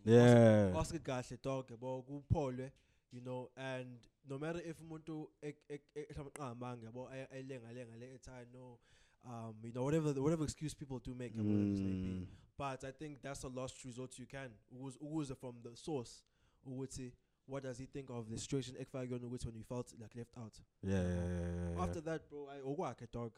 yeah. 0.06 0.72
ask 0.80 0.96
it 0.96 1.04
kahle 1.04 1.38
dog 1.42 1.68
yabo 1.70 2.02
kupholwe 2.04 2.72
you 3.12 3.20
know 3.22 3.50
and 3.58 4.00
no 4.30 4.38
matter 4.39 4.62
if 4.66 4.80
umuntu 4.82 5.28
ek- 5.42 5.63
ek- 5.70 5.89
ek- 5.96 6.10
mhlawumbe 6.16 6.32
qhamange 6.39 6.86
yabo 6.86 7.10
ay- 7.10 7.28
ayilenga 7.32 7.74
lenga 7.74 7.98
le 7.98 8.13
ethi 8.16 8.46
no 8.54 8.80
um 9.26 9.54
you 9.64 9.72
know 9.74 9.84
whatever 9.84 10.12
whatever 10.22 10.44
excuse 10.44 10.74
people 10.76 11.00
do 11.00 11.14
make 11.16 11.34
yabo, 11.36 11.46
whatever 11.46 11.72
it 11.72 11.80
may 11.80 11.92
be 11.92 12.10
Mm. 12.10 12.26
but 12.58 12.84
I 12.84 12.92
think 12.92 13.22
that's 13.22 13.40
the 13.42 13.50
last 13.50 13.84
resort 13.86 14.18
you 14.20 14.26
can. 14.26 14.50
Ukuze 14.72 14.98
ukuze 15.02 15.36
from 15.36 15.56
the 15.64 15.76
source, 15.76 16.24
ukuthi 16.68 17.12
what 17.46 17.64
does 17.64 17.78
he 17.78 17.86
think 17.86 18.10
of 18.10 18.30
the 18.30 18.38
situation 18.38 18.76
kuyona 18.76 19.26
ukuthi 19.28 19.46
when 19.46 19.56
you 19.56 19.64
felt 19.64 19.94
like 20.00 20.16
left 20.16 20.38
out. 20.38 20.54
Yeah, 20.84 21.02
yeah, 21.02 21.08
yeah, 21.08 21.16
yeah, 21.16 21.72
yeah. 21.76 21.84
After 21.84 22.02
that, 22.02 22.30
bro, 22.30 22.48
I 22.50 22.60
okwakhe 22.62 23.08
dog. 23.12 23.32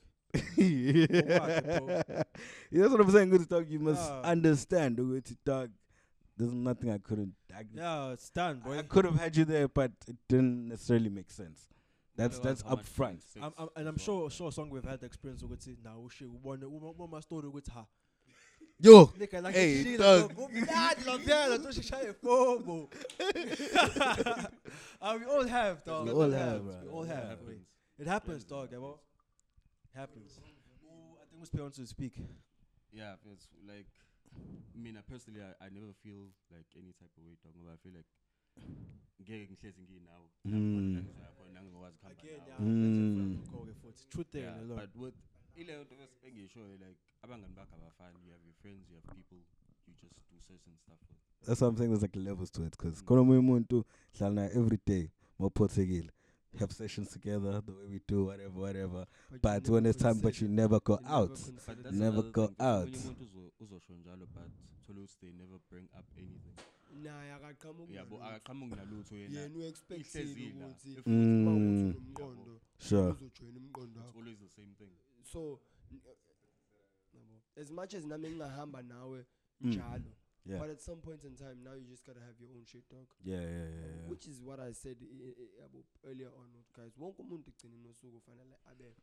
That's 2.72 2.92
what 2.92 3.02
I'm 3.02 3.12
saying. 3.12 3.30
Good 3.30 3.48
dog. 3.48 3.70
You 3.70 3.80
must 3.80 4.02
Yeah. 4.10 4.22
understand. 4.32 4.98
Ukuthi, 5.00 5.38
dog. 5.46 5.72
There's 6.38 6.54
nothing 6.54 6.90
I 6.92 6.98
couldn't. 6.98 7.34
I, 7.56 7.64
Yeah, 7.74 8.12
it's 8.12 8.30
done, 8.30 8.60
boy. 8.60 8.78
I 8.80 8.84
could 8.84 9.06
have 9.06 9.18
had 9.18 9.38
you 9.38 9.46
there, 9.46 9.68
but 9.70 9.92
it 10.08 10.18
didn't 10.28 10.68
necessarily 10.68 11.10
make 11.10 11.32
sense. 11.32 11.70
That's 12.16 12.40
that's 12.40 12.62
how 12.62 12.74
up 12.74 12.86
front. 12.86 13.22
time 13.34 13.44
I'm, 13.44 13.54
I'm, 13.58 13.70
and 13.76 13.88
I'm 13.90 13.98
sure 13.98 14.22
well. 14.22 14.30
sure 14.30 14.52
song 14.52 14.70
we've 14.70 14.84
had 14.84 15.00
the 15.02 15.06
experience 15.06 15.44
ukuthi 15.44 15.76
now 15.84 16.08
she 16.10 16.20
shit 16.20 16.30
one 16.32 16.62
one 16.62 17.10
my 17.12 17.20
story 17.20 17.50
with 17.50 17.68
her. 17.68 17.86
Yo, 18.80 19.06
Nigga, 19.08 19.42
like 19.42 19.56
Hey, 19.56 19.84
shit, 19.84 20.00
dog. 20.00 20.36
dog. 20.36 20.52
Kumnandi 20.52 21.06
la 21.06 21.18
phela 21.18 21.58
to 21.74 21.82
shaya 21.82 22.14
fomo. 22.22 22.90
Ah, 25.02 25.16
we 25.18 25.26
all 25.26 25.48
have, 25.48 25.84
dog. 25.86 26.06
We 26.08 26.12
all 26.12 26.32
have, 26.32 26.62
We 26.64 26.90
all 26.90 27.04
have. 27.04 27.40
It 27.98 28.08
happens, 28.08 28.44
dog. 28.44 28.72
Yabo. 28.72 29.00
It 29.94 29.98
happens. 29.98 30.40
I 30.40 31.26
think 31.30 31.40
we're 31.40 31.46
supposed 31.46 31.76
to 31.76 31.86
speak. 31.88 32.16
Yeah, 32.92 33.16
it's 33.32 33.48
like 33.68 33.88
I 34.76 34.78
mean, 34.78 34.98
I 34.98 35.02
personally, 35.10 35.40
I, 35.40 35.66
I 35.66 35.70
never 35.70 35.94
feel 36.04 36.28
like 36.52 36.68
any 36.76 36.92
type 37.00 37.12
of 37.18 37.24
way 37.24 37.36
talking 37.42 37.62
about. 37.64 37.80
I 37.80 37.82
feel 37.84 37.96
like 37.96 38.08
ngeke 39.22 39.48
ngihlezi 39.48 39.82
nginawo 39.82 40.30
Mm. 40.46 41.06
khona 41.38 41.62
ngingakwazi 41.64 41.98
kuhamba 41.98 42.20
Again, 42.22 42.40
nawe. 42.40 42.48
yeah. 42.48 42.60
Mm. 42.62 43.36
let's 43.36 43.50
go 43.50 43.58
for 43.82 43.90
it. 43.90 44.10
Truth 44.10 44.32
there, 44.32 44.44
Yeah, 44.46 44.68
yeah, 44.68 44.76
but 44.80 44.96
with 44.96 45.16
ile 45.56 45.84
nto 45.84 45.96
bes- 45.96 46.28
engishoyo 46.28 46.78
like 46.78 47.00
abangani 47.22 47.54
bakho 47.56 47.76
abafani 47.76 48.18
you 48.26 48.32
have 48.32 48.44
your 48.46 48.54
friends 48.62 48.90
you 48.90 48.96
have 48.96 49.08
people 49.16 49.38
you 49.88 49.94
just 49.94 50.16
do 50.32 50.40
certain 50.48 50.78
stuff 50.78 51.00
with 51.10 51.20
that's 51.46 51.62
what 51.62 51.70
I'm 51.70 51.78
saying. 51.78 51.90
There's 51.92 52.02
like 52.02 52.16
levels 52.20 52.52
to 52.52 52.64
it. 52.66 52.72
Because 52.78 53.04
khona 53.04 53.22
omunye 53.22 53.40
umuntu 53.40 53.86
hlala 54.18 54.36
naye 54.36 54.50
every 54.56 54.80
day 54.86 55.10
mawuphothekile. 55.40 56.12
Have 56.60 56.74
sessions 56.74 57.10
together 57.10 57.62
the 57.66 57.72
way 57.72 57.86
we 57.88 58.00
do 58.08 58.26
whatever 58.26 58.60
whatever. 58.62 59.06
But 59.42 59.68
when 59.70 59.86
it's 59.86 59.98
time, 60.02 60.22
but 60.22 60.42
you 60.42 60.48
never 60.48 60.80
go 60.80 61.00
out. 61.06 61.30
but 61.30 61.56
that's 61.84 61.96
Never 61.96 62.20
another 62.20 62.32
go 62.32 62.48
thing, 62.48 62.56
'cause 62.56 62.66
out. 62.66 62.88
omunye 62.88 62.98
umuntu 62.98 63.24
uzo- 63.24 63.52
uzosho 63.60 63.94
njalo 63.94 64.26
but 64.28 64.52
thole 64.88 65.00
ukuthi 65.02 65.18
they 65.20 65.32
never 65.34 65.60
bring 65.70 65.86
up 66.00 66.06
anything 66.18 66.56
naye 66.94 67.32
akaqhamuki 67.34 67.94
yabo 67.94 68.18
nalutho. 68.18 68.36
akaqhamuki 68.36 68.76
nalutho 68.76 69.16
yena 69.18 69.40
yena 69.42 69.58
uexpectile 69.58 70.24
ihlezi 70.24 70.54
la 70.60 70.68
ukuthi 70.68 70.92
if 70.94 71.08
Mm. 71.08 71.48
uma 71.48 71.52
kuthi 71.52 71.98
unomqondo 71.98 72.62
Sure. 72.78 73.12
uzojoyina 73.12 73.60
umqondo 73.60 74.00
it's 74.00 74.06
wakho 74.06 74.20
always 74.20 74.40
the 74.40 74.50
same 74.50 74.74
thing 74.76 74.92
so 75.24 75.60
as 77.56 77.72
much 77.72 77.94
as 77.94 78.06
nami 78.06 78.30
ngingahamba 78.30 78.82
nawe 78.82 79.26
Mm. 79.62 79.70
njalo 79.70 80.12
Yeah. 80.46 80.60
but 80.62 80.70
at 80.70 80.80
some 80.80 81.02
point 81.02 81.24
in 81.24 81.36
time 81.36 81.56
now 81.64 81.74
you 81.74 81.86
just 81.86 82.06
gotta 82.06 82.20
have 82.20 82.40
your 82.44 82.52
own 82.56 82.66
shit 82.66 82.90
dog 82.90 83.08
Yeah, 83.24 83.42
yeah, 83.42 83.70
yeah, 83.70 83.96
yeah. 83.98 84.10
which 84.10 84.28
is 84.28 84.42
what 84.42 84.60
i 84.60 84.74
said 84.74 85.02
i- 85.02 85.06
i- 85.06 85.36
i- 85.44 85.60
yabo, 85.62 85.84
earlier 86.04 86.30
on 86.38 86.64
guys 86.74 86.98
wonke 86.98 87.22
umuntu 87.22 87.50
egcina 87.50 87.78
nosuku 87.78 88.20
fanele 88.22 88.56
abe 88.66 88.96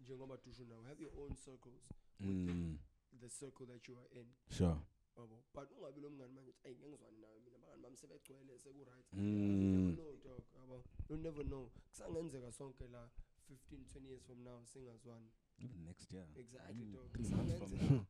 njengoba 0.00 0.38
tusho 0.38 0.64
now 0.64 0.82
have 0.82 1.02
your 1.02 1.12
own 1.18 1.34
circles 1.36 1.82
Mm. 2.20 2.78
the 3.20 3.28
circle 3.28 3.66
that 3.66 3.88
you 3.88 3.98
are 3.98 4.20
in 4.20 4.26
Sure. 4.50 4.76
Yabo 5.18 5.42
but 5.54 5.70
ungabi 5.72 6.00
lo 6.00 6.10
mngani 6.10 6.32
manje 6.34 6.50
uthi 6.50 6.66
ayi 6.68 6.76
ngengizwani 6.76 7.18
nawe 7.20 7.38
mina 7.40 7.56
abangani 7.56 7.82
bami 7.82 7.96
sebegcwele 7.96 8.58
seku-right 8.58 9.06
Mm. 9.12 9.18
you 9.18 9.96
never 9.96 9.96
know 9.96 10.16
dog 10.24 10.42
yabo 10.56 10.84
you 11.10 11.16
never 11.16 11.44
know 11.44 11.70
kusangenzeka 11.90 12.52
sonke 12.52 12.88
la 12.88 13.08
15 13.50 13.76
20 13.94 14.06
years 14.08 14.22
from 14.22 14.42
now 14.44 14.64
singazwani 14.66 15.30
Even 15.58 15.84
next 15.84 16.12
year. 16.12 16.26
exactly 16.36 16.84
Mm. 16.84 16.92
dog 16.92 17.12
Three 17.12 17.28
months 17.28 17.58
from 17.58 17.70
kusangenzeka 17.70 17.94
now. 17.94 18.04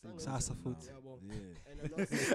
Kusangenzeka, 0.00 0.14
Kusasa 0.14 0.54
futhi. 0.54 0.88
yabo 0.88 1.20
Yeah. 1.22 1.70
and 1.70 1.80
I'm 1.80 1.90
not 1.98 2.08
saying 2.08 2.30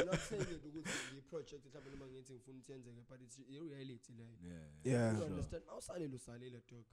I'm 0.00 0.06
not 0.06 0.20
saying 0.20 0.42
it 0.50 0.64
ukuthi 0.64 0.90
ngiyi-project 1.12 1.64
mhlawumbe 1.66 1.90
noma 1.90 2.06
ngithi 2.12 2.32
ngifuna 2.32 2.58
ukuthi 2.58 2.72
yenzeke 2.72 3.02
but 3.08 3.20
it's 3.22 3.38
i-reality 3.38 4.12
leyo 4.12 4.36
Yeah. 4.44 4.66
Yeah. 4.84 5.12
you 5.12 5.18
sure. 5.18 5.30
understand 5.30 5.64
awusalele 5.68 6.16
usalele 6.16 6.62
dog 6.70 6.84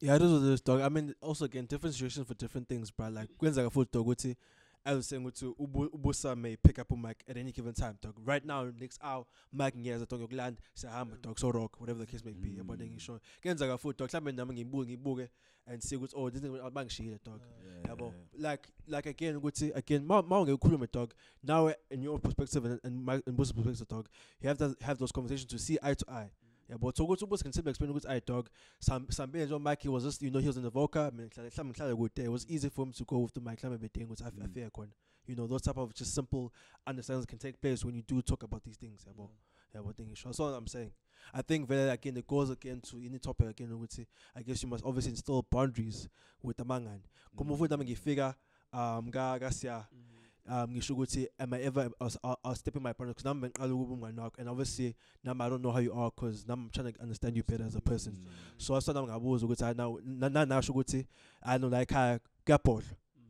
Yeah, 0.00 0.18
those 0.18 0.30
are 0.36 0.40
those 0.40 0.62
dog. 0.62 0.80
I 0.82 0.90
mean, 0.90 1.14
also 1.22 1.46
again, 1.46 1.64
different 1.66 1.94
situations 1.94 2.26
for 2.28 2.34
different 2.36 2.68
things, 2.68 2.90
bro. 2.92 3.08
Like, 3.08 3.32
kwenzeka 3.38 3.70
futhi 3.70 3.92
dog 3.92 4.06
ukuthi 4.06 4.36
I 4.86 4.94
was 4.94 5.06
saying 5.08 5.24
ukuthi 5.24 5.46
ubu- 5.58 5.90
ubusa 5.92 6.36
may 6.36 6.56
pick 6.56 6.78
up 6.78 6.92
a 6.92 6.96
mic 6.96 7.24
at 7.28 7.36
any 7.36 7.50
given 7.52 7.74
time, 7.74 7.98
dog. 8.00 8.14
Right 8.24 8.44
now, 8.44 8.70
next 8.80 9.00
hour, 9.02 9.26
mic 9.52 9.74
ngiyeza 9.74 10.06
dog 10.08 10.20
yokuland 10.20 10.56
siyahamba 10.74 11.16
dog 11.20 11.38
so 11.38 11.50
rock 11.50 11.80
whatever 11.80 11.98
the 12.06 12.06
case 12.12 12.24
may 12.24 12.32
be. 12.34 12.50
Yabo 12.56 12.76
Mm. 12.76 12.90
ngisho. 12.94 13.20
Kwenzeka 13.42 13.78
futhi 13.78 13.98
dog 13.98 14.08
mhlawumbe 14.10 14.32
nami 14.32 14.54
ngibuke 14.54 14.86
ngibuke 14.86 15.28
and 15.66 15.82
see 15.82 15.96
ukuthi 15.96 16.12
oh 16.16 16.30
this 16.30 16.40
thing 16.40 16.50
bangishiyile 16.72 17.18
dog. 17.24 17.40
Yabo 17.88 18.12
like 18.38 18.68
like 18.86 19.06
again 19.08 19.34
ukuthi 19.36 19.72
again 19.74 20.04
ma 20.06 20.22
ungekhuluma 20.22 20.86
dog 20.92 21.12
now 21.42 21.68
in 21.90 22.02
your 22.02 22.20
perspective 22.20 22.64
and 22.64 22.80
and 22.84 23.04
my 23.04 23.14
in 23.26 23.34
Busa's 23.36 23.52
perspective 23.52 23.88
dog 23.88 24.08
you 24.40 24.48
have 24.48 24.58
to 24.58 24.76
have 24.82 24.98
those 24.98 25.10
conversations 25.12 25.50
to 25.50 25.58
see 25.58 25.78
eye 25.82 25.94
to 25.94 26.04
eye 26.08 26.30
yeah 26.68 26.76
but 26.78 26.96
so 26.96 27.04
ukuthi 27.04 27.24
ubus 27.24 27.42
can 27.42 27.52
simply 27.52 27.70
explain 27.70 27.90
ukuthi 27.90 28.08
eye 28.08 28.20
dog. 28.26 28.48
Some 28.80 29.06
some 29.10 29.30
being 29.30 29.48
John 29.48 29.62
Mikey 29.62 29.88
was 29.88 30.04
just 30.04 30.22
you 30.22 30.30
know 30.30 30.40
he 30.40 30.46
was 30.48 30.56
in 30.56 30.62
the 30.62 30.70
voca 30.70 31.08
I 31.08 31.10
mean 31.16 31.28
mhlawumbe 31.28 31.72
mhlawumbe 31.72 31.96
kude 31.96 32.24
it 32.24 32.28
was 32.30 32.46
easy 32.48 32.68
for 32.70 32.84
him 32.86 32.92
to 32.92 33.04
go 33.04 33.18
with 33.18 33.32
the 33.34 33.40
mhlawumbe 33.40 33.78
bedinga 33.78 34.06
ukuthi 34.12 34.24
I 34.26 34.30
Mm. 34.30 34.52
fear 34.54 34.70
khona 34.70 34.92
you 35.26 35.34
know 35.34 35.46
those 35.46 35.62
type 35.62 35.76
of 35.80 35.92
just 35.94 36.14
simple 36.14 36.52
understandings 36.86 37.26
can 37.26 37.38
take 37.38 37.60
place 37.60 37.84
when 37.84 37.94
you 37.96 38.02
do 38.02 38.22
talk 38.22 38.42
about 38.42 38.62
these 38.64 38.76
things 38.78 39.04
yabo 39.04 39.30
yabo 39.74 39.92
thing 39.96 40.14
sure 40.14 40.32
so 40.32 40.44
I'm 40.54 40.66
saying. 40.66 40.92
I 41.34 41.42
think 41.42 41.66
very 41.66 41.90
again 41.90 42.16
it 42.16 42.26
goes 42.26 42.50
again 42.50 42.80
to 42.82 42.98
any 42.98 43.18
topic 43.18 43.48
again 43.48 43.70
ukuthi 43.72 44.06
I 44.34 44.42
guess 44.42 44.62
you 44.62 44.68
must 44.68 44.84
obviously 44.84 45.10
instill 45.10 45.42
boundaries 45.50 46.08
with 46.42 46.56
amangani 46.58 47.02
kuma 47.36 47.52
Mm. 47.52 47.58
futhi 47.58 47.70
nami 47.70 47.84
ngifika 47.84 48.34
um 48.72 49.10
ka 49.10 49.38
kasiya 49.38 49.86
um 50.48 50.70
ngisho 50.70 50.94
ukuthi 50.94 51.26
am 51.38 51.52
I 51.54 51.60
ever 51.62 51.90
I'll, 52.00 52.54
step 52.54 52.76
in 52.76 52.82
my 52.82 52.92
partner 52.92 53.14
because 53.14 53.34
bengiqala 53.34 53.72
ukuba 53.72 53.94
umngani 53.94 54.18
wakho 54.18 54.38
and 54.38 54.48
obviously 54.48 54.94
now 55.24 55.34
I 55.38 55.48
don't 55.48 55.62
know 55.62 55.72
how 55.72 55.78
you 55.78 55.92
are 55.92 56.10
because 56.14 56.46
now 56.46 56.54
I'm 56.54 56.70
trying 56.70 56.92
to 56.92 57.02
understand 57.02 57.36
you 57.36 57.42
better 57.42 57.64
as 57.64 57.74
a 57.74 57.80
person. 57.80 58.12
Mm. 58.12 58.28
so 58.58 58.74
I 58.74 58.80
nami 58.92 59.08
ngabuza 59.08 59.46
ukuthi 59.46 59.62
I 59.62 59.72
now 59.72 59.98
na 60.04 60.28
nasho 60.28 60.72
ukuthi 60.72 61.06
I 61.42 61.58
know 61.58 61.68
like 61.68 61.88
ekhaya 61.88 62.20
kuyabhodla 62.46 62.84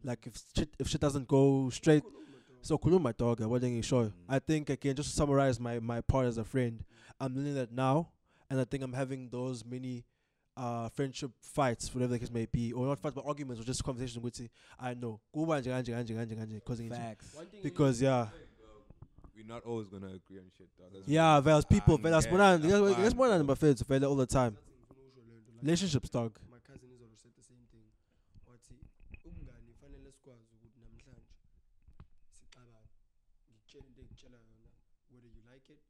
like 0.04 0.26
if 0.26 0.42
shit, 0.54 0.68
if 0.78 0.88
shit 0.88 1.00
doesn't 1.00 1.26
go 1.26 1.70
straight 1.70 2.04
so 2.62 2.78
khuluma 2.78 3.16
dog 3.16 3.40
le 3.40 3.46
ngishoyo 3.46 4.06
Mm. 4.06 4.12
I 4.28 4.38
think 4.38 4.70
again 4.70 4.94
just 4.94 5.10
to 5.10 5.16
summarize 5.16 5.58
my 5.60 5.80
my 5.80 6.00
part 6.00 6.26
as 6.26 6.38
a 6.38 6.44
friend 6.44 6.84
I'm 7.20 7.34
learning 7.34 7.54
that 7.54 7.72
now 7.72 8.10
and 8.50 8.60
I 8.60 8.64
think 8.64 8.82
I'm 8.82 8.92
having 8.92 9.30
those 9.30 9.64
many 9.64 10.04
uh 10.56 10.88
friendship 10.88 11.30
fights 11.42 11.94
whatever 11.94 12.12
the 12.14 12.18
case 12.18 12.30
may 12.30 12.46
be 12.46 12.72
or 12.72 12.86
not 12.86 12.98
fights 12.98 13.14
but 13.14 13.24
arguments 13.26 13.60
or 13.60 13.64
just 13.64 13.84
conversations 13.84 14.22
with 14.22 14.40
I 14.78 14.94
know 14.94 15.20
kuba 15.32 15.60
nje 15.60 15.70
kanje 15.70 15.92
kanje 15.94 16.14
kanje 16.14 16.34
kanje 16.36 16.54
because 16.54 16.80
Facts. 16.88 17.36
because 17.62 18.02
yeah 18.02 18.28
we're 19.36 19.44
not 19.46 19.62
always 19.66 19.88
gonna 19.88 20.06
agree 20.14 20.38
on 20.38 20.48
shit 20.56 20.68
dog 20.78 20.88
That's 20.92 21.08
yeah 21.08 21.36
fine. 21.36 21.44
there's 21.44 21.64
people 21.66 21.98
there's 21.98 22.24
yeah, 22.24 22.30
more 22.30 22.38
that's 22.58 22.62
there's 22.96 23.12
fine, 23.12 23.16
more 23.16 23.28
bro. 23.28 23.38
than 23.38 23.46
buffets 23.46 23.82
fella 23.82 24.08
all 24.08 24.16
the 24.16 24.26
time 24.26 24.56
Relationships. 24.56 25.62
relationships 25.62 26.08
dog 26.10 26.32
my 26.50 26.58
cousin 26.66 26.88
is 26.94 27.00
also 27.02 27.16
said 27.22 27.32
the 27.36 27.42
same 27.42 27.64
thing 27.72 27.84
wathi 28.48 28.74
ubungani 29.28 29.74
fanele 29.80 30.12
sikwazi 30.12 30.54
ukuthi 30.56 30.80
namhlanje 30.80 31.26
sixabane 32.38 32.88
ngikutshela 33.44 33.86
into 33.88 34.00
engikutshela 34.00 34.38
yona 34.38 34.66
whether 35.12 35.28
you 35.36 35.42
like 35.52 35.68
it 35.72 35.80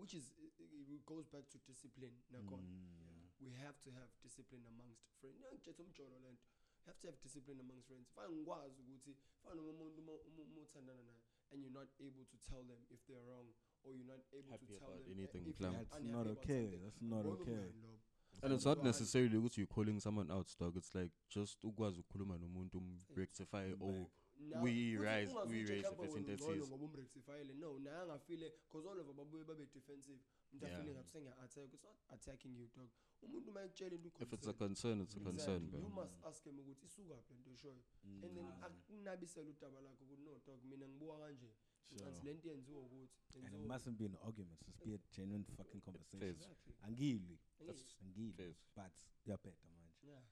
which 0.00 0.14
is 0.14 0.24
it 0.38 0.52
it 0.94 1.06
goes 1.06 1.26
back 1.34 1.48
to 1.48 1.58
discipline 1.66 2.14
nakhona 2.30 2.62
Mm. 2.62 2.95
We 3.40 3.50
have 3.50 3.78
to 3.84 3.90
have 3.90 4.10
discipline 4.22 4.66
amongst 4.66 5.02
friends 5.20 5.40
ngithetha 5.52 5.82
umjolo 5.82 6.18
lento 6.20 6.44
you 6.80 6.86
have 6.86 6.98
to 7.00 7.06
have 7.08 7.18
discipline 7.22 7.60
amongst 7.60 7.86
friends 7.86 8.08
fane 8.14 8.34
ngikwazi 8.36 8.82
ukuthi 8.82 9.16
fane 9.42 9.54
noma 9.62 9.70
umuntu 9.70 10.00
uma- 10.02 10.12
uma 10.12 10.42
uma 10.42 10.60
uthandana 10.62 11.02
naye 11.02 11.22
and 11.50 11.62
you're 11.64 11.78
not 11.80 11.88
able 12.00 12.24
to 12.24 12.36
tell 12.38 12.64
them 12.66 12.80
if 12.90 13.06
they're 13.06 13.24
wrong 13.26 13.48
or 13.84 13.94
you're 13.94 14.12
not 14.12 14.20
able 14.32 14.50
Happy 14.50 14.66
to 14.66 14.72
tell 14.78 14.88
about 14.88 15.04
them 15.04 15.12
anything, 15.18 15.46
if 15.46 15.56
Clam. 15.56 15.72
you're 15.72 15.84
That's 15.84 15.96
unhappy 15.96 16.12
not 16.12 16.26
about 16.26 16.38
okay. 16.44 16.62
something. 16.62 16.82
That's 16.84 17.02
not 17.02 17.24
Ngibona 17.24 17.40
okay. 17.42 17.52
umngani 17.52 17.82
lobo. 17.82 18.00
and 18.42 18.52
it's 18.54 18.64
not 18.64 18.78
I- 18.78 18.82
necessarily 18.82 19.36
ukuthi 19.36 19.60
you're 19.60 19.74
calling 19.74 20.00
someone 20.00 20.32
out 20.32 20.58
dog 20.58 20.76
it's 20.76 20.94
like 20.94 21.12
just 21.34 21.64
ukwazi 21.64 22.00
ukukhuluma 22.00 22.38
nomuntu 22.38 22.78
um, 22.78 23.00
rectify 23.14 23.72
oh 23.80 23.90
Na- 23.92 24.06
We 24.38 24.50
futhi 24.52 24.96
rise- 24.96 25.34
we 25.34 25.42
uthi 25.42 25.64
raise 25.72 25.88
mhlawumbe 25.88 26.06
the 26.06 26.12
wena 26.12 26.26
percentages. 26.26 26.46
ungcono 26.46 26.66
ngoba 26.66 26.84
umrectifyile 26.84 27.54
no 27.54 27.78
naye 27.78 27.96
angafile 27.96 28.52
because 28.66 28.88
all 28.88 29.00
of 29.00 29.06
babuye 29.16 29.44
babe 29.44 29.66
defensive 29.74 30.20
umuntu 30.52 30.66
Yeah. 30.66 30.78
afile 30.78 30.92
ngathi 30.94 31.10
sengiya-attack 31.10 31.74
it's 31.74 31.84
not 31.84 31.96
attacking 32.08 32.56
you 32.58 32.68
dog 32.76 32.90
umuntu 33.22 33.50
uma 33.50 33.62
ekutshela 33.64 33.94
into 33.96 34.08
if 34.08 34.32
it's 34.32 34.46
a 34.48 34.52
concern, 34.52 34.58
concern 34.58 35.00
it's 35.00 35.16
a 35.16 35.20
concern 35.20 35.56
exactly, 35.62 35.80
you 35.82 35.88
must 35.88 36.24
ask 36.24 36.44
him 36.44 36.58
ukuthi 36.58 36.86
isukaphi 36.86 37.34
lento 37.34 37.50
eshoyo 37.50 37.82
and 38.22 38.34
then 38.34 38.44
Mm. 38.46 38.62
akunabisele 38.64 39.50
udaba 39.50 39.80
lakho 39.80 40.04
ukuthi 40.04 40.22
no 40.22 40.38
dog 40.46 40.64
mina 40.64 40.88
ngibuka 40.88 41.18
kanje 41.18 41.50
Sure. 41.88 42.04
ngicathi 42.04 42.24
le 42.26 42.34
nto 42.34 42.48
yenziwa 42.48 42.80
ukuthi 42.80 43.38
And 43.38 43.54
it 43.54 43.66
mustn't 43.66 43.96
be 43.98 44.04
an 44.06 44.16
argument. 44.22 44.60
Just 44.66 44.84
be 44.84 44.94
a 44.94 44.98
genuine 45.16 45.44
fucking 45.44 45.80
conversation. 45.80 46.20
Fairs. 46.20 46.36
Exactly. 46.36 46.74
Angilwi. 46.82 47.38
Yes. 47.60 47.96
Angilwi. 48.02 48.32
Fairs. 48.32 48.56
But 48.76 48.92
uyaphetha 49.26 49.68
manje. 49.70 49.94
Yeah. 50.02 50.22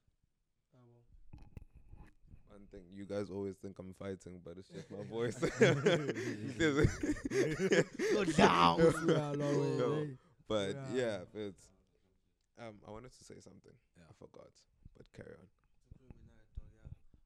Yabo. 0.74 1.03
One 2.54 2.66
thing 2.70 2.82
you 2.94 3.04
guys 3.04 3.30
always 3.30 3.56
think 3.56 3.76
I'm 3.80 3.92
fighting, 3.98 4.38
but 4.44 4.54
it's 4.58 4.68
just 4.68 4.88
my 4.90 5.02
voice. 5.10 5.34
Go 8.14 8.24
down. 8.36 8.78
No. 9.78 10.06
but 10.48 10.76
Yeah. 10.94 10.94
yeah, 10.94 11.18
it's 11.34 11.64
um 12.58 12.74
I 12.86 12.90
wanted 12.92 13.10
to 13.18 13.24
say 13.24 13.34
something. 13.40 13.72
Yeah. 13.96 14.04
I 14.08 14.12
forgot. 14.18 14.48
But 14.96 15.06
carry 15.12 15.34
on. 15.34 15.48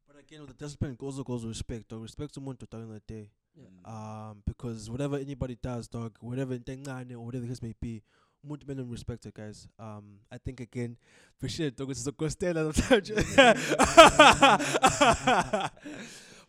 but 0.06 0.16
again 0.18 0.40
with 0.40 0.56
the 0.56 0.64
discipline 0.64 0.92
it 0.98 1.02
also 1.04 1.22
goes 1.22 1.44
with 1.44 1.50
respect 1.56 1.88
dog 1.88 2.00
respect 2.02 2.34
umuntu 2.40 2.64
dog 2.70 2.82
in 2.82 2.88
the 2.94 3.00
day 3.06 3.30
Yeah. 3.54 3.68
Um 3.84 4.42
because 4.46 4.88
whatever 4.88 5.16
anybody 5.16 5.56
does 5.60 5.88
dog 5.88 6.16
whatever 6.20 6.54
into 6.54 6.72
encane 6.72 7.12
or 7.12 7.20
whatever 7.20 7.42
the 7.44 7.48
case 7.52 7.60
may 7.62 7.74
be 7.80 8.02
umuntu 8.44 8.66
kumele 8.66 8.82
respect 8.90 9.34
guys 9.34 9.68
um 9.78 10.18
i 10.30 10.38
think 10.38 10.60
again 10.60 10.96
for 11.36 11.48
sure 11.48 11.70
dog 11.70 11.90
is 11.90 12.06
a 12.06 12.12
costela 12.12 12.64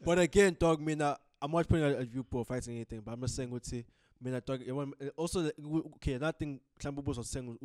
but 0.06 0.20
again 0.20 0.56
dog 0.60 0.82
mina 0.82 1.18
i'm 1.42 1.52
not 1.52 1.68
putting 1.68 1.84
a, 1.86 1.98
a 2.00 2.06
viewpoint 2.06 2.48
fighting 2.48 2.76
anything 2.76 3.02
but 3.02 3.14
i'm 3.14 3.22
just 3.22 3.36
saying 3.36 3.50
ukuthi 3.52 3.86
mina 4.22 4.42
eh, 5.00 5.10
also 5.18 5.52
okay 5.96 6.18
nothing 6.18 6.60
mhlawumbe 6.78 7.02
ubuzo 7.02 7.24
saying 7.24 7.58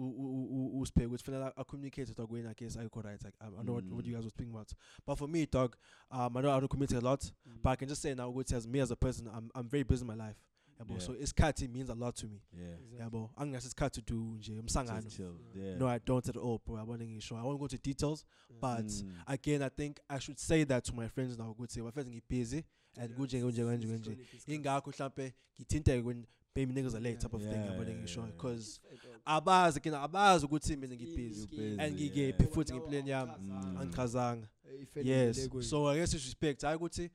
usiphe 0.75 1.07
ukuthi 1.07 1.25
fanele 1.25 1.53
i 1.57 1.65
communicate 1.65 2.15
dog 2.17 2.33
i 2.35 2.55
guess 2.55 2.77
i 2.77 2.89
right 3.03 3.25
like 3.25 3.37
I, 3.41 3.49
know 3.63 3.75
what, 3.75 3.85
what 3.85 4.07
you 4.07 4.13
Mm. 4.13 4.17
guys 4.17 4.25
were 4.25 4.31
speaking 4.31 4.55
about 4.55 4.73
but 5.07 5.19
for 5.19 5.29
me 5.29 5.47
dog 5.47 5.77
um 6.11 6.37
i 6.37 6.41
know 6.41 6.57
i 6.57 6.61
don't 6.61 6.71
communicate 6.71 7.03
a 7.03 7.05
lot 7.05 7.33
but 7.63 7.71
I 7.71 7.77
can 7.77 7.89
just 7.89 8.03
say 8.03 8.15
now, 8.15 8.29
which 8.31 8.53
as 8.53 8.67
me 8.69 8.81
as 8.81 8.91
a 8.91 8.97
person, 8.97 9.29
I'm 9.35 9.51
I'm 9.55 9.69
very 9.69 9.83
busy 9.85 10.03
in 10.03 10.07
my 10.07 10.15
life. 10.15 10.37
Yeah, 10.79 10.85
bro. 10.85 10.97
Yeah. 10.97 11.03
So 11.03 11.13
isikhathi 11.15 11.69
means 11.73 11.89
a 11.89 11.95
lot 11.95 12.17
to 12.17 12.27
me. 12.27 12.41
Yeah. 12.53 12.77
Yeah, 12.99 13.09
bro. 13.09 13.31
Anginaso 13.39 13.69
isikhathi 13.69 13.93
to 13.93 14.01
do 14.03 14.37
nje 14.39 14.61
umsangano. 14.61 15.03
Just 15.03 15.17
chill. 15.17 15.37
Yeah. 15.55 15.79
No, 15.79 15.87
I 15.87 15.99
don't 15.99 16.29
at 16.29 16.37
all, 16.37 16.61
bro. 16.67 16.77
I 16.77 16.83
want 16.83 17.01
to 17.01 17.21
show. 17.21 17.37
I 17.37 17.43
won't 17.43 17.61
go 17.61 17.67
to 17.67 17.79
details, 17.79 18.25
but 18.61 18.87
Mm. 18.87 19.13
again, 19.27 19.63
I 19.63 19.69
think 19.69 20.01
I 20.09 20.19
should 20.19 20.39
say 20.39 20.65
that 20.65 20.85
to 20.85 20.95
my 20.95 21.09
friends 21.09 21.39
now. 21.39 21.55
Good 21.59 21.71
say, 21.71 21.81
my 21.81 21.91
friends 21.91 22.11
get 22.11 22.29
busy 22.29 22.65
and 22.97 23.15
good 23.17 23.31
nje 23.31 23.43
kunje 23.43 23.65
kanje 23.65 23.87
kanje. 23.87 24.17
Ingakho 24.47 24.91
mhlambe 24.91 25.33
ngithinte 25.61 26.05
when 26.05 26.27
baby 26.55 26.73
niggas 26.73 26.95
are 26.95 27.01
late 27.01 27.21
type 27.21 27.35
of 27.35 27.43
thing. 27.43 27.51
Yeah, 27.51 27.71
yabona 27.73 27.89
yeah, 27.89 28.03
ngisho 28.03 28.21
yeah. 28.21 28.31
because 28.31 28.81
abazi 29.27 29.77
again 29.77 29.95
abazi 29.95 30.47
ukuthi 30.47 30.77
mina 30.77 30.95
ngibusy 30.95 31.17
busy, 31.17 31.77
and 31.81 31.81
yeah. 31.81 32.11
ngikephi 32.11 32.47
futhi 32.47 32.73
ngempilweni 32.73 33.11
yami 33.11 33.33
angichazanga. 33.79 34.49
Yes. 35.03 35.49
So 35.61 35.87
I 35.89 35.97
guess 35.97 36.15
it's 36.15 36.25
respect. 36.25 36.65
I 36.65 36.77
would 36.77 36.95
say 36.95 37.11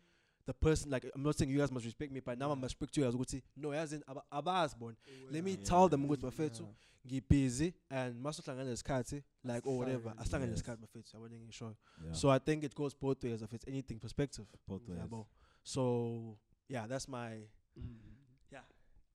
the 0.45 0.53
person 0.53 0.89
like 0.91 1.05
I'm 1.15 1.21
not 1.23 1.35
saying 1.37 1.49
you 1.51 1.57
guys 1.59 1.71
must 1.71 1.85
respect 1.85 2.11
me, 2.11 2.19
but 2.21 2.37
now 2.37 2.51
I 2.51 2.55
must 2.55 2.73
respect 2.75 2.97
you 2.97 3.03
guys. 3.03 3.13
I 3.13 3.17
would 3.17 3.29
say 3.29 3.41
no, 3.55 3.71
as 3.71 3.93
in 3.93 4.03
aba- 4.07 4.23
abazi 4.31 4.77
bon. 4.79 4.95
Let 5.31 5.43
me 5.43 5.51
Yeah. 5.51 5.63
tell 5.63 5.87
them 5.89 6.05
ukuthi 6.07 6.21
bafethu 6.21 6.67
ngibusy 7.07 7.73
and 7.89 8.15
masohlangana 8.23 8.65
nesikhathi 8.71 9.23
like 9.43 9.65
or 9.65 9.77
whatever. 9.77 10.09
Asihlangane, 10.09 10.25
Ahlangane 10.25 10.49
yes. 10.49 10.61
nesikhathi 10.63 10.81
bafethu. 10.81 11.13
Yabona 11.15 11.39
ngisho. 11.39 11.75
Yeah. 12.03 12.13
So 12.13 12.29
I 12.29 12.39
think 12.39 12.63
it 12.63 12.73
goes 12.75 12.93
both 12.93 13.23
ways 13.23 13.41
if 13.41 13.53
it's 13.53 13.65
anything 13.67 13.99
perspective. 13.99 14.45
both 14.67 14.87
ways. 14.87 14.99
Yabo. 14.99 15.25
So 15.63 16.37
yeah, 16.67 16.87
that's 16.87 17.07
my 17.07 17.47
Yeah. 18.51 18.61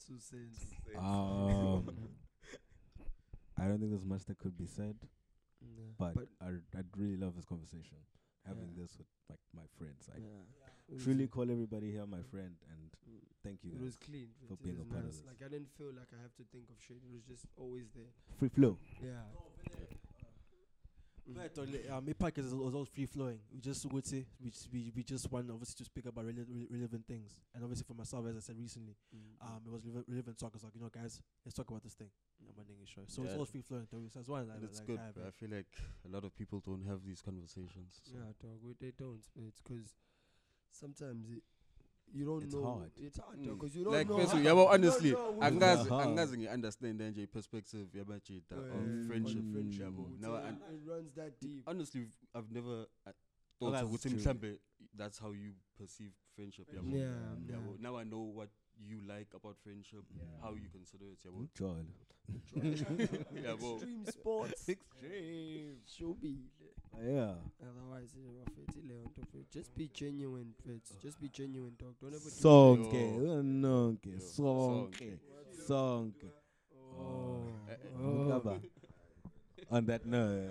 Two 0.06 0.18
cents. 0.20 0.66
Um, 0.96 1.90
I 3.56 3.66
don't 3.68 3.78
think 3.78 3.90
there's 3.90 4.04
much 4.04 4.24
that 4.26 4.38
could 4.38 4.56
be 4.56 4.66
said, 4.66 4.96
but, 5.98 6.14
I 6.40 6.48
I'd 6.76 6.86
really 6.96 7.16
love 7.16 7.34
this 7.36 7.44
conversation. 7.44 7.98
Having 8.46 8.70
Yeah. 8.76 8.82
this 8.82 8.98
with 8.98 9.06
like 9.30 9.38
my 9.54 9.62
friends, 9.78 10.08
I 10.14 10.18
yeah. 10.18 10.26
Truly 10.98 11.26
call 11.28 11.50
everybody 11.50 11.90
here 11.92 12.06
my 12.06 12.22
friend, 12.22 12.54
and 12.70 12.90
Mm. 13.08 13.20
thank 13.42 13.64
you 13.64 13.70
It 13.70 13.74
guys. 13.76 13.84
was 13.84 13.96
clean. 13.96 14.28
for 14.48 14.56
being 14.56 14.76
a 14.76 14.78
was 14.80 14.88
part 14.88 15.04
of 15.04 15.10
this. 15.12 15.22
Like 15.26 15.42
I 15.44 15.48
didn't 15.48 15.70
feel 15.76 15.92
like 15.92 16.08
I 16.12 16.20
have 16.22 16.34
to 16.36 16.44
think 16.44 16.70
of 16.70 16.80
shit. 16.80 16.96
It 16.98 17.10
was 17.12 17.22
just 17.24 17.46
always 17.56 17.90
there. 17.94 18.12
Free 18.38 18.48
flow. 18.48 18.78
Yeah. 19.02 19.22
Mm. 21.26 21.36
But 21.36 21.56
uh, 21.58 21.96
um, 21.96 22.04
my 22.04 22.12
podcast 22.12 22.44
is 22.48 22.54
was 22.54 22.74
all 22.74 22.84
free 22.84 23.06
flowing. 23.06 23.38
We 23.50 23.58
just 23.58 23.86
would 23.86 24.04
say 24.04 24.26
we, 24.42 24.50
just- 24.50 24.68
we 24.70 24.92
we 24.94 25.02
just 25.02 25.30
want 25.32 25.50
obviously 25.50 25.76
to 25.78 25.84
speak 25.84 26.04
about 26.04 26.26
rele- 26.26 26.44
re- 26.46 26.68
relevant 26.70 27.06
things, 27.06 27.40
and 27.54 27.64
obviously 27.64 27.84
for 27.88 27.94
myself, 27.94 28.26
as 28.26 28.36
I 28.36 28.40
said 28.40 28.58
recently, 28.58 28.94
Mm. 29.16 29.40
um, 29.40 29.62
it 29.64 29.72
was 29.72 29.86
relevant, 29.86 30.06
relevant 30.08 30.36
talk. 30.38 30.54
It's 30.54 30.64
like 30.64 30.74
you 30.74 30.82
know, 30.82 30.90
guys, 30.90 31.22
let's 31.46 31.54
talk 31.56 31.70
about 31.70 31.82
this 31.82 31.94
thing. 31.94 32.10
I'm 32.46 32.52
ending 32.60 32.76
it 32.82 32.88
short. 32.88 33.10
So 33.10 33.22
it's 33.22 33.32
Yeah. 33.32 33.38
all 33.38 33.46
free 33.46 33.62
flowing. 33.62 33.86
So 33.86 33.96
that's 34.12 34.28
one. 34.28 34.42
And 34.50 34.60
like, 34.60 34.64
it's 34.64 34.80
like 34.80 34.86
good. 34.86 34.98
I 35.00 35.12
but 35.16 35.24
I 35.26 35.30
feel 35.30 35.48
like 35.48 35.72
a 36.04 36.08
lot 36.08 36.24
of 36.24 36.36
people 36.36 36.60
don't 36.60 36.84
have 36.84 37.02
these 37.06 37.22
conversations. 37.22 38.02
So. 38.04 38.18
Yeah, 38.18 38.32
dog. 38.42 38.60
we- 38.62 38.74
They 38.78 38.90
don't. 38.90 39.24
but 39.34 39.44
It's 39.44 39.62
because 39.62 39.96
sometimes 40.74 41.30
it, 41.30 41.42
you 42.12 42.24
don't 42.24 42.44
It's 42.44 42.54
know. 42.54 42.64
hard. 42.64 42.90
It's 42.96 43.18
hard 43.18 43.38
Mm. 43.38 43.44
because 43.54 43.74
you 43.76 43.84
don't 43.84 43.92
like 43.94 44.08
know. 44.08 44.18
first, 44.18 44.32
how- 44.32 44.38
yeah, 44.38 44.52
well, 44.52 44.64
you 44.72 44.78
don't 44.78 44.84
honestly, 44.84 45.10
know 45.12 45.32
who's 45.34 45.42
angazi 45.44 45.90
Aha. 45.90 46.02
angazi 46.04 46.36
ngi-understand 46.38 47.00
nje 47.00 47.26
perspective 47.26 47.98
yabajita 47.98 48.54
Yeah, 48.56 48.64
of 48.70 48.76
on 48.76 49.04
friendship 49.08 49.52
friendship, 49.52 49.80
yabo. 49.82 50.02
ukuthi 50.02 50.20
Now, 50.20 50.34
I- 50.36 50.74
it 50.74 50.86
runs 50.86 51.12
that 51.14 51.40
deep. 51.40 51.68
honestly 51.68 52.00
v- 52.04 52.28
I've 52.34 52.50
never 52.52 52.86
uh, 53.06 53.12
thought 53.58 53.72
that's 53.72 53.88
ukuthi 53.88 54.08
true. 54.10 54.18
mhlambe 54.20 54.60
that's 54.96 55.18
how 55.18 55.32
you 55.32 55.54
perceive 55.78 56.12
friendship 56.36 56.72
yabo. 56.72 56.88
Yeah, 56.90 57.36
Yabo. 57.50 57.70
yeah. 57.70 57.80
Now 57.80 57.96
I 57.96 58.04
know 58.04 58.22
what 58.38 58.50
you 58.76 59.00
like 59.00 59.34
about 59.36 59.56
friendship, 59.58 60.04
how 60.42 60.54
you 60.54 60.68
consider 60.72 61.06
it 61.12 61.20
yabo. 61.24 61.48
Joel. 61.54 61.86
Yabo. 62.54 63.74
Extreme 63.74 64.06
sports. 64.06 64.68
Extreme. 64.68 65.76
Showbiz. 65.86 66.50
Yeah. 67.02 67.34
Otherwise, 67.62 68.14
you 68.16 68.22
know, 68.22 68.44
fit 68.54 68.76
ile 68.76 68.94
nto 69.08 69.22
fit. 69.32 69.50
Just 69.50 69.74
be 69.76 69.88
genuine, 69.92 70.54
fit. 70.64 70.82
Just 71.02 71.20
be 71.20 71.28
genuine, 71.28 71.74
dog. 71.78 71.94
Don't 72.00 72.14
ever 72.14 72.24
do 72.24 72.30
Sonke, 72.30 73.16
Yo. 73.24 73.42
nonke, 73.42 74.12
Yo. 74.12 74.18
sonke, 74.18 75.18
sonke. 75.68 76.30
Oh. 76.98 77.46
Eh. 77.68 77.76
Oh. 77.98 78.60
On 79.70 79.84
that 79.86 80.06
note. 80.06 80.50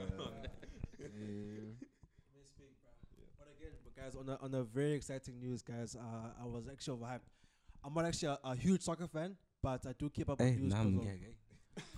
But 3.39 3.47
again, 3.57 3.71
but 3.83 3.95
guys, 3.95 4.15
on 4.15 4.29
a, 4.29 4.37
on 4.41 4.53
a 4.53 4.63
very 4.63 4.93
exciting 4.93 5.39
news, 5.39 5.61
guys, 5.61 5.95
uh, 5.95 6.41
I 6.41 6.45
was 6.45 6.67
actually 6.71 6.97
overhyped. 6.99 7.21
I'm 7.83 7.93
not 7.93 8.05
actually 8.05 8.29
a, 8.29 8.39
a 8.43 8.55
huge 8.55 8.81
soccer 8.81 9.07
fan, 9.07 9.35
but 9.61 9.85
I 9.87 9.93
do 9.97 10.09
keep 10.09 10.29
up 10.29 10.39
with 10.39 10.47
Hey, 10.47 10.55
news 10.55 10.73
nam, 10.73 10.99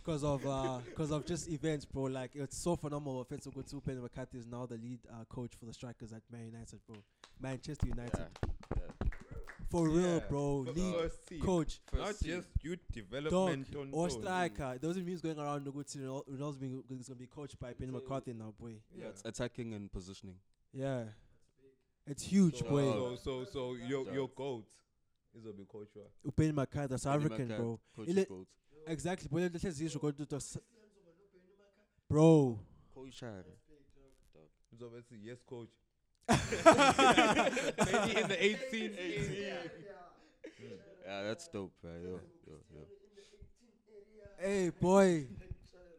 because 0.06 0.24
of, 0.24 0.44
yeah, 0.44 0.50
yeah. 0.50 0.62
because 0.62 0.78
uh 0.78 0.90
because 0.90 1.12
of 1.12 1.26
just 1.26 1.50
events, 1.50 1.86
bro. 1.86 2.04
Like 2.04 2.32
it's 2.36 2.58
so 2.58 2.76
phenomenal. 2.76 3.22
Offensive 3.22 3.54
good 3.54 3.68
to 3.68 3.82
Benny 3.82 4.02
McCarthy 4.02 4.38
is 4.38 4.46
now 4.48 4.66
the 4.66 4.76
lead 4.76 5.00
uh, 5.12 5.24
coach 5.26 5.52
for 5.60 5.66
the 5.66 5.74
strikers 5.74 6.14
at 6.14 6.22
Man 6.32 6.46
United, 6.46 6.80
bro. 6.88 6.98
Manchester 7.42 7.88
United. 7.88 8.28
Yeah. 8.38 8.78
Yeah. 8.78 9.08
For 9.70 9.90
real, 9.90 10.02
Yeah, 10.16 10.20
bro. 10.30 10.64
for 10.66 10.72
Lead 10.74 10.96
first 10.96 11.28
team. 11.28 11.42
coach. 11.42 11.80
Not 11.94 12.08
First 12.08 12.20
team. 12.24 12.36
just 12.36 12.48
youth 12.62 12.80
Dog 12.94 12.94
development 12.94 13.76
on 13.76 13.90
or 13.92 14.08
toes. 14.10 14.20
striker. 14.22 14.78
There 14.80 14.88
was 14.88 14.98
a 14.98 15.02
news 15.02 15.22
going 15.22 15.40
around. 15.40 15.66
Noguchi 15.66 15.98
Ronaldo's 15.98 16.58
being 16.58 16.84
is 17.00 17.08
gonna 17.08 17.18
be 17.20 17.26
coached 17.26 17.60
by 17.60 17.74
Benny 17.74 17.92
McCarthy 17.92 18.34
now, 18.34 18.54
boy. 18.60 18.76
Yeah, 18.96 19.08
it's 19.08 19.24
attacking 19.26 19.74
and 19.74 19.92
positioning. 19.92 20.36
Yeah, 20.72 21.06
it's 22.06 22.22
huge, 22.24 22.60
So, 22.60 22.66
boy. 22.70 22.84
so, 22.92 23.16
so, 23.16 23.46
so 23.46 23.74
your 23.74 24.12
your 24.14 24.30
goat 24.30 24.68
is 25.36 25.46
a 25.46 25.52
big 25.52 25.68
coach. 25.68 25.90
right? 25.96 26.36
Benny 26.36 26.52
McCarthy, 26.52 26.88
the 26.90 26.98
South 27.00 27.16
African, 27.16 27.48
bro. 27.48 27.80
coach 27.96 28.08
Ile- 28.10 28.20
of 28.20 28.30
goals. 28.30 28.48
Exactly. 28.88 29.28
But 29.32 29.52
let's 29.54 29.62
say 29.78 29.84
you 29.84 29.90
go 30.00 30.12
to 30.12 30.26
the 30.26 30.36
s- 30.36 30.58
bro. 32.10 32.60
Coach 32.94 33.14
Shire. 33.14 33.46
So 34.80 34.90
let's 34.94 35.08
yes, 35.24 35.38
coach. 35.48 35.70
Maybe 36.28 38.20
in 38.20 38.28
the 38.28 38.38
18th. 38.40 38.98
Yeah, 41.06 41.24
that's 41.24 41.48
dope. 41.48 41.72
Right? 41.84 41.94
Yo, 42.04 42.20
yo, 42.48 42.54
yo. 42.74 42.82
Hey, 44.40 44.70
boy. 44.70 45.28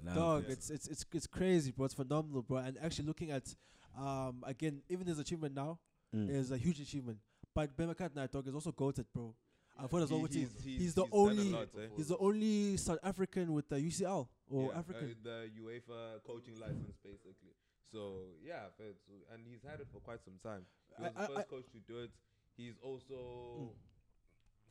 Nah, 0.05 0.15
Dog, 0.15 0.45
yeah. 0.47 0.53
it's 0.53 0.71
it's 0.71 0.87
it's 0.89 1.05
it's 1.13 1.27
crazy, 1.27 1.71
bro. 1.73 1.87
It's 1.87 1.95
phenomenal, 1.95 2.43
bro. 2.43 2.59
And 2.59 2.77
actually 2.83 3.07
looking 3.07 3.31
at 3.31 3.55
um 3.99 4.45
again, 4.47 4.83
even 4.89 5.07
his 5.07 5.19
achievement 5.19 5.55
now 5.55 5.79
Mm. 6.15 6.31
is 6.31 6.53
a 6.53 6.57
huge 6.57 6.79
achievement. 6.81 7.19
But 7.53 7.77
Ben 7.77 7.89
McCartney, 7.93 8.31
dog, 8.31 8.47
is 8.47 8.55
also 8.55 8.71
goated, 8.71 9.07
bro. 9.13 9.35
I've 9.79 9.91
heard 9.91 10.03
as 10.05 10.11
well. 10.11 10.25
He- 10.25 10.41
his- 10.41 10.65
he's, 10.65 10.79
he's 10.81 10.95
the 10.95 11.07
only- 11.13 11.51
lot, 11.51 11.69
eh? 11.79 11.89
He's 11.97 12.09
the 12.09 12.19
only 12.19 12.77
South 12.77 12.99
African 13.03 13.53
with 13.53 13.69
the 13.69 13.77
UCL 13.81 14.29
or 14.49 14.71
Yeah, 14.73 14.79
African. 14.79 15.11
uh, 15.11 15.15
the 15.23 15.51
UEFA 15.61 16.23
coaching 16.25 16.59
license, 16.59 16.97
basically. 17.05 17.55
So 17.93 18.31
yeah, 18.43 18.67
to- 18.79 18.95
and 19.35 19.47
he's 19.47 19.63
had 19.63 19.81
it 19.81 19.89
for 19.93 20.01
quite 20.01 20.23
some 20.25 20.39
time. 20.43 20.67
He 20.99 21.05
I- 21.05 21.09
was 21.09 21.13
the 21.15 21.27
first 21.35 21.39
I- 21.39 21.43
coach 21.45 21.67
to 21.73 21.79
do 21.81 21.99
it. 22.01 22.11
He's 22.57 22.79
also 22.83 23.71
Mm. 23.71 23.75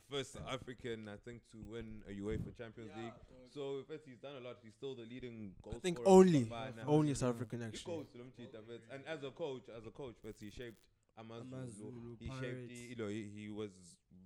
first 0.09 0.35
African, 0.47 1.07
I 1.07 1.17
think, 1.17 1.41
to 1.51 1.57
win 1.61 2.03
a 2.07 2.11
UEFA 2.11 2.55
Champions 2.57 2.91
League. 2.97 3.13
So 3.53 3.77
in 3.79 3.85
fact, 3.85 4.05
he's 4.05 4.17
done 4.17 4.35
a 4.35 4.39
lot. 4.39 4.57
He's 4.63 4.73
still 4.73 4.95
the 4.95 5.03
leading 5.05 5.53
goal 5.61 5.73
I 5.75 5.79
think 5.79 5.99
only 6.05 6.51
only 6.87 7.13
South 7.13 7.35
African 7.35 7.61
actually. 7.61 7.93
coached 7.93 8.13
them, 8.13 8.31
cheat 8.35 8.51
them, 8.51 8.65
and 8.91 9.05
as 9.05 9.23
a 9.23 9.31
coach, 9.31 9.69
as 9.69 9.85
a 9.85 9.91
coach, 9.91 10.15
but 10.23 10.35
he 10.39 10.49
shaped 10.49 10.77
Amazulu. 11.17 11.55
Amazulu 11.55 12.15
He 12.19 12.27
shaped, 12.27 12.67
the, 12.67 12.75
you 12.75 12.95
know, 12.97 13.07
he, 13.07 13.23
he 13.33 13.49
was 13.49 13.71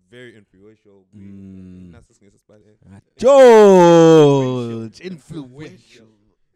very 0.10 0.36
influential. 0.36 1.05
We- 1.14 1.20
Mm. 1.20 1.91
Nas 1.91 2.10
is 2.10 2.20
ngesiSpanish, 2.20 2.68
eh? 2.68 2.76
Ah, 2.91 3.01
George, 3.18 4.99
influential. 5.01 6.07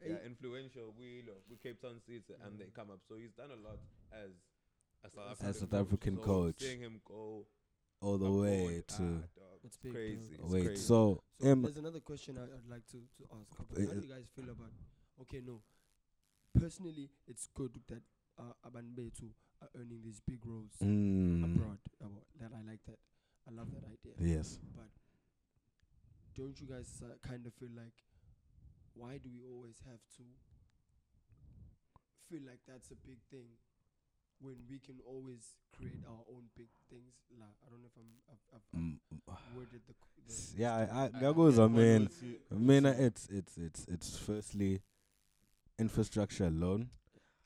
yeah, 0.05 0.17
influential. 0.25 0.93
We 0.97 1.23
look, 1.25 1.41
we 1.49 1.57
Cape 1.57 1.79
Town 1.81 1.99
seeds 2.05 2.29
and 2.29 2.57
they 2.59 2.67
come 2.73 2.91
up. 2.91 2.99
So 3.07 3.15
he's 3.15 3.31
done 3.33 3.51
a 3.51 3.55
lot 3.55 3.79
as 4.11 4.31
a 5.03 5.09
South 5.09 5.31
African, 5.31 5.47
As 5.49 5.59
South 5.59 5.73
African 5.73 6.15
so 6.17 6.21
coach. 6.23 6.59
Seeing 6.59 6.81
him 6.81 7.01
go 7.05 7.45
All 8.01 8.17
the 8.17 8.29
way 8.31 8.83
ah, 8.89 8.95
to 8.97 9.03
dog, 9.03 9.59
It's 9.63 9.77
big, 9.77 9.93
crazy. 9.93 10.35
dog. 10.35 10.45
It's 10.45 10.53
wait. 10.53 10.65
crazy. 10.65 10.81
So, 10.81 11.23
So 11.39 11.51
um, 11.51 11.61
there's 11.61 11.77
another 11.77 12.01
question 12.01 12.37
I, 12.37 12.43
I'd 12.43 12.69
like 12.69 12.85
to, 12.91 12.97
to 12.97 13.23
ask. 13.39 13.59
About. 13.59 13.77
Uh, 13.77 13.85
How 13.85 13.91
uh, 13.91 14.01
do 14.01 14.07
you 14.07 14.13
guys 14.13 14.27
feel 14.35 14.49
about? 14.51 14.73
Okay, 15.21 15.41
no. 15.45 15.61
Personally, 16.59 17.09
it's 17.27 17.47
good 17.55 17.79
that 17.87 18.03
uh, 18.37 18.53
Abanbetu 18.67 19.31
are 19.61 19.69
earning 19.79 20.01
these 20.03 20.19
big 20.19 20.45
roles 20.45 20.73
mm, 20.83 21.43
abroad. 21.45 21.79
About 22.01 22.25
that, 22.41 22.51
I 22.53 22.61
like 22.69 22.83
that. 22.87 22.99
I 23.47 23.51
love 23.53 23.67
that 23.71 23.83
idea. 23.85 24.35
yes. 24.37 24.59
But 24.75 24.89
don't 26.35 26.59
you 26.59 26.67
guys 26.67 27.01
uh, 27.03 27.15
kind 27.27 27.45
of 27.45 27.53
feel 27.53 27.69
like 27.75 27.93
why 28.95 29.17
do 29.17 29.29
we 29.33 29.41
always 29.53 29.81
have 29.85 29.99
to 30.17 30.23
feel 32.29 32.41
like 32.47 32.59
that's 32.67 32.91
a 32.91 32.95
big 33.07 33.17
thing 33.31 33.47
when 34.39 34.55
we 34.69 34.79
can 34.79 34.95
always 35.05 35.55
create 35.75 36.01
our 36.07 36.23
own 36.29 36.43
big 36.55 36.69
things? 36.89 37.13
La, 37.39 37.45
I 37.45 37.69
don't 37.69 37.81
know 37.81 37.87
if 37.87 37.97
I'm 37.97 38.11
I've, 38.31 38.55
I've, 38.55 38.79
Mm, 38.79 38.97
I've 39.29 39.57
worded 39.57 39.81
the, 39.87 39.93
the 40.27 40.61
yeah, 40.61 40.75
I, 40.91 41.05
I, 41.05 41.09
that 41.19 41.35
goes, 41.35 41.59
I 41.59 41.67
mean, 41.67 42.09
I 42.51 42.55
mean, 42.55 42.85
uh, 42.85 42.95
it's 42.97 43.27
it's 43.29 43.57
it's 43.57 43.85
it's 43.87 44.17
firstly 44.17 44.81
infrastructure 45.77 46.45
alone, 46.45 46.89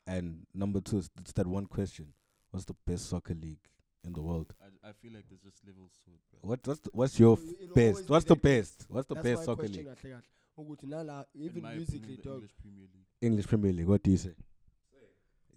and 0.06 0.46
number 0.54 0.80
two, 0.80 0.98
is 0.98 1.10
it's 1.20 1.32
that 1.32 1.46
one 1.46 1.66
question: 1.66 2.12
What's 2.50 2.66
the 2.66 2.76
best 2.86 3.08
soccer 3.08 3.34
league 3.34 3.68
in 4.04 4.12
the 4.12 4.20
world? 4.22 4.54
I, 4.88 4.90
I 4.90 4.92
feel 4.94 5.12
like 5.14 5.24
there's 5.28 5.40
just 5.42 5.64
levels 5.66 5.92
to 6.04 6.10
it. 6.10 6.20
bro. 6.30 6.50
What 6.50 6.60
what's 6.66 6.80
the, 6.80 6.90
what's 6.92 7.18
your 7.20 7.32
It'll- 7.38 7.50
it'll 7.62 7.74
best? 7.74 7.88
always 7.94 8.06
be 8.06 8.12
What's 8.12 8.24
the 8.24 8.34
that 8.34 8.42
best? 8.42 8.86
What's 8.88 9.08
the 9.08 9.14
best 9.14 9.44
soccer 9.44 9.68
league? 9.68 9.86
kahle 9.86 9.96
kahle. 10.12 10.22
Ukuthi 10.58 10.84
nala, 10.88 11.26
even 11.34 11.62
my 11.62 11.74
musically, 11.74 12.14
opinion, 12.14 12.20
the 12.22 12.28
dog. 12.28 12.34
English 12.42 12.56
Premier 12.60 12.88
League. 12.92 13.06
English 13.20 13.46
Premier 13.46 13.72
League. 13.72 13.86
What 13.88 14.02
do 14.02 14.10
you 14.10 14.16
say? 14.16 14.34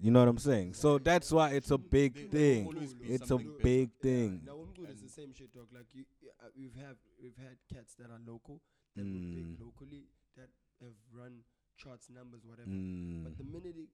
You 0.04 0.10
know 0.12 0.20
what 0.20 0.30
I'm 0.30 0.38
saying? 0.40 0.74
So 0.74 0.98
that's 0.98 1.32
why 1.32 1.52
it's 1.52 1.70
a 1.72 1.78
big 1.78 2.14
There- 2.16 2.28
there 2.28 2.32
will 2.32 2.40
thing. 2.40 2.66
always 2.68 2.94
be 2.96 3.06
It's 3.14 3.24
a 3.24 3.28
something 3.28 3.52
better. 3.52 3.64
big 3.64 3.90
Yeah, 3.98 4.02
thing. 4.02 4.42
Now, 4.46 4.54
umculo 4.58 4.90
is 4.92 5.02
the 5.02 5.10
same 5.10 5.32
shit, 5.34 5.54
dog. 5.54 5.68
Like 5.72 5.86
you, 5.94 6.06
uh, 6.42 6.48
we've 6.58 6.74
have 6.76 6.98
we've 7.22 7.38
had 7.38 7.58
cats 7.72 7.94
that 8.00 8.10
are 8.10 8.20
local, 8.26 8.62
that 8.96 9.06
were 9.06 9.12
big 9.12 9.46
Mm. 9.46 9.60
locally, 9.62 10.08
that 10.38 10.50
have 10.82 10.96
run 11.14 11.44
charts, 11.78 12.10
numbers, 12.10 12.44
whatever. 12.46 12.70
Mm. 12.70 13.24
But 13.24 13.38
the 13.38 13.44
minute 13.44 13.76
it, 13.78 13.90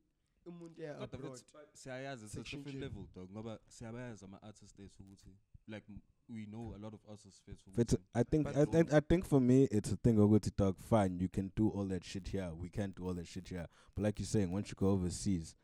umuntu 0.48 0.82
uya 0.82 0.93
Kodwa 1.08 1.38
futhi 1.38 1.45
siyayazi 1.74 2.30
sesi-different 2.30 2.80
level 2.82 3.06
dog 3.16 3.32
ngoba 3.32 3.60
siyabayazi 3.68 4.26
ama-artist 4.26 4.80
ethu 4.80 5.04
ukuthi 5.04 5.30
like 5.68 5.86
we 6.30 6.45
know 6.45 6.74
a 6.76 6.78
lot 6.78 6.95
of 6.95 7.02
artists 7.10 7.41
fethu 7.45 7.72
But 7.76 7.93
I 8.14 8.24
think 8.24 8.43
But 8.43 8.58
I 8.58 8.66
think 8.66 8.93
I 8.93 9.00
think 9.02 9.26
for 9.26 9.41
me 9.41 9.64
it's 9.64 9.91
a 9.91 9.98
thing 9.98 10.20
of 10.20 10.30
good 10.30 10.43
to 10.43 10.52
talk. 10.52 10.76
Fine, 10.80 11.20
you 11.20 11.30
can 11.30 11.52
do 11.56 11.70
all 11.70 11.88
that 11.89 12.04
shit 12.04 12.28
here. 12.28 12.52
We 12.54 12.70
can't 12.70 12.95
do 12.95 13.08
all 13.08 13.14
that 13.16 13.28
shit 13.28 13.48
here. 13.50 13.68
But 13.95 14.04
like 14.04 14.20
you're 14.20 14.28
saying, 14.28 14.52
once 14.52 14.70
you 14.70 14.76
go 14.76 14.89
overseas, 14.89 15.56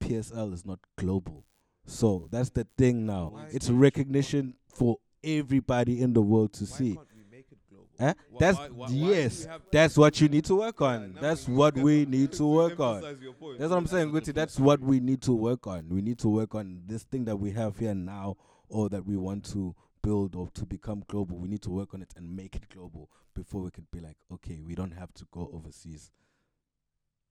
PSL 0.00 0.52
is 0.52 0.64
not 0.66 0.78
global. 0.96 1.44
So 1.86 2.28
that's 2.30 2.50
the 2.50 2.66
thing 2.76 3.06
now. 3.06 3.30
Why 3.32 3.48
It's 3.52 3.70
recognition 3.70 4.54
for 4.68 4.98
everybody 5.24 6.00
in 6.00 6.12
the 6.12 6.22
world 6.22 6.52
to 6.54 6.64
Why 6.64 6.76
see. 6.78 6.94
can't 6.94 7.08
we 7.16 7.24
make 7.30 7.52
it 7.52 7.58
global? 7.68 7.88
Eh? 8.02 8.14
Why- 8.30 8.38
That's 8.40 8.58
why- 8.58 8.68
why- 8.68 8.88
why 8.88 8.92
yes. 8.94 9.46
we 9.46 9.52
That's 9.70 9.96
what 9.96 10.20
you 10.20 10.28
need 10.28 10.44
to 10.46 10.56
work 10.56 10.80
on. 10.82 11.14
now 11.14 11.20
That's 11.20 11.46
what 11.46 11.76
we 11.76 12.04
need 12.04 12.32
to 12.32 12.44
work 12.46 12.80
on. 12.80 13.00
point. 13.00 13.58
That's 13.58 13.70
what 13.70 13.78
I'm 13.78 13.86
saying, 13.86 14.10
Guti. 14.10 14.34
That's 14.34 14.58
what 14.58 14.80
we 14.80 14.98
need 14.98 15.22
to 15.22 15.32
work 15.32 15.66
on. 15.68 15.88
We 15.88 16.02
need 16.02 16.18
to 16.18 16.28
work 16.28 16.54
on 16.56 16.82
this 16.86 17.04
thing 17.04 17.24
that 17.26 17.36
we 17.36 17.52
have 17.52 17.78
here 17.78 17.94
now, 17.94 18.36
or 18.68 18.88
that 18.88 19.06
we 19.06 19.16
want 19.16 19.44
to 19.52 19.74
build 20.02 20.34
or 20.34 20.48
to 20.54 20.66
become 20.66 21.04
global. 21.06 21.38
We 21.38 21.46
need 21.48 21.62
to 21.62 21.70
work 21.70 21.94
on 21.94 22.02
it 22.02 22.12
and 22.16 22.34
make 22.34 22.56
it 22.56 22.68
global 22.68 23.08
before 23.34 23.62
we 23.62 23.70
could 23.70 23.88
be 23.92 24.00
like, 24.00 24.16
okay, 24.32 24.58
we 24.60 24.74
don't 24.74 24.92
have 24.92 25.14
to 25.14 25.24
go 25.30 25.48
overseas. 25.52 26.10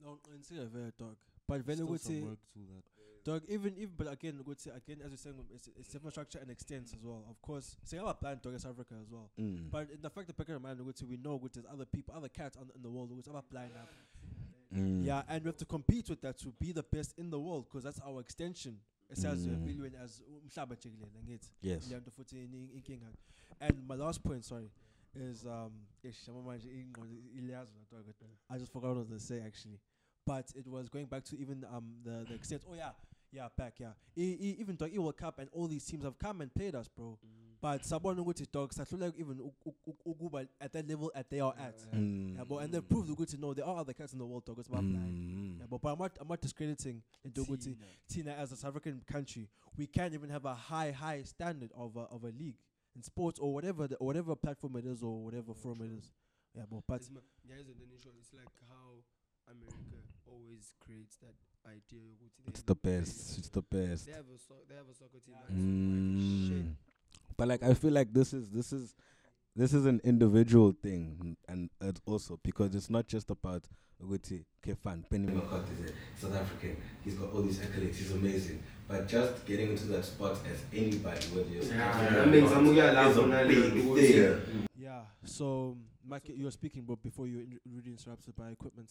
No, 0.01 0.19
consider 0.24 0.67
very 0.67 0.91
dog. 0.97 1.17
But 1.52 1.66
vele 1.66 1.76
still 1.76 1.97
some 1.97 2.16
ukuthi 2.16 2.24
work 2.30 2.39
to 2.54 2.60
that 2.60 2.84
dog 3.24 3.43
even 3.47 3.74
even 3.78 3.93
but 3.97 4.12
again 4.12 4.39
ukuthi 4.43 4.76
again 4.76 4.99
as 5.04 5.12
you're 5.12 5.18
saying 5.18 5.36
it's, 5.54 5.70
it's 5.80 5.93
infrastructure 5.93 6.39
and 6.39 6.49
extents 6.49 6.93
as 6.93 7.04
well. 7.04 7.24
Of 7.30 7.41
course, 7.41 7.76
singaba 7.86 8.20
plan 8.20 8.39
dog 8.41 8.56
as 8.56 8.66
Africa 8.66 8.95
as 9.02 9.10
well. 9.10 9.30
Mm. 9.39 9.70
But 9.70 9.89
in 9.91 10.02
the 10.02 10.10
fact 10.10 10.28
that 10.28 10.38
back 10.38 10.49
in 10.49 10.62
mind 10.62 10.80
ukuthi 10.80 11.08
we 11.08 11.18
know 11.18 11.36
which 11.36 11.54
there's 11.54 11.66
other 11.72 11.86
people, 11.86 12.14
other 12.16 12.30
cats 12.30 12.58
on, 12.58 12.70
in 12.76 12.82
the 12.82 12.89
world 12.89 13.12
ukuthi 13.12 13.30
abablind 13.30 13.76
up. 13.82 13.89
Mm. 14.74 15.06
Yeah, 15.06 15.24
and 15.28 15.43
we 15.43 15.49
have 15.49 15.58
to 15.58 15.66
compete 15.66 16.10
with 16.10 16.22
that 16.22 16.38
to 16.39 16.54
be 16.58 16.72
the 16.72 16.84
best 16.84 17.18
in 17.18 17.30
the 17.30 17.39
world 17.39 17.66
because 17.66 17.84
that's 17.84 17.99
our 17.99 18.22
extension. 18.22 18.78
Mm. 19.14 19.91
as 20.02 20.22
umhlaba 20.22 20.76
jikelele 20.76 21.22
ngithi. 21.28 21.49
Yes. 21.62 21.88
leyo 21.89 21.99
nto 21.99 22.12
futhi 22.12 22.43
inkinga 22.76 23.08
and 23.60 23.88
my 23.88 23.95
last 23.95 24.24
point 24.24 24.45
sorry 24.45 24.70
is 25.16 25.45
um 25.45 25.72
ish, 26.04 26.28
manje 26.28 26.70
ingqondo 26.70 27.16
iyazi 27.36 27.74
la 27.76 27.97
dog, 27.97 28.06
kodwa 28.06 28.38
i 28.49 28.58
just 28.58 28.72
forgot 28.72 28.89
what 28.89 28.97
i 28.97 28.99
was 28.99 29.08
going 29.08 29.20
to 29.20 29.26
say 29.26 29.41
actually 29.41 29.80
but 30.26 30.45
it 30.55 30.67
was 30.67 30.89
going 30.89 31.05
back 31.05 31.24
to 31.24 31.38
even 31.39 31.65
um 31.74 31.95
the 32.03 32.26
the 32.28 32.36
extent 32.36 32.63
oh 32.69 32.74
yeah 32.76 32.91
yeah 33.34 33.47
back 33.57 33.74
yeah. 33.80 33.91
E- 34.17 34.38
e- 34.39 34.57
even 34.59 34.76
dog 34.76 34.95
world 34.97 35.15
cup 35.17 35.39
and 35.39 35.49
all 35.53 35.67
these 35.67 35.86
teams 35.86 36.03
have 36.03 36.17
come 36.19 36.41
and 36.41 36.53
played 36.53 36.76
us 36.76 36.88
bro. 36.88 37.17
But 37.61 37.84
sabona 37.84 38.19
ukuthi 38.26 38.51
dog 38.51 38.74
sahluleka 38.74 39.13
even 39.19 39.38
u- 39.38 39.53
u- 39.65 39.76
u- 39.88 40.13
ukuba 40.13 40.47
at 40.59 40.74
that 40.74 40.88
level 40.88 41.11
at 41.15 41.30
they 41.30 41.39
are 41.39 41.53
at. 41.59 41.78
Mm. 41.93 42.36
yabo 42.38 42.61
and 42.63 42.74
they 42.74 42.82
proved 42.82 43.09
ukuthi 43.09 43.38
no 43.39 43.53
there 43.53 43.65
are 43.65 43.78
other 43.78 43.93
cats 43.93 44.13
in 44.13 44.19
the 44.19 44.26
world 44.26 44.43
dog 44.45 44.57
it's 44.59 44.67
about 44.67 44.82
blind 44.84 45.13
Mm. 45.13 45.59
yabo 45.61 45.80
but 45.80 45.91
i'm 45.93 45.99
not 45.99 46.11
i'm 46.19 46.28
not 46.28 46.41
discrediting 46.41 47.01
into 47.24 47.41
ukuthi 47.45 47.78
Tina, 48.09 48.32
as 48.34 48.51
a 48.51 48.57
South 48.57 48.72
African 48.76 49.01
country, 49.07 49.47
we 49.78 49.88
can't 49.88 50.13
even 50.13 50.30
have 50.30 50.43
a 50.45 50.53
high, 50.53 50.91
high 50.91 51.24
standard 51.24 51.72
of 51.74 51.95
a, 51.95 52.01
of 52.11 52.24
a 52.26 52.32
league 52.38 52.57
in 52.95 53.01
sports 53.03 53.39
or 53.39 53.53
whatever 53.53 53.88
the, 53.88 53.95
or 53.97 54.07
whatever 54.07 54.36
platform 54.36 54.76
it 54.76 54.86
is 54.86 55.01
or 55.01 55.24
whatever 55.24 55.53
forum 55.53 55.80
it 55.84 55.91
is. 55.97 56.11
Yeah, 56.53 56.63
but, 56.69 56.82
but 56.86 56.95
It's 56.99 57.09
ma- 57.09 57.22
yeah, 57.47 57.55
it's 57.61 57.69
an 57.69 57.80
initial. 57.80 58.11
It's 58.19 58.34
like 58.34 58.51
how 58.67 58.91
America 59.48 59.98
always 60.28 60.74
creates 60.86 61.18
that 61.18 61.36
idea. 61.66 62.02
It's 62.48 62.60
have 62.60 62.66
the 62.66 62.72
a 62.72 62.76
big- 62.76 63.00
best. 63.06 63.38
It's 63.38 63.50
the 63.50 63.62
best. 63.62 64.06
They 64.08 64.14
have 64.14 64.26
a 64.34 64.38
so- 64.39 64.56
they 64.70 64.76
have 64.76 64.89
a 64.89 64.94
soccer 64.94 65.20
team. 65.26 65.36
that's 65.38 65.50
like 65.50 65.58
shit. 66.48 66.66
Mm. 66.66 66.76
But 67.38 67.48
like 67.48 67.64
I 67.64 67.74
feel 67.74 67.92
like 67.94 68.14
this 68.14 68.34
is 68.34 68.50
this 68.50 68.72
is 68.74 68.96
this 69.56 69.74
is 69.74 69.86
an 69.86 70.00
individual 70.04 70.72
thing 70.72 71.36
and 71.48 71.70
it's 71.82 72.02
also 72.06 72.39
because 72.44 72.74
it's 72.76 72.89
not 72.89 73.08
just 73.08 73.30
about 73.32 73.64
Uguti 74.02 74.46
Kefan 74.66 75.08
Benny 75.10 75.28
McCarthy 75.28 75.74
is 75.84 75.92
a 75.92 76.22
South 76.28 76.36
African. 76.36 76.78
He's 77.04 77.16
got 77.16 77.34
all 77.34 77.42
these 77.44 77.60
accolades. 77.60 77.96
He's 77.96 78.12
amazing. 78.12 78.64
But 78.88 79.08
just 79.08 79.46
getting 79.46 79.72
into 79.72 79.86
that 79.88 80.06
spot 80.06 80.38
as 80.52 80.64
anybody, 80.74 81.26
whether 81.28 81.50
you're 81.50 81.62
South 81.64 81.74
Yeah, 81.76 81.88
African 81.89 82.16
that 82.16 82.28
means 82.30 82.52
I'm 82.52 82.66
gonna 82.76 83.04
is 83.04 83.18
a 83.18 83.78
big 83.96 84.44
thing. 84.46 84.68
yeah. 84.78 85.02
So, 85.24 85.78
Mike, 86.08 86.30
you 86.36 86.46
were 86.46 86.52
speaking, 86.52 86.84
but 86.84 87.02
before 87.04 87.28
you 87.28 87.38
were 87.38 87.76
really 87.78 87.92
interrupted 87.92 88.36
by 88.36 88.50
equipment. 88.50 88.89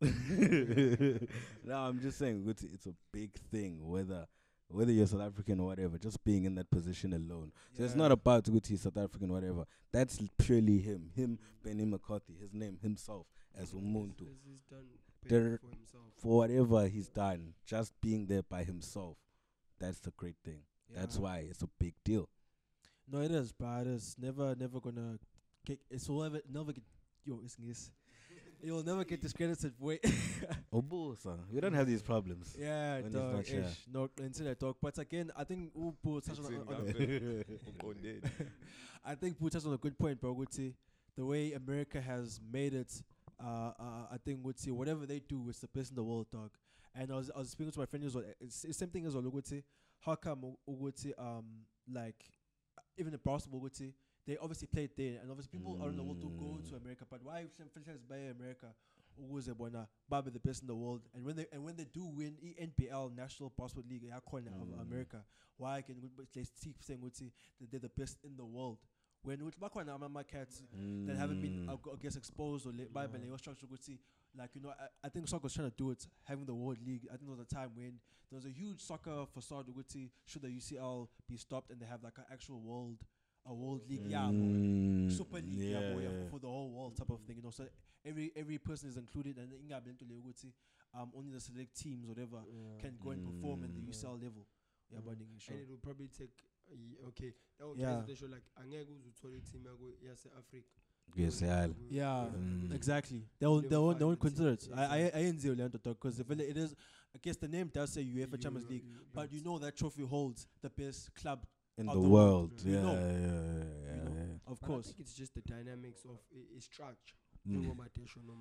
no, 1.64 1.76
I'm 1.76 2.00
just 2.00 2.18
saying 2.18 2.42
Uguti, 2.42 2.72
it's 2.74 2.86
a 2.86 2.94
big 3.12 3.32
thing 3.50 3.78
whether 3.82 4.26
whether 4.68 4.92
you're 4.92 5.06
South 5.06 5.22
African 5.22 5.58
or 5.60 5.66
whatever, 5.66 5.98
just 5.98 6.22
being 6.24 6.44
in 6.44 6.54
that 6.54 6.70
position 6.70 7.12
alone. 7.12 7.50
So 7.76 7.82
it's 7.82 7.96
not 7.96 8.12
about 8.12 8.44
Uguti 8.44 8.78
South 8.78 8.96
African 8.96 9.32
whatever. 9.32 9.64
That's 9.92 10.20
purely 10.38 10.78
him. 10.78 11.10
Him, 11.16 11.38
Benny 11.64 11.84
McCarthy, 11.84 12.34
his 12.40 12.54
name, 12.54 12.78
himself 12.80 13.26
as 13.58 13.72
Umuntu. 13.72 14.20
He's- 14.20 14.38
he's 14.46 14.62
done 14.70 14.86
There- 15.24 15.58
for. 15.58 15.68
For 16.18 16.36
whatever 16.36 16.86
he's 16.86 17.08
done, 17.08 17.54
just 17.66 17.92
being 18.00 18.26
there 18.26 18.42
by 18.42 18.62
himself, 18.62 19.16
that's 19.78 19.98
the 20.00 20.10
great 20.12 20.36
thing. 20.44 20.62
That's 20.90 21.18
why 21.18 21.38
it's 21.38 21.62
a 21.62 21.66
big 21.78 21.94
deal. 22.04 22.28
No, 23.10 23.20
it 23.22 23.30
is, 23.30 23.52
but 23.52 23.86
it 23.86 23.86
is 23.88 24.16
never, 24.18 24.54
never 24.54 24.80
gonna 24.80 25.18
get. 25.64 25.80
It's 25.90 26.08
never, 26.08 26.40
never 26.48 26.72
get. 26.72 26.84
Yo, 27.24 27.40
it's. 27.42 27.90
It 28.62 28.70
will 28.72 28.82
never 28.82 29.04
get 29.04 29.20
discredited. 29.20 29.72
Wait. 29.78 30.02
Obusa, 30.72 31.38
we 31.50 31.60
don't 31.60 31.72
have 31.72 31.86
these 31.86 32.02
problems. 32.02 32.54
yeah, 32.58 32.96
When 32.96 33.04
he's 33.04 33.12
dog. 33.14 33.34
not 33.34 33.46
here. 33.46 33.60
ish, 33.60 33.86
No, 33.92 34.10
into 34.18 34.42
that 34.44 34.58
dog. 34.58 34.76
But 34.80 34.98
again, 34.98 35.30
I 35.36 35.44
think 35.44 35.72
Upo 35.74 36.20
touched 36.20 36.40
on, 36.40 36.46
on, 36.46 36.54
on, 36.54 36.66
Gaffel. 36.66 37.44
Uqondile. 37.78 38.30
I 39.04 39.14
think 39.14 39.38
Pooh 39.38 39.48
touched 39.48 39.66
on 39.66 39.72
a 39.72 39.78
good 39.78 39.98
point, 39.98 40.20
bro. 40.20 40.34
Guti, 40.34 40.74
the 41.16 41.24
way 41.24 41.52
America 41.52 42.00
has 42.00 42.38
made 42.52 42.74
it, 42.74 43.02
uh, 43.42 43.72
uh, 43.78 44.06
I 44.12 44.16
think 44.22 44.42
Guti, 44.42 44.70
whatever 44.70 45.06
they 45.06 45.20
do, 45.20 45.46
it's 45.48 45.60
the 45.60 45.68
best 45.68 45.90
in 45.90 45.96
the 45.96 46.04
world, 46.04 46.26
dog. 46.30 46.50
And 46.94 47.10
I 47.10 47.16
was, 47.16 47.30
I 47.34 47.38
was 47.38 47.50
speaking 47.50 47.72
to 47.72 47.78
my 47.78 47.86
friend 47.86 48.04
as 48.04 48.14
well. 48.14 48.24
It's 48.40 48.62
the 48.62 48.74
same 48.74 48.88
thing 48.88 49.06
as 49.06 49.14
well, 49.14 49.22
Guti. 49.24 49.62
How 50.00 50.16
come 50.16 50.56
Guti, 50.68 51.12
um, 51.18 51.44
like, 51.90 52.22
even 52.98 53.12
in 53.14 53.20
basketball, 53.24 53.60
Guti, 53.62 53.92
they 54.30 54.36
obviously 54.38 54.68
played 54.68 54.90
there, 54.96 55.18
and 55.20 55.30
obviously 55.30 55.58
people 55.58 55.74
around 55.82 55.96
the 55.98 56.02
world 56.04 56.20
do 56.20 56.30
go 56.38 56.60
to 56.68 56.74
Mm. 56.74 56.80
America. 56.82 57.04
But 57.10 57.20
why 57.24 57.46
franchise 57.74 57.98
by 58.08 58.18
America? 58.30 58.68
Ukuze 59.18 59.52
bona 59.56 59.88
babe 60.08 60.32
the 60.32 60.38
best 60.38 60.62
in 60.62 60.68
the 60.68 60.76
world, 60.76 61.02
and 61.14 61.24
when 61.26 61.34
they 61.36 61.46
and 61.52 61.64
when 61.64 61.74
they 61.76 61.84
do 61.98 62.04
win 62.04 62.36
E- 62.40 62.54
NBL 62.68 63.10
National 63.14 63.50
Basketball 63.58 63.90
League, 63.90 64.04
yeah, 64.04 64.20
corner 64.20 64.52
of 64.62 64.68
Mm. 64.68 64.80
America, 64.80 65.24
why 65.58 65.82
can 65.82 65.96
they 66.00 66.44
keep 66.62 66.80
saying 66.82 67.00
that 67.02 67.70
they're 67.70 67.80
the 67.80 67.88
best 68.00 68.18
in 68.24 68.36
the 68.36 68.46
world? 68.46 68.78
when 69.22 69.44
with 69.44 69.58
bakhona 69.60 69.92
ama 70.02 70.24
cats 70.24 70.62
that 71.06 71.14
haven't 71.16 71.42
been 71.42 71.66
Mm. 71.66 71.68
I 71.72 71.76
gu- 71.82 71.96
guess 71.98 72.16
exposed 72.16 72.66
or 72.66 72.72
by 72.72 73.06
by 73.06 73.18
leyo 73.18 73.36
structure 73.38 73.66
ukuthi 73.66 73.98
like 74.34 74.54
you 74.54 74.62
know 74.62 74.70
I, 74.70 74.88
I 75.04 75.08
think 75.10 75.28
soccer 75.28 75.42
was 75.44 75.52
trying 75.52 75.70
to 75.70 75.76
do 75.76 75.90
it 75.90 76.08
having 76.24 76.46
the 76.46 76.54
world 76.54 76.78
league 76.86 77.04
I 77.12 77.16
think 77.18 77.26
there 77.28 77.36
was 77.36 77.40
a 77.40 77.54
time 77.58 77.70
when 77.76 78.00
there 78.30 78.36
was 78.40 78.46
a 78.46 78.50
huge 78.62 78.80
soccer 78.80 79.26
facade 79.26 79.66
ukuthi 79.68 80.10
should 80.24 80.40
the 80.40 80.48
UCL 80.48 81.08
be 81.28 81.36
stopped 81.36 81.70
and 81.70 81.78
they 81.82 81.84
have 81.86 82.02
like 82.02 82.16
an 82.16 82.24
actual 82.32 82.62
world 82.62 83.04
a 83.46 83.54
world 83.54 83.82
league 83.88 84.06
yeah 84.06 84.30
more 84.30 84.56
Mm, 84.56 85.10
super 85.16 85.36
league 85.40 85.70
yeah, 85.70 85.90
more, 85.92 86.02
yeah, 86.02 86.08
yeah. 86.10 86.24
for, 86.24 86.30
for 86.30 86.38
the 86.40 86.46
whole 86.48 86.70
world 86.70 86.96
type 86.96 87.10
of 87.10 87.20
thing 87.22 87.36
you 87.36 87.42
know 87.42 87.50
so 87.50 87.64
every 88.04 88.32
every 88.36 88.58
person 88.58 88.88
is 88.88 88.96
included 88.96 89.36
and 89.38 89.52
ingabe 89.52 89.86
lento 89.86 90.04
leyo 90.04 90.22
um 90.94 91.10
only 91.16 91.30
the 91.32 91.40
select 91.40 91.74
teams 91.76 92.04
whatever 92.06 92.38
can 92.80 92.96
go 93.02 93.10
and 93.10 93.24
perform 93.24 93.64
at 93.64 93.72
the 93.74 93.80
Mm. 93.80 93.88
UCL 93.90 94.18
level 94.22 94.46
yeah 94.90 94.98
Mm. 95.00 95.04
but 95.04 95.18
ngisho 95.18 95.50
And 95.52 95.60
it 95.62 95.68
will 95.70 95.78
probably 95.78 96.08
take 96.08 96.34
a 96.72 97.06
okay. 97.08 97.34
That 97.58 97.66
will 97.66 97.76
Yeah. 97.78 98.02
yeah. 98.06 98.14
show 98.14 98.26
like 98.26 98.44
angeke 98.60 98.90
uze 98.90 99.36
i-team 99.36 99.64
yako 99.64 99.94
yase-Africa. 100.02 100.66
Yes, 101.16 101.42
yeah. 101.42 101.66
Yeah, 101.90 102.28
Mm. 102.36 102.72
exactly. 102.72 103.24
They 103.40 103.46
won't, 103.46 103.68
they 103.68 103.76
won't, 103.76 103.98
they 103.98 104.04
won't 104.04 104.20
consider 104.20 104.50
it. 104.50 104.60
team. 104.60 104.74
I, 104.74 104.84
I, 104.84 104.96
Exactly. 104.98 105.20
I 105.20 105.26
ain't 105.26 105.40
zero 105.40 105.54
learned 105.56 105.72
to 105.72 105.78
talk 105.78 105.96
because 106.00 106.20
it 106.20 106.56
is. 106.56 106.74
I 107.14 107.18
guess 107.18 107.36
the 107.36 107.48
name 107.48 107.68
does 107.74 107.90
say 107.92 108.04
UEFA 108.04 108.40
Champions 108.40 108.68
League, 108.70 108.84
but 109.12 109.32
you 109.32 109.42
know 109.42 109.58
that 109.58 109.76
trophy 109.76 110.02
holds 110.06 110.46
the 110.62 110.70
best 110.70 111.12
club, 111.16 111.44
in 111.80 111.86
the, 111.86 111.92
the 111.94 112.00
world. 112.00 112.10
world. 112.10 112.62
We 112.64 112.72
Yeah, 112.72 112.82
know. 112.82 112.92
yeah, 112.92 113.00
yeah, 113.00 113.10
We 113.10 113.98
yeah, 113.98 114.04
know. 114.04 114.14
yeah. 114.16 114.52
of 114.52 114.60
But 114.60 114.66
I 114.66 114.68
course. 114.68 114.86
think 114.86 115.00
it's 115.00 115.14
just 115.14 115.34
the 115.34 115.42
dynamics 115.42 116.04
of 116.04 116.18
i- 116.34 116.56
its 116.56 116.66
structure. 116.66 117.16
Mm. 117.48 117.54
No 117.54 117.60
no 117.62 117.74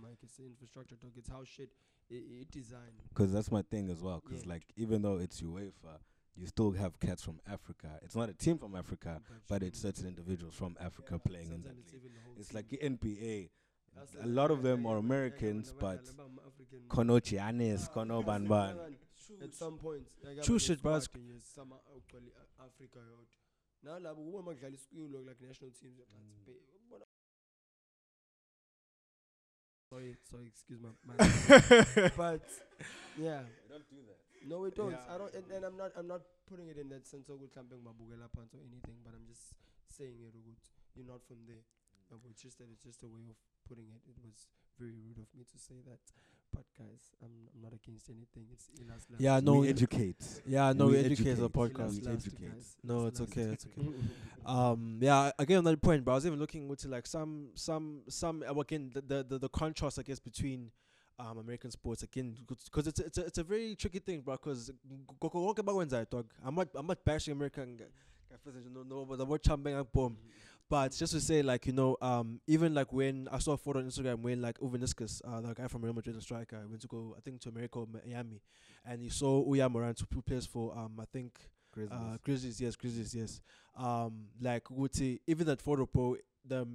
Mike. 0.02 0.18
It's 0.24 0.36
the 0.38 0.46
infrastructure 0.46 0.96
talk. 0.96 1.12
It's 1.16 1.30
how 1.30 1.44
shit 1.46 1.70
it, 2.10 2.16
it 2.42 2.52
designed. 2.52 3.00
Because 3.10 3.32
that's 3.32 3.50
my 3.52 3.62
thing 3.62 3.90
as 3.90 4.02
well. 4.02 4.22
Because 4.24 4.44
Yeah. 4.46 4.52
like 4.54 4.64
even 4.76 5.02
though 5.02 5.18
it's 5.18 5.42
UEFA, 5.42 6.00
you 6.36 6.46
still 6.48 6.72
have 6.72 7.00
cats 7.00 7.24
from 7.24 7.40
Africa. 7.48 8.00
It's 8.02 8.16
not 8.16 8.30
a 8.30 8.34
team 8.34 8.58
from 8.58 8.76
Africa, 8.76 9.22
but 9.48 9.64
it's 9.64 9.80
certain 9.80 10.08
individuals 10.08 10.56
from 10.56 10.76
Africa 10.80 11.18
playing 11.20 11.52
in 11.52 11.62
that 11.64 11.76
it's 11.78 11.94
league. 11.94 12.02
even 12.02 12.14
the 12.14 12.20
whole 12.26 12.34
It's 12.38 12.50
team. 12.50 12.56
like 12.58 12.68
the 12.70 12.78
NBA. 12.78 13.50
a 14.24 14.28
lot 14.28 14.52
of 14.52 14.64
them 14.64 14.86
are 14.86 14.98
Americans, 14.98 15.74
but 15.80 16.04
Konochianes, 16.90 17.90
Kono 17.92 18.24
Banban. 18.30 18.76
At 19.44 19.54
some 19.54 19.78
point 19.78 20.08
like 20.24 20.42
True 20.42 20.56
aba 20.56 20.66
shit, 20.66 20.82
bro. 20.82 20.96
nesquad 20.96 21.42
sama 21.42 21.76
ugcwele 21.96 22.32
Africa 22.60 23.00
yodwa 23.00 23.38
nalabo 23.84 24.24
kuba 24.24 24.42
makudlala 24.44 24.76
isikolo 24.76 25.22
like 25.22 25.42
national 25.42 25.72
teams 25.72 25.98
but 25.98 26.08
mm. 26.08 26.90
bona 26.90 27.06
sorry 29.90 30.16
sorry 30.24 30.48
excuse 30.48 30.82
my, 30.82 30.90
my 31.04 31.16
but 32.18 32.42
yeah. 33.18 33.44
No 34.48 34.60
we 34.60 34.72
don't. 34.72 34.96
I 34.96 35.18
don't 35.18 35.34
and, 35.36 35.52
and 35.52 35.66
i'm 35.66 35.78
not 35.78 35.92
i'm 35.98 36.08
not 36.08 36.22
putting 36.48 36.68
it 36.70 36.78
in 36.78 36.90
that 36.90 37.06
sense 37.08 37.30
of 37.30 37.40
mhlambe 37.42 37.76
ngibabukela 37.76 38.30
phansi 38.30 38.58
or 38.58 38.64
anything 38.64 38.98
but 39.04 39.14
i'm 39.14 39.28
just 39.28 39.54
saying 39.88 40.22
it 40.28 40.36
ukuthi 40.36 40.70
you're 40.96 41.08
not 41.08 41.24
from 41.24 41.40
there. 41.48 41.64
Yabo, 42.12 42.30
it's 42.32 42.42
just 42.42 42.58
that 42.58 42.68
it's 42.72 42.84
just 42.84 43.04
a 43.04 43.08
way 43.08 43.30
of 43.30 43.38
putting 43.70 43.86
it 43.96 44.02
it 44.10 44.18
was 44.26 44.48
very 44.80 44.98
rude 45.06 45.18
of 45.20 45.28
me 45.38 45.44
to 45.52 45.58
say 45.58 45.76
that 45.86 46.00
but 46.54 46.64
guys 46.78 47.12
i'm, 47.24 47.30
I'm 47.54 47.62
not 47.62 47.74
against 47.74 48.10
anything 48.10 48.46
it's 48.52 48.70
Ilas 48.82 49.06
Last. 49.12 49.22
Yeah, 49.22 49.40
no, 49.40 49.54
we 49.62 49.70
educate. 49.70 50.18
Yeah, 50.48 50.74
no, 50.74 50.88
We 50.88 50.94
we 50.94 50.98
educate 51.00 51.36
the 51.36 51.44
educate. 51.46 51.54
podcast. 51.54 52.06
We 52.06 52.12
educate. 52.12 52.52
guys. 52.56 52.76
No, 52.84 52.96
Ilas 53.02 53.08
it's 53.10 53.22
okay, 53.22 53.42
it's 53.56 53.66
okay. 53.68 53.88
Um, 54.46 54.98
yeah, 55.02 55.32
again 55.38 55.60
on 55.60 55.64
that 55.66 55.82
point, 55.82 56.04
but 56.04 56.12
I 56.14 56.16
was 56.16 56.26
even 56.26 56.40
looking 56.40 56.68
into 56.68 56.88
like 56.88 57.06
some, 57.06 57.50
some, 57.54 58.02
some 58.08 58.44
uh, 58.50 58.60
again 58.60 58.90
the 58.94 59.02
the, 59.02 59.24
the, 59.30 59.38
the 59.46 59.50
contrast 59.50 60.00
I 60.00 60.04
guess 60.04 60.20
between 60.20 60.72
um 61.20 61.38
American 61.38 61.70
sports 61.70 62.02
again 62.02 62.36
because 62.48 62.88
it's 62.88 63.00
it's 63.00 63.18
a, 63.18 63.26
it's 63.26 63.38
a 63.38 63.44
very 63.44 63.76
tricky 63.76 64.00
thing, 64.00 64.22
bro. 64.22 64.36
Because 64.38 64.72
dog. 66.10 66.26
I'm 66.44 66.56
not 66.56 66.70
I'm 66.74 66.88
not 66.88 67.04
bashing 67.06 67.34
American 67.34 67.78
g- 67.78 67.84
guys, 68.32 68.66
no 68.74 68.84
no, 68.84 69.06
but 69.06 69.18
the 69.18 69.26
word 69.26 69.44
champing 69.44 69.76
bomb. 69.84 70.18
But 70.70 70.92
just 70.92 71.14
to 71.14 71.20
say, 71.22 71.42
like 71.42 71.66
you 71.66 71.74
know, 71.74 71.98
um, 72.02 72.42
even 72.46 72.74
like 72.76 72.94
when 72.94 73.28
I 73.32 73.40
saw 73.40 73.54
a 73.54 73.58
photo 73.58 73.80
on 73.80 73.86
Instagram 73.86 74.20
when 74.20 74.42
like 74.42 74.60
Uvaniscus, 74.60 75.22
uh, 75.26 75.42
the 75.42 75.54
guy 75.54 75.68
from 75.68 75.82
Real 75.82 75.94
Madrid, 75.94 76.16
the 76.16 76.22
striker, 76.22 76.64
went 76.68 76.82
to 76.82 76.88
go, 76.88 77.16
I 77.18 77.22
think 77.22 77.42
to 77.42 77.50
America 77.50 77.80
or 77.80 77.88
Miami, 77.92 78.42
and 78.86 79.02
he 79.02 79.10
saw 79.10 79.44
Uya 79.46 79.70
Morant 79.70 80.00
who 80.14 80.22
plays 80.22 80.46
for 80.46 80.78
um, 80.78 81.00
I 81.02 81.06
think 81.12 81.40
Grizzlies. 81.72 82.00
uh, 82.00 82.18
Grizzlies, 82.24 82.62
yes, 82.62 82.76
Grizzlies, 82.76 83.16
yes. 83.16 83.42
Um, 83.76 84.26
like 84.42 84.70
would 84.70 84.94
say 84.96 85.20
even 85.28 85.48
that 85.48 85.62
photo, 85.62 85.86
bro. 85.86 86.18
The 86.46 86.68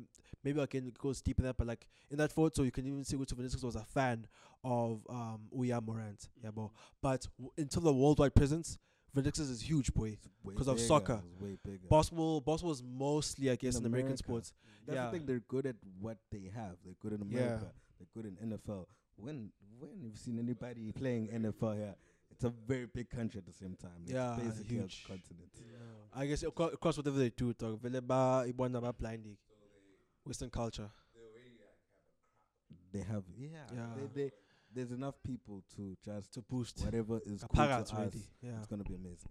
maybe 0.43 0.61
I 0.61 0.67
can 0.67 0.93
go 0.99 1.13
deep 1.13 1.39
in 1.39 1.45
that, 1.47 1.57
but 1.57 1.67
like 1.67 1.87
in 2.11 2.19
that 2.19 2.33
photo, 2.33 2.63
you 2.63 2.71
can 2.71 2.87
even 2.87 3.05
see 3.05 3.17
Guti 3.17 3.33
Vinicius 3.33 3.63
was 3.63 3.77
a 3.77 3.85
fan 3.85 4.27
of 4.63 5.07
um 5.09 5.43
Uya 5.57 5.81
Morant, 5.81 6.29
yeah, 6.43 6.51
bro. 6.51 6.71
But 7.01 7.27
w- 7.39 7.53
until 7.57 7.83
the 7.83 7.93
worldwide 7.93 8.35
presence, 8.35 8.77
Vinicius 9.15 9.49
is 9.49 9.61
huge, 9.63 9.95
boy. 9.95 10.17
because 10.45 10.69
of 10.69 10.81
soccer. 10.81 11.23
it's 11.33 11.41
way 11.41 11.57
bigger. 11.65 11.87
Basketball, 11.89 12.41
basketball 12.41 12.73
is 12.73 12.83
mostly, 12.83 13.51
I 13.51 13.57
guess, 13.57 13.77
in, 13.77 13.87
American 13.87 14.09
America. 14.09 14.19
sports. 14.19 14.53
That's 14.87 14.97
yeah. 14.97 15.07
the 15.07 15.13
thing. 15.13 15.27
They're 15.27 15.41
good 15.47 15.67
at 15.67 15.77
what 16.01 16.19
they 16.33 16.51
have. 16.55 16.77
They're 16.85 16.97
good 17.01 17.13
in 17.13 17.23
America. 17.23 17.61
Yeah. 17.63 17.69
They're 17.99 18.09
good 18.23 18.27
in 18.27 18.51
NFL. 18.51 18.87
When 19.17 19.51
when 19.79 19.91
you've 20.03 20.19
seen 20.19 20.39
anybody 20.39 20.91
playing 20.93 21.29
NFL 21.29 21.77
here, 21.77 21.95
it's 22.31 22.45
a 22.45 22.53
very 22.67 22.87
big 22.87 23.09
country 23.09 23.39
at 23.39 23.47
the 23.47 23.53
same 23.53 23.77
time. 23.81 24.03
It's 24.03 24.13
Yeah, 24.13 24.37
basically 24.43 24.77
huge. 24.77 25.05
a 25.05 25.09
continent. 25.09 25.51
I 26.17 26.27
guess 26.27 26.43
across, 26.43 26.73
across 26.73 26.97
whatever 26.97 27.19
they 27.19 27.31
do, 27.31 27.53
dog. 27.55 27.81
Vele 27.81 28.01
ba 28.01 28.45
ibona 28.47 28.97
blinding. 28.97 29.37
Western 30.25 30.51
culture. 30.51 30.91
They 32.93 33.01
have 33.01 33.25
yeah. 33.37 33.49
Yeah. 33.75 33.87
They, 33.97 34.23
they, 34.23 34.31
there's 34.75 34.91
enough 34.91 35.15
people 35.23 35.63
to 35.77 35.97
just 36.05 36.33
To 36.35 36.43
boost. 36.43 36.83
whatever 36.85 37.21
is 37.25 37.41
The 37.47 37.49
cool 37.49 37.67
to 37.67 37.73
us. 37.73 37.93
already. 37.93 38.23
Yeah. 38.43 38.59
It's 38.59 38.67
gonna 38.67 38.85
be 38.85 38.95
amazing. 38.95 39.31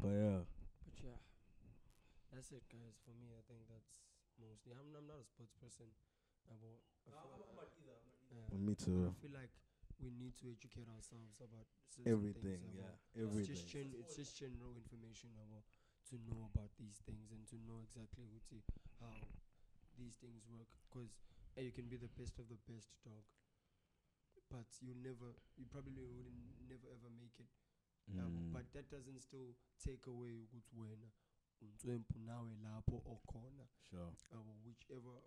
But 0.00 0.12
yeah, 0.12 0.40
But 0.84 0.96
yeah, 1.00 1.18
that's 2.32 2.50
it, 2.52 2.64
guys. 2.68 2.96
For 3.04 3.14
me, 3.16 3.32
I 3.36 3.42
think 3.46 3.64
that's 3.70 3.88
mostly. 4.40 4.72
I'm, 4.74 4.90
I'm 4.96 5.06
not 5.06 5.22
a 5.22 5.26
sports 5.26 5.54
person. 5.60 5.86
uh, 6.50 6.56
but 6.60 7.14
I 7.14 7.22
feel 7.22 7.54
like- 7.56 7.72
yeah, 8.34 8.50
me 8.58 8.74
too. 8.74 9.06
I 9.06 9.14
feel 9.22 9.30
like 9.36 9.52
we 10.02 10.10
need 10.10 10.34
to 10.42 10.50
educate 10.50 10.90
ourselves 10.90 11.38
about 11.38 11.68
Everything, 12.04 12.58
things, 12.58 12.74
yeah, 12.74 12.90
about- 12.90 12.98
It's 13.14 13.22
everything. 13.22 13.54
just, 13.54 13.64
gen- 13.70 13.94
it's 13.94 14.16
just 14.18 14.34
general 14.34 14.74
information 14.74 15.30
about 15.38 15.62
to 16.10 16.18
know 16.26 16.50
about 16.50 16.74
these 16.76 16.98
things 17.06 17.30
and 17.30 17.46
to 17.54 17.56
know 17.62 17.78
exactly 17.86 18.26
what 18.26 18.42
to- 18.50 18.66
how 18.98 19.14
these 19.96 20.18
things 20.18 20.42
work. 20.50 20.66
Because 20.90 21.14
you 21.56 21.70
can 21.70 21.86
be 21.86 21.94
the 21.96 22.10
best 22.18 22.34
of 22.42 22.50
the 22.50 22.58
best 22.66 22.90
dog, 23.06 23.22
but 24.54 24.66
you 24.82 24.94
never, 24.94 25.34
you 25.58 25.66
probably 25.66 26.02
wouldn't 26.02 26.68
never 26.68 26.88
ever 26.96 27.10
make 27.10 27.38
it. 27.42 27.50
yabo. 28.08 28.38
Mm. 28.38 28.52
but 28.52 28.72
that 28.72 28.90
doesn't 28.90 29.20
still 29.20 29.54
take 29.84 30.06
away 30.10 30.38
ukuthi 30.42 30.76
wena 30.76 31.10
untswempu 31.60 32.18
nawe 32.18 32.54
lapho 32.62 32.96
okhona 32.96 33.66
Sure. 33.90 34.12
yabo 34.32 34.52
whichever 34.66 35.22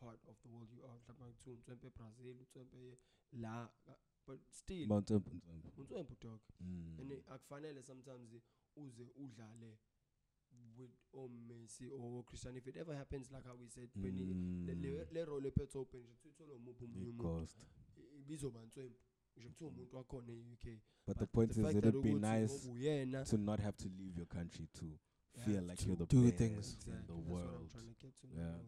part 0.00 0.20
of 0.28 0.36
the 0.42 0.48
world 0.48 0.72
you 0.72 0.84
are 0.86 0.98
mhlawumbe 0.98 1.32
kuthiwa 1.32 1.56
untswempu 1.56 1.86
ebrazil 1.86 2.36
untswempe 2.40 2.98
la 3.32 3.70
uh, 3.86 3.94
but 4.26 4.40
still 4.50 4.86
Mount 4.88 5.06
Temple, 5.06 5.40
Temple. 5.40 5.72
untswempu 5.76 6.14
dog 6.20 6.40
Mm. 6.60 6.96
and 7.00 7.12
akufanele 7.28 7.82
sometimes 7.82 8.30
uze 8.76 9.04
udlale 9.16 9.78
with 10.78 10.90
omessi 11.12 11.86
or 11.92 12.24
cristiano 12.24 12.58
if 12.58 12.66
it 12.66 12.76
ever 12.76 12.96
happens 12.96 13.30
like 13.30 13.48
how 13.48 13.56
we 13.60 13.68
said 13.68 13.90
when 13.96 14.18
i- 14.18 14.24
le- 14.66 14.74
le- 14.74 15.04
Mm. 15.04 15.12
le 15.12 15.24
role 15.24 15.48
ephethwe 15.48 15.80
open 15.80 16.00
nje 16.00 16.28
ithole 16.28 16.52
umuphi 16.54 16.84
umuntu 16.84 17.48
cost. 18.28 18.32
i- 18.32 18.32
ibizoba 18.32 18.62
ntswempu 18.66 19.00
nje 19.36 19.48
kuthiwa 19.48 19.70
umuntu 19.70 19.96
wakhona 19.96 20.32
e-uk 20.32 20.80
But 21.06 21.18
the 21.18 21.26
point 21.26 21.50
is, 21.50 21.58
it'd 21.58 22.02
be 22.02 22.12
nice 22.14 22.68
uyena 22.68 23.24
to 23.24 23.36
not 23.36 23.60
have 23.60 23.76
to 23.78 23.88
leave 23.88 24.16
your 24.18 24.26
country 24.28 24.66
to 24.66 24.84
You 24.86 25.44
feel 25.44 25.64
like 25.64 25.86
you're 25.86 25.96
the 25.96 26.06
do 26.06 26.22
best 26.22 26.36
things. 26.38 26.72
in 26.74 26.78
the 26.80 26.90
that's 26.90 27.08
what 27.08 27.18
I'm 27.18 27.30
world. 27.30 27.70
trying 27.70 27.94
to 27.94 27.94
get 28.06 28.14
to. 28.20 28.26
Yeah. 28.36 28.58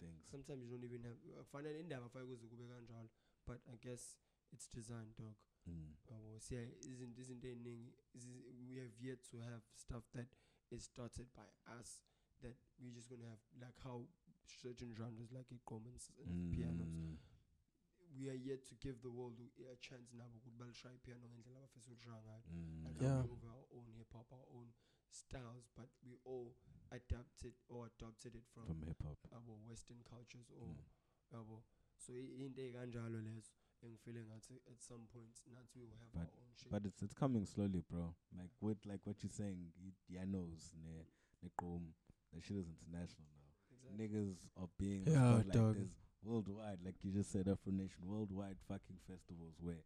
Things. 0.00 0.24
Sometimes 0.30 0.62
you 0.64 0.70
don't 0.70 0.84
even 0.84 1.02
have. 1.04 1.18
Fanele 1.52 1.80
indaba 1.80 2.08
fake 2.08 2.26
kuze 2.26 2.46
kube 2.48 2.66
kanjalo, 2.68 3.08
but 3.46 3.60
I 3.68 3.76
guess 3.76 4.16
it's 4.52 4.66
designed, 4.68 5.14
dog. 5.16 5.34
Mm. 5.66 5.94
Uh, 6.10 6.38
see, 6.40 6.56
isn't 6.90 7.18
isn't 7.18 7.44
eningi? 7.44 7.92
We 8.68 8.76
have 8.80 8.92
yet 9.00 9.22
to 9.30 9.38
have 9.38 9.62
stuff 9.74 10.04
that 10.12 10.26
is 10.70 10.84
started 10.84 11.26
by 11.34 11.46
us 11.80 12.00
that 12.42 12.56
we're 12.80 12.92
just 12.94 13.08
gonna 13.08 13.28
have 13.28 13.40
like 13.60 13.78
how 13.84 14.06
certain 14.46 14.94
genres 14.94 15.30
like 15.32 15.46
comments 15.66 16.10
and 16.26 16.50
pianos. 16.52 16.88
Mm. 16.88 17.16
We 18.16 18.28
are 18.30 18.34
yet 18.50 18.64
to 18.68 18.74
give 18.76 19.00
the 19.02 19.10
world 19.10 19.38
a 19.40 19.72
a 19.72 19.76
chance 19.76 20.12
now. 20.14 20.26
ukuthi 20.28 20.50
balishaye 20.50 20.98
piano 21.02 21.28
ngendlela 21.28 21.58
abafisa 21.58 21.92
ukushaya 21.92 22.22
ngayo. 22.22 22.42
Mm. 22.52 22.84
like 22.84 23.00
Yeah. 23.04 23.22
we 23.24 23.30
over 23.32 23.48
our 23.48 23.66
own 23.72 23.86
hip 23.96 24.12
hop, 24.12 24.32
our 24.32 24.46
own 24.54 24.72
styles, 25.10 25.68
but 25.76 25.88
we 26.02 26.16
all 26.24 26.54
adapted 26.90 27.54
or 27.68 27.86
adopted 27.86 28.34
it 28.36 28.46
from, 28.46 28.66
From 28.66 28.82
hip 28.82 29.02
hop. 29.02 29.18
our 29.32 29.56
Western 29.68 30.02
cultures 30.04 30.50
or 30.50 30.68
Mm. 30.68 30.84
yabo. 31.32 31.62
So 31.96 32.12
i- 32.12 32.44
into 32.44 32.60
ey'kanjalo 32.62 33.20
lezo 33.22 33.50
engifile 33.82 34.24
ngathi 34.24 34.60
at 34.70 34.80
some 34.82 35.06
point 35.06 35.42
nathi 35.46 35.78
we 35.80 35.86
will 35.86 35.96
have 35.98 36.12
But- 36.12 36.22
our 36.34 36.40
own 36.40 36.54
shit. 36.54 36.70
But 36.70 36.86
it's 36.86 37.02
it's 37.02 37.14
coming 37.14 37.46
slowly, 37.46 37.80
bro. 37.80 38.14
Like 38.32 38.52
with 38.60 38.84
like 38.86 39.06
what 39.06 39.22
you're 39.24 39.32
saying, 39.36 39.72
Yanos, 40.08 40.72
ne 40.74 41.06
ne 41.42 41.50
Qom, 41.58 41.92
shit 42.40 42.56
is 42.56 42.68
international 42.68 43.28
now. 43.34 43.50
exactly. 43.70 44.08
Niggas 44.08 44.48
are 44.56 44.68
being 44.78 45.04
Yeah, 45.06 45.40
spotlight. 45.42 45.52
dog. 45.52 45.76
There's 46.24 46.32
worldwide, 46.32 46.78
like 46.84 46.94
you 47.02 47.12
just 47.12 47.30
said, 47.32 47.48
Afro 47.48 47.72
Nation, 47.72 48.00
worldwide 48.06 48.56
fucking 48.68 48.96
festivals 49.08 49.54
where 49.60 49.82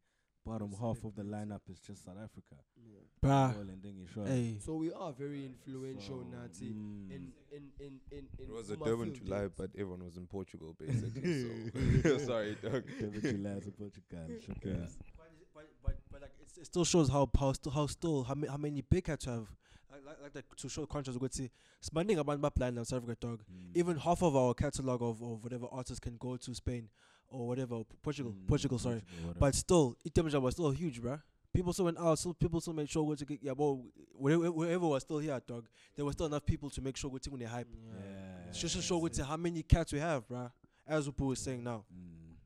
bottom 0.47 0.70
With 0.70 0.80
half 0.80 1.05
of 1.05 1.14
the 1.14 1.22
celebrities. 1.22 1.51
lineup 1.51 1.61
is 1.72 1.78
just 1.80 2.05
South 2.05 2.16
Africa. 2.22 2.57
Yeah. 2.76 3.01
Bruh. 3.22 3.55
All 3.57 3.61
and 3.62 3.82
then 3.82 3.97
you 3.99 4.07
show 4.14 4.24
Hey. 4.24 4.59
So 4.64 4.74
we 4.76 4.93
are 4.93 5.12
very 5.12 5.45
influential, 5.45 6.24
So, 6.30 6.36
Nati, 6.36 6.72
mm. 6.72 7.11
in 7.11 7.32
in 7.53 7.62
in 7.80 8.01
in 8.11 8.24
in. 8.39 8.45
It 8.45 8.51
was 8.53 8.70
a 8.70 8.74
Uma 8.74 8.84
Durban 8.86 9.12
field 9.12 9.24
July, 9.26 9.41
days. 9.43 9.51
but 9.57 9.70
everyone 9.74 10.05
was 10.05 10.16
in 10.16 10.26
Portugal 10.26 10.76
basically. 10.78 12.03
so 12.03 12.18
sorry, 12.26 12.57
dog. 12.62 12.84
David 13.01 13.22
July 13.22 13.51
in 13.51 13.72
Portugal. 13.72 14.26
showcase. 14.47 14.99
But, 15.16 15.30
but, 15.55 15.66
but, 15.84 15.97
but 16.12 16.20
like 16.22 16.32
it's, 16.41 16.57
it 16.57 16.66
still 16.66 16.84
shows 16.84 17.09
how 17.11 17.28
how 17.39 17.53
still 17.53 17.72
how 17.72 17.86
still 17.86 18.22
how, 18.22 18.34
ma- 18.34 18.49
how 18.51 18.57
many 18.57 18.80
big 18.82 19.05
cats 19.05 19.24
have 19.24 19.49
like 19.91 20.05
like, 20.07 20.16
like 20.22 20.32
that 20.32 20.45
to 20.57 20.68
show 20.68 20.86
contrast 20.86 21.18
ukuthi 21.18 21.51
sibanding 21.80 22.18
abantu 22.18 22.41
bablanda 22.43 22.84
South 22.86 23.03
Africa 23.03 23.16
dog 23.20 23.41
Mm. 23.51 23.76
even 23.76 23.97
half 23.97 24.22
of 24.22 24.36
our 24.36 24.55
catalog 24.55 25.03
of, 25.03 25.22
of 25.22 25.43
whatever 25.45 25.66
artists 25.72 26.01
can 26.01 26.16
go 26.18 26.36
to 26.36 26.55
Spain 26.55 26.89
or 27.28 27.47
whatever 27.49 27.82
Portugal 28.03 28.32
Mm, 28.32 28.47
Portugal 28.47 28.78
sorry 28.78 29.03
whatever. 29.20 29.39
but 29.39 29.55
still 29.55 29.97
it 30.05 30.14
damage 30.14 30.34
was 30.34 30.55
still 30.55 30.70
huge 30.70 31.01
bruh 31.03 31.20
people 31.53 31.72
still 31.72 31.86
went 31.86 31.99
out 31.99 32.18
still 32.18 32.34
people 32.34 32.61
still 32.61 32.74
made 32.74 32.89
sure 32.89 33.05
go 33.07 33.14
to 33.14 33.24
get 33.24 33.39
yeah 33.43 33.53
well 33.57 33.82
wherever, 34.14 34.51
wherever 34.53 34.86
was 34.86 35.03
still 35.03 35.18
here 35.18 35.41
dog 35.47 35.66
there 35.97 36.05
were 36.05 36.12
still 36.12 36.26
enough 36.26 36.45
people 36.45 36.68
to 36.70 36.80
make 36.82 36.97
sure 36.97 37.11
go 37.11 37.18
to 37.18 37.30
hype 37.47 37.66
yeah, 37.74 38.49
it's 38.49 38.59
just 38.61 38.76
to 38.76 38.82
show 38.82 39.01
that's 39.01 39.18
go 39.18 39.24
it. 39.24 39.26
how 39.26 39.36
many 39.36 39.62
cats 39.62 39.93
we 39.93 39.99
have 39.99 40.26
bruh 40.28 40.51
as 40.86 41.09
Upu 41.09 41.26
was 41.26 41.39
saying 41.41 41.62
now 41.64 41.84
Mm. 41.93 42.36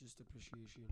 just 0.00 0.20
appreciation. 0.20 0.84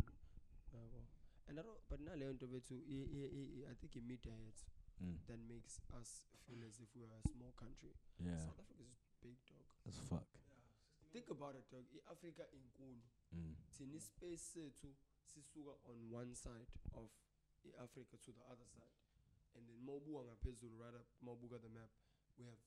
And 1.48 1.58
I 1.60 1.62
don't, 1.62 1.78
but 1.88 2.00
now 2.00 2.12
leyo 2.18 2.32
nto 2.34 2.46
bethu 2.46 2.74
i- 2.90 3.08
i- 3.18 3.30
i- 3.38 3.70
I 3.70 3.74
think 3.74 3.92
i 3.96 4.00
media 4.00 4.32
yethu 4.32 4.64
Mm. 4.96 5.20
that 5.28 5.40
makes 5.44 5.80
us 6.00 6.24
feel 6.48 6.64
as 6.64 6.80
if 6.80 6.88
we 6.96 7.04
are 7.04 7.12
a 7.12 7.24
small 7.28 7.52
country. 7.58 7.92
Yeah, 8.16 8.40
South 8.40 8.56
Africa 8.56 8.80
is 8.80 8.96
big 9.20 9.36
dog. 9.44 9.66
as 9.84 10.00
fuck. 10.08 10.24
Think 11.12 11.28
about 11.28 11.56
it 11.56 11.68
dog. 11.68 11.84
I-Africa 11.92 12.48
inkulu. 12.52 13.04
Mm. 13.34 13.54
Thina 13.76 13.96
ispace 13.96 14.40
sethu 14.40 14.94
sisuka 15.24 15.76
on 15.84 15.96
one 16.08 16.32
side 16.34 16.70
of 16.96 17.08
i-Africa 17.64 18.16
to 18.24 18.30
the 18.32 18.44
other 18.48 18.68
side. 18.72 18.96
And 19.56 19.64
then 19.68 19.80
mawubuka 19.84 20.24
ngaphezulu 20.24 20.76
right 20.80 20.96
up 20.96 21.06
mawubuka 21.20 21.60
the 21.60 21.72
map 21.72 21.92
we 22.36 22.44
have 22.44 22.60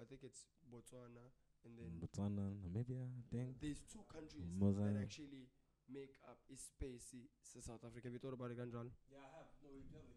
I 0.00 0.04
think 0.04 0.26
it's 0.26 0.50
Botswana, 0.66 1.22
and 1.62 1.78
then 1.78 2.02
Botswana, 2.02 2.50
Namibia, 2.66 3.06
I 3.06 3.22
think. 3.30 3.54
there's 3.62 3.86
two 3.86 4.02
countries 4.10 4.42
that 4.58 4.98
actually 4.98 5.46
make 5.86 6.18
up 6.26 6.38
space 6.50 7.14
to 7.14 7.62
South 7.62 7.78
Africa. 7.86 8.10
Have 8.10 8.14
you 8.16 8.18
thought 8.18 8.34
about 8.34 8.50
it, 8.50 8.58
Ganjal? 8.58 8.90
Yeah, 9.06 9.22
I 9.22 9.30
have. 9.38 9.54
No, 9.62 9.70
we 9.70 9.86
have 9.94 10.13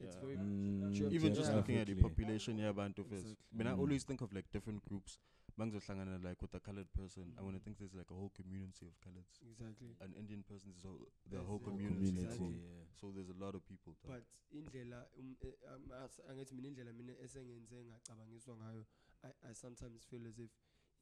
a. 0.00 0.04
It's 0.04 0.16
very 0.16 0.36
Mm, 0.36 0.94
Sure. 0.96 1.10
even 1.12 1.34
just 1.34 1.50
Yeah. 1.50 1.56
looking 1.56 1.76
at 1.76 1.86
the 1.86 1.94
population 1.94 2.56
here 2.58 2.72
bantu 2.72 3.04
first 3.04 3.26
Exactly. 3.26 3.46
I 3.52 3.56
mean 3.58 3.66
I 3.66 3.74
Mm. 3.74 3.78
always 3.80 4.04
think 4.04 4.20
of 4.20 4.32
like 4.32 4.50
different 4.52 4.84
groups 4.84 5.18
bangizohlangana 5.58 6.22
like 6.24 6.40
with 6.42 6.54
a 6.54 6.60
colored 6.60 6.88
person 6.92 7.34
I 7.38 7.42
want 7.42 7.56
to 7.56 7.62
think 7.62 7.78
there's 7.78 7.94
like 7.94 8.10
a 8.10 8.14
whole 8.14 8.30
community 8.30 8.86
of 8.86 8.94
coloreds 9.04 9.36
exactly. 9.44 9.96
an 10.00 10.14
Indian 10.14 10.42
person 10.42 10.70
is 10.72 10.82
whole, 10.82 10.98
the 11.28 11.36
There's 11.36 11.46
whole 11.46 11.58
the 11.58 11.64
whole 11.64 11.76
community, 11.78 12.06
Community, 12.06 12.24
Exactly. 12.24 12.56
yeah. 12.56 12.84
so 13.00 13.10
there's 13.12 13.28
a 13.28 13.38
lot 13.44 13.54
of 13.54 13.62
people 13.68 13.92
there. 14.02 14.12
But 14.16 14.24
indlela 14.58 15.06
um, 15.18 15.36
eh, 15.42 15.52
um, 15.74 15.92
as- 16.04 16.20
angithi 16.30 16.54
mina 16.54 16.68
indlela 16.68 16.92
mina 16.92 17.12
esengenze 17.24 17.84
ngacabangiswa 17.84 18.56
ngayo 18.56 18.86
I, 19.24 19.30
I 19.50 19.54
sometimes 19.54 20.04
feel 20.04 20.26
as 20.26 20.38
if 20.38 20.50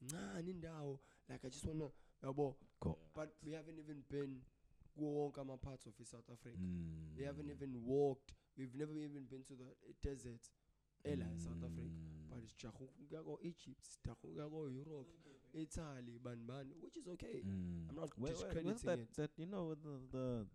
ncane 0.02 0.50
indawo 0.50 0.98
like 1.28 1.44
I 1.46 1.48
just 1.50 1.64
wanna 1.66 1.90
yabo 2.22 2.56
Go. 2.80 2.98
but 3.14 3.30
we 3.44 3.52
haven't 3.52 3.78
even 3.78 4.02
been 4.10 4.42
kuwo 4.94 5.14
wonke 5.14 5.40
ama 5.40 5.56
parts 5.56 5.86
of 5.86 5.94
South 6.04 6.28
Africa 6.30 6.58
Mm. 6.58 7.16
we 7.16 7.24
haven't 7.24 7.50
even 7.50 7.76
walked 7.86 8.34
we've 8.60 8.74
never 8.78 8.92
even 8.98 9.24
been 9.30 9.42
to 9.44 9.54
the 9.56 9.68
desert 10.08 10.42
ela 11.04 11.26
South 11.38 11.64
Africa 11.64 11.90
Mm. 12.30 12.30
but 12.30 12.44
sijaha 12.50 12.78
ukuya 12.84 13.22
ko 13.24 13.38
Egypt 13.42 13.82
sijaha 13.84 14.16
ukuya 14.24 14.48
ko 14.50 14.68
Europe 14.68 15.08
Italy 15.54 16.18
bani 16.22 16.42
bani 16.46 16.74
which 16.82 16.96
is 16.96 17.06
okay 17.08 17.42
Mm. 17.44 17.88
I'm 17.88 17.96
not 17.96 18.10
Wait, 18.18 18.22
wait, 18.22 18.30
discrediting 18.32 18.66
what's 18.66 18.82
that, 18.82 18.98
it. 18.98 19.12
that 19.16 19.30
you 19.38 19.46
know 19.46 19.74
the 19.74 19.94
the 20.12 20.46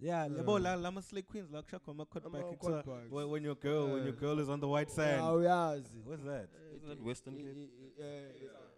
yeah, 0.00 0.26
Yeah. 0.26 0.36
yabo 0.38 0.58
la 0.60 0.74
lama 0.74 1.00
slay 1.02 1.22
queens 1.22 1.50
la 1.50 1.62
kusha 1.62 1.78
khoma 1.78 2.04
cut 2.10 2.24
back 2.24 2.42
Ama 2.42 2.52
kuthiwa, 2.56 2.82
cutbacks. 2.82 3.10
when, 3.10 3.28
when 3.30 3.44
your 3.44 3.54
girl 3.54 3.92
when 3.94 4.02
your 4.04 4.12
girl 4.16 4.38
is 4.40 4.48
on 4.48 4.60
the 4.60 4.68
white 4.68 4.90
sand. 4.90 5.20
awuyazi 5.22 6.02
What's 6.04 6.24
that? 6.24 6.48
Isn't 6.76 6.88
that 6.88 7.00
Western 7.02 7.36
Cape? 7.36 7.70
yeah 7.98 8.06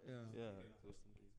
yeah 0.07 0.25
yeah 0.37 0.51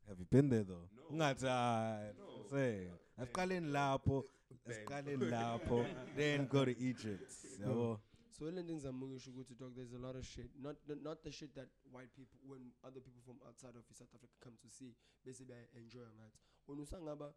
Have 0.09 0.19
you 0.21 0.27
been 0.31 0.49
there 0.49 0.65
though? 0.65 0.89
Ungathi 1.11 1.47
hayi 1.47 2.15
say 2.51 2.89
asiqaleni 3.19 3.71
lapho 3.71 4.25
asiqaleni 4.69 5.31
lapho. 5.31 5.87
Then 6.17 6.47
go 6.47 6.65
to 6.65 6.79
Egypt. 6.79 7.33
Hmm. 7.59 7.63
Yabo. 7.63 8.01
So 8.31 8.45
le 8.45 8.51
nto 8.51 8.61
engizama 8.61 9.07
ukuyisho 9.07 9.31
ukuthi 9.31 9.55
dog 9.59 9.75
there's 9.75 9.93
a 9.93 9.99
lot 9.99 10.19
of 10.19 10.27
shit. 10.27 10.51
Not 10.61 10.77
the, 10.87 10.97
not 10.97 11.23
the 11.23 11.33
shit 11.33 11.55
that 11.55 11.69
white 11.91 12.15
people 12.15 12.39
when 12.47 12.61
other 12.85 13.01
people 13.01 13.23
from 13.25 13.37
outside 13.49 13.77
of 13.77 13.85
South 13.93 14.15
Africa 14.15 14.35
come 14.41 14.57
to 14.61 14.69
see 14.69 14.95
bese 15.25 15.43
enjoy 15.75 16.05
ngathi. 16.05 16.39
Wena 16.69 16.83
usangaba 16.83 17.33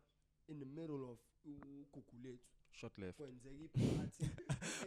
in 0.49 0.59
the 0.59 0.65
middle 0.65 1.09
of 1.11 1.19
ugugu 1.45 2.17
lethu. 2.23 2.39
Short 2.71 2.97
left. 2.97 3.17
Kwenzeka 3.17 3.65
iphathi 3.65 4.29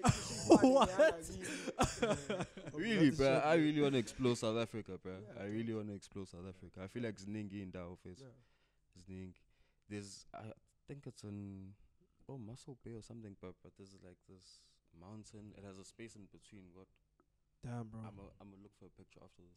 really 2.75 3.11
bro 3.11 3.41
I 3.45 3.55
really 3.55 3.81
want 3.81 3.95
to 3.95 3.99
explore 3.99 4.37
South 4.37 4.59
Africa 4.59 4.99
bro 5.03 5.15
I 5.41 5.45
really 5.45 5.75
want 5.75 5.89
to 5.89 5.95
explore 5.95 6.27
South 6.27 6.47
Africa. 6.49 6.81
I 6.85 6.89
feel 6.89 7.03
like 7.03 7.19
ziningi 7.19 7.63
indawo 7.63 7.97
first 7.97 8.25
ziningi. 8.99 9.41
There's 9.89 10.27
I 10.35 10.53
think 10.87 11.07
it's 11.07 11.25
in 11.25 11.75
oh 12.29 12.39
Mossel 12.39 12.77
Bay 12.85 12.95
or 12.95 13.03
something 13.03 13.37
but 13.41 13.55
but 13.63 13.73
this 13.79 13.89
is 13.95 14.03
like 14.03 14.19
this 14.29 14.61
mountain 15.01 15.53
it 15.57 15.65
has 15.65 15.79
a 15.79 15.85
space 15.85 16.17
in 16.17 16.27
between 16.33 16.65
what 16.75 16.87
Damn, 17.63 17.87
bro. 17.95 18.01
I'm 18.03 18.19
a, 18.19 18.27
I'm 18.43 18.51
gonna 18.51 18.63
look 18.67 18.75
for 18.75 18.87
a 18.87 18.95
picture 18.99 19.21
after 19.23 19.39
this 19.47 19.55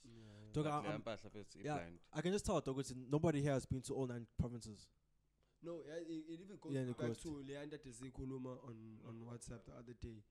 Dog, 0.53 0.67
I- 0.67 0.77
le 0.77 0.89
I'm- 0.93 1.01
mpahla 1.01 1.25
first, 1.33 1.55
yeah. 1.57 1.79
I 2.13 2.21
can 2.21 2.31
just 2.31 2.45
tell, 2.45 2.61
dog, 2.61 2.77
it's 2.79 2.93
nobody 2.93 3.41
here 3.41 3.53
has 3.57 3.65
been 3.65 3.81
to 3.89 3.93
all 3.97 4.05
nine 4.05 4.27
provinces. 4.37 4.85
No, 5.65 5.81
yeah, 5.81 5.97
it, 6.05 6.21
it 6.29 6.37
even 6.45 6.57
goes 6.61 6.69
Yeah, 6.71 6.81
and 6.85 6.91
it 6.93 6.97
back 7.01 7.07
goes 7.07 7.17
to 7.25 7.41
Leander 7.41 7.79
Tezikuluma 7.81 8.61
on 8.61 8.77
on 9.09 9.15
WhatsApp 9.25 9.65
the 9.65 9.73
other 9.73 9.97
day 9.97 10.21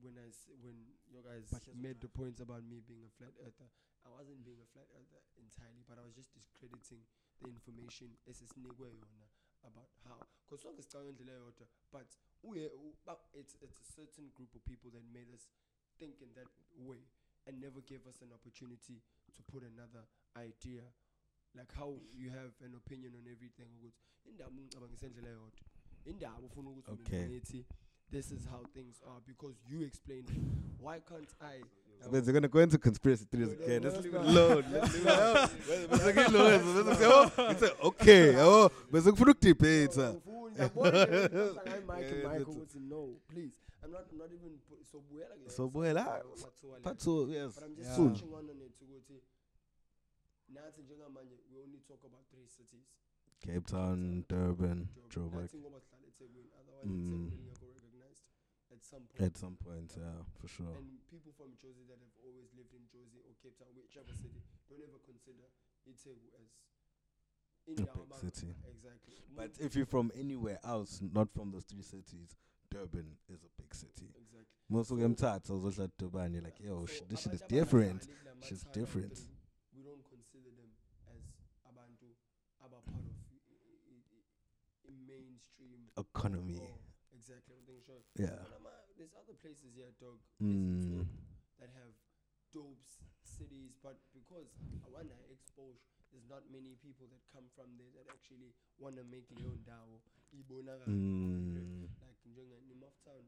when 0.00 0.14
I 0.14 0.28
s- 0.30 0.46
when 0.62 0.78
you 1.10 1.18
guys 1.26 1.50
Bahlezi 1.50 1.74
made 1.74 1.98
the 2.00 2.06
points 2.08 2.38
about 2.40 2.62
me 2.62 2.78
being 2.86 3.02
a 3.02 3.10
flat 3.18 3.34
earther. 3.42 3.66
I 4.06 4.08
wasn't 4.14 4.44
being 4.46 4.62
a 4.62 4.66
flat 4.70 4.86
earther 4.94 5.18
entirely, 5.42 5.82
but 5.88 5.98
I 5.98 6.06
was 6.06 6.14
just 6.14 6.30
discrediting 6.32 7.02
the 7.42 7.48
information 7.50 8.14
esisinikwe 8.30 8.94
yona 8.94 9.26
about 9.64 9.88
how 10.08 10.18
because 10.44 10.62
sonke 10.62 10.82
sicabanga 10.82 11.12
ngendlela 11.12 11.38
eyodwa 11.40 11.66
but 11.92 12.06
uye 12.42 12.66
u- 12.66 12.96
ba- 13.06 13.20
it's 13.32 13.56
it's 13.60 13.80
a 13.80 13.84
certain 13.84 14.30
group 14.36 14.54
of 14.54 14.62
people 14.64 14.90
that 14.90 15.04
made 15.12 15.30
us 15.34 15.48
think 15.98 16.20
in 16.22 16.34
that 16.34 16.48
way 16.78 16.98
and 17.46 17.60
never 17.60 17.80
gave 17.80 18.06
us 18.08 18.22
an 18.22 18.32
opportunity 18.32 19.02
to 19.34 19.42
put 19.42 19.62
another 19.64 20.04
idea. 20.36 20.82
Like 21.54 21.72
how 21.74 21.98
you 22.14 22.30
have 22.30 22.52
an 22.64 22.74
opinion 22.74 23.14
on 23.14 23.26
everything 23.26 23.66
ukuthi 23.76 24.02
indaba 24.24 24.50
ungicabangisa 24.60 25.06
indlela 25.06 25.28
eyodwa. 25.30 25.60
Indaba 26.04 26.46
ufuna 26.46 26.70
ukuthi 26.70 26.90
mina 26.90 27.28
ngithi 27.28 27.66
this 28.10 28.30
is 28.32 28.44
how 28.46 28.64
things 28.74 29.02
are 29.02 29.20
because 29.26 29.56
you 29.68 29.82
explained 29.86 30.28
it. 30.30 30.42
Why 30.80 31.00
can't 31.00 31.34
i 31.40 31.62
They're 32.10 32.32
gonna 32.32 32.48
go 32.48 32.58
into 32.60 32.78
conspiracy 32.78 33.24
theories 33.30 33.52
again. 33.52 33.82
Let's 33.82 33.96
leave 34.04 34.14
it 34.14 34.20
alone. 34.20 34.64
Let's 34.72 34.94
leave 34.94 35.06
it 35.06 35.12
alone. 35.12 35.48
But 35.88 35.92
it's 35.92 36.04
like, 36.06 36.28
Lewis, 36.28 36.62
it's 36.64 36.88
like, 36.88 36.98
oh, 37.02 37.30
it's 37.50 37.62
like, 37.62 37.84
okay, 37.84 38.34
oh, 38.38 38.70
but 38.90 38.98
it's 38.98 39.06
like, 39.06 39.16
for 39.16 39.24
the 39.26 39.34
debate, 39.34 39.96
uh, 39.98 40.14
Yeah, 40.58 40.68
that's- 40.68 40.74
no 42.88 43.16
please 43.28 43.54
i'm 43.82 43.90
not 43.90 44.04
I'm 44.12 44.18
not 44.18 44.28
even 44.32 44.58
put, 44.68 44.84
so 44.86 44.98
buyela 45.00 45.34
kule 45.34 45.48
So 45.48 45.64
episode 45.64 45.72
buyela, 45.72 46.04
yayo, 46.04 46.32
s- 46.34 46.44
Mathuwa 46.44 46.74
le. 46.76 46.80
Part 46.82 46.98
two, 46.98 47.26
yes. 47.30 47.54
but 47.54 47.64
i'm 47.64 47.74
just 47.76 47.88
Yeah. 47.90 47.96
Touching 47.96 48.34
on 48.34 48.48
it 48.50 48.56
ukuthi 48.82 49.20
nathi 50.54 50.82
njengamanje 50.82 51.36
we 51.52 51.58
only 51.62 51.78
talk 51.88 52.04
about 52.04 52.24
three 52.30 52.46
cities 52.46 52.86
Cape 53.40 53.66
Town, 53.66 54.24
Durban, 54.28 54.88
Joburg. 55.10 55.42
nathi 55.42 55.58
ngoba 55.58 55.80
sihlala 55.80 56.06
eThekwini 56.08 56.50
otherwise 56.60 56.86
Mm. 56.86 57.30
eThekwini 58.82 58.90
lingekho 58.90 58.90
recognized 58.90 58.90
at 58.90 58.90
some 58.90 59.06
point 59.06 59.20
At 59.22 59.36
some 59.38 59.56
point, 59.56 59.90
yeah, 59.96 60.22
for 60.40 60.48
sure. 60.48 60.74
and 60.76 60.98
people 61.10 61.32
from 61.38 61.50
Jersey 61.62 61.84
that 61.88 61.98
have 62.02 62.16
always 62.26 62.48
lived 62.58 62.74
in 62.74 62.82
Jersey 62.90 63.20
or 63.26 63.34
Cape 63.42 63.56
Town, 63.58 63.68
whichever 63.78 64.12
city, 64.14 64.42
don't 64.68 64.82
ever 64.82 64.98
consider 65.06 65.46
Itegu 65.86 66.28
as 66.42 66.50
in 67.66 67.78
A 67.78 67.86
big 67.86 68.14
city. 68.18 68.54
Exactly. 68.66 69.14
But 69.36 69.50
if 69.60 69.76
you're 69.76 69.86
from 69.86 70.10
anywhere 70.18 70.58
else, 70.64 71.00
not 71.00 71.30
from 71.32 71.52
those 71.52 71.64
three 71.64 71.82
cities, 71.82 72.34
Durban 72.70 73.06
is 73.28 73.44
a 73.44 73.50
big 73.60 73.72
city. 73.74 74.10
exactly. 74.16 74.46
Most 74.68 74.90
of 74.90 74.98
them 74.98 75.14
tats, 75.14 75.50
I 75.50 75.54
was 75.54 75.78
like 75.78 75.90
Durban, 75.98 76.32
you're 76.34 76.42
like, 76.42 76.58
yo, 76.58 76.86
sh- 76.86 77.02
this 77.08 77.22
shit 77.22 77.34
is 77.34 77.42
different. 77.42 78.02
abangahlali 78.02 78.34
kula 78.34 78.46
Shit's 78.48 78.64
mathaya 78.64 78.72
different. 78.74 79.20
We 79.76 79.82
don't 79.84 80.02
consider 80.10 80.50
them 80.58 80.70
as 81.14 81.22
abantu 81.70 82.08
aba 82.64 82.80
part 82.90 83.04
of 83.06 83.14
mainstream 85.06 85.80
Economy. 85.96 86.62
exactly. 87.14 87.54
I'm 87.58 87.64
thinking 87.66 87.84
sure. 87.86 88.02
Yeah. 88.16 88.42
But 89.02 89.18
I'm, 89.18 89.18
there's 89.18 89.18
other 89.18 89.34
places 89.34 89.74
here, 89.74 89.90
dog. 89.98 90.18
Mm. 90.42 91.06
that 91.58 91.70
have 91.74 91.94
dope 92.54 92.78
cities, 93.22 93.74
but 93.82 93.98
because 94.14 94.46
I 94.84 94.88
wanna 94.94 95.16
expose, 95.30 95.78
there's 96.12 96.28
not 96.30 96.42
many 96.52 96.76
people 96.82 97.06
that 97.10 97.22
come 97.34 97.48
from 97.56 97.74
there 97.78 97.90
that 97.98 98.06
actually 98.14 98.54
wanna 98.78 99.02
make 99.10 99.26
leyo 99.34 99.54
ndawo 99.62 100.02
ibonakale 100.32 100.86
Mm. 100.86 101.88
like 102.06 102.22
njenga 102.30 102.56
Nimaf 102.68 102.94
Town. 103.04 103.24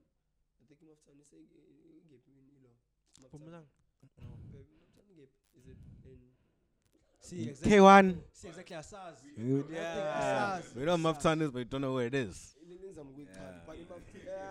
I 0.61 0.65
think 0.67 0.81
Nimaf 0.83 1.03
Town 1.07 1.19
is 1.21 1.33
a 1.33 1.37
ngephi 2.07 2.31
yini 2.31 2.59
lo? 2.63 2.71
Nimaf 3.19 3.31
Town. 3.31 3.41
Mpumalanga. 3.41 3.69
Babe, 4.53 4.67
Nimaf 4.71 4.95
Town 4.95 5.07
ngephi? 5.17 5.39
Is 5.59 5.67
it 5.67 5.79
in 6.05 6.19
See, 7.21 7.49
exactly. 7.49 7.71
K1. 7.79 8.17
See, 8.33 8.49
exactly. 8.49 8.77
Asaz. 8.77 9.25
You- 9.37 9.67
Yeah. 9.71 10.63
We 10.77 10.85
know 10.85 10.97
Maftan 10.99 11.41
is, 11.43 11.51
but 11.51 11.59
you 11.61 11.65
don't 11.65 11.81
know 11.81 11.95
where 11.95 12.07
it 12.07 12.15
is. 12.15 12.55
Ngizama 12.85 13.11
ukuyichala 13.11 13.51
Yeah. 13.51 13.67
but 13.67 13.77
Nimaf 13.79 14.03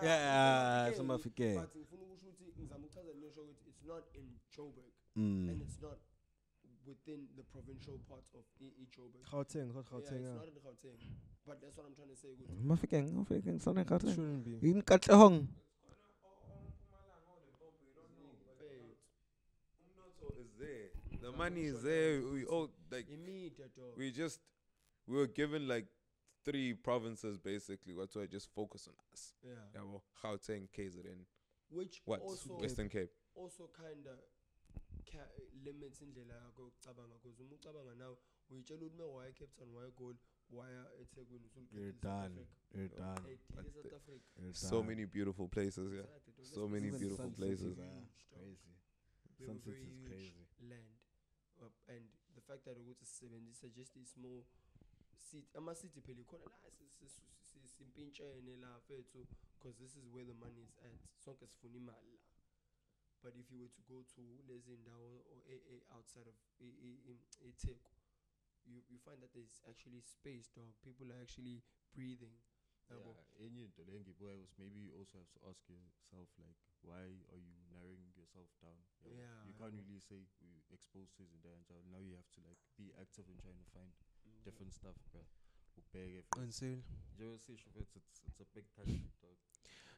Yeah, 0.02 0.88
it's 0.90 0.98
Mafike. 1.00 1.54
but 1.60 1.76
ngifuna 1.76 2.02
ukusho 2.02 2.28
ukuthi 2.28 2.44
ngizama 2.60 2.86
ukuchaza 2.86 3.12
le 3.20 3.30
show 3.30 3.44
ukuthi 3.44 3.68
it's 3.70 3.82
not 3.84 4.04
in 4.14 4.26
Joburg 4.56 4.92
Mm. 5.16 5.48
and 5.50 5.62
it's 5.62 5.80
not 5.82 5.98
within 6.86 7.28
the 7.36 7.42
provincial 7.42 7.98
part 8.08 8.26
of 8.34 8.44
E- 8.60 8.74
E 8.82 8.86
Joburg. 8.90 9.22
Gauteng, 9.30 9.72
not 9.74 9.86
yeah, 9.90 10.20
it's 10.20 10.28
not 10.34 10.48
in 10.48 10.54
Gauteng. 10.60 10.98
But 11.46 11.60
that's 11.60 11.76
what 11.76 11.86
I'm 11.86 11.94
trying 11.94 12.08
to 12.08 12.16
say. 12.16 12.28
Ukuthi 12.28 12.64
Mafikeng, 12.64 13.12
Mafikeng, 13.12 13.60
Southern 13.60 13.82
It 13.82 13.88
Gauteng. 13.88 14.14
shouldn't 14.14 14.44
be. 14.62 14.70
In 14.70 14.82
Katlehong. 14.82 15.46
eh, 20.60 20.66
is. 20.66 21.20
The 21.20 21.32
money 21.32 21.62
is 21.64 21.82
there. 21.82 22.20
We 22.20 22.44
all 22.44 22.70
like 22.90 23.06
we 23.96 24.10
just 24.10 24.40
we 25.06 25.16
were 25.16 25.26
given 25.26 25.66
like 25.68 25.86
three 26.44 26.74
provinces 26.74 27.38
basically. 27.38 27.94
What 27.94 28.16
I 28.16 28.26
just 28.26 28.48
focus 28.54 28.88
on 28.88 28.94
us. 29.12 29.34
yeah. 29.42 29.52
Yeah, 29.74 29.82
well, 29.82 30.02
Gauteng, 30.22 30.68
KZN, 30.76 31.24
Which 31.70 32.00
what 32.04 32.20
also 32.20 32.58
Western 32.60 32.88
Cape. 32.88 33.10
also 33.34 33.68
kind 33.76 34.06
of 34.06 34.18
ca- 35.10 35.34
limits 35.64 36.00
indlela 36.02 36.34
yakho 36.34 36.62
yokucabanga 36.62 37.18
because 37.22 37.40
uma 37.42 37.54
ucabanga 37.54 37.94
nawe 37.94 38.16
uyitshela 38.50 38.80
ukuthi 38.80 38.94
uma 39.02 39.06
waya 39.06 39.32
Cape 39.32 39.52
Town 39.56 39.74
waya 39.74 39.90
Gold 39.90 40.16
waya 40.50 40.86
eThekwini 41.00 41.48
You're 41.72 41.92
usuliqedile 41.92 41.92
South 41.92 42.02
done. 42.02 42.40
Africa. 42.40 42.78
You're 42.78 42.88
done. 42.88 43.22
Hey, 43.26 43.38
But 43.54 43.64
South 43.64 43.82
the- 43.88 43.96
Africa. 43.96 44.40
You're 44.40 44.54
So 44.54 44.82
many 44.82 45.04
beautiful 45.06 45.48
places. 45.48 45.92
Yeah. 45.92 46.00
Exactly. 46.04 46.44
So 46.44 46.68
many 46.68 46.90
beautiful 46.90 47.30
places. 47.30 47.60
Cities, 47.60 47.76
Huge, 47.76 47.88
ah, 47.88 48.36
dog. 48.36 48.40
Crazy. 48.40 48.74
Very, 49.38 49.46
Sun 49.48 49.58
very 49.64 49.76
City 49.78 49.92
is 49.94 50.06
crazy. 50.08 50.46
land 50.68 50.98
uh, 51.62 51.70
and 51.94 52.04
the 52.34 52.40
fact 52.40 52.64
that 52.64 52.76
ukuthi 52.78 53.04
sisebenzisa 53.06 53.68
just 53.68 53.96
a 53.96 54.04
small 54.04 54.44
city 55.16 55.48
ama-city 55.54 56.00
phela 56.00 56.20
ikhona 56.20 56.44
la 56.44 56.70
si- 56.70 56.88
si- 56.88 57.08
si- 57.08 57.28
si- 57.42 57.68
simpintshene 57.68 58.56
la 58.60 58.80
fethu 58.80 59.26
because 59.58 59.76
this 59.78 59.96
is 59.96 60.04
where 60.12 60.24
the 60.24 60.34
money 60.34 60.62
is 60.62 60.76
at 60.84 60.98
sonke 61.18 61.46
sifuna 61.46 61.76
imali 61.76 62.12
la 62.18 62.20
But 63.24 63.36
if 63.36 63.50
you 63.50 63.58
were 63.58 63.72
to 63.72 63.82
go 63.88 64.02
to 64.16 64.22
Lezindawo 64.44 65.24
or 65.32 65.40
AA 65.48 65.80
outside 65.96 66.26
of 66.28 66.36
I- 66.60 66.76
I- 66.88 67.00
in 67.08 67.18
Eteku, 67.40 67.88
you 68.66 68.82
you 68.90 68.98
find 68.98 69.22
that 69.22 69.32
there's 69.32 69.62
actually 69.68 70.02
space, 70.02 70.50
dog. 70.52 70.74
People 70.82 71.10
are 71.10 71.20
actually 71.22 71.62
breathing. 71.94 72.36
yabo. 72.90 73.16
Yeah, 73.16 73.46
enye 73.46 73.64
into 73.64 73.82
le 73.84 73.92
engiyibukayo 73.96 74.40
was 74.40 74.52
maybe 74.58 74.78
you 74.80 74.92
also 74.98 75.16
have 75.18 75.30
to 75.32 75.40
ask 75.48 75.64
yourself 75.68 76.28
like 76.36 76.60
why 76.82 77.00
are 77.32 77.40
you 77.40 77.54
narrowing 77.72 78.12
yourself 78.12 78.48
down? 78.60 78.76
Yeah, 79.08 79.40
you 79.48 79.54
can't 79.54 79.72
really 79.72 80.00
say 80.00 80.20
we 80.44 80.60
exposed 80.68 81.16
to 81.16 81.22
izinto 81.24 81.48
kanjalo 81.48 81.80
now 81.88 82.00
you 82.04 82.12
have 82.20 82.28
to 82.36 82.40
like 82.44 82.60
be 82.76 82.92
active 83.00 83.24
in 83.32 83.38
trying 83.40 83.56
to 83.56 83.64
find 83.72 83.88
different 84.44 84.72
stuff 84.72 84.96
bruh 85.12 85.24
ubheke. 85.78 86.24
Insane. 86.44 86.82
njengoba 87.14 87.38
sisho 87.38 87.68
mfethu, 87.70 87.98
it's 87.98 88.22
it's 88.28 88.40
a 88.40 88.44
big 88.54 88.64
country 88.76 89.10
dog 89.22 89.36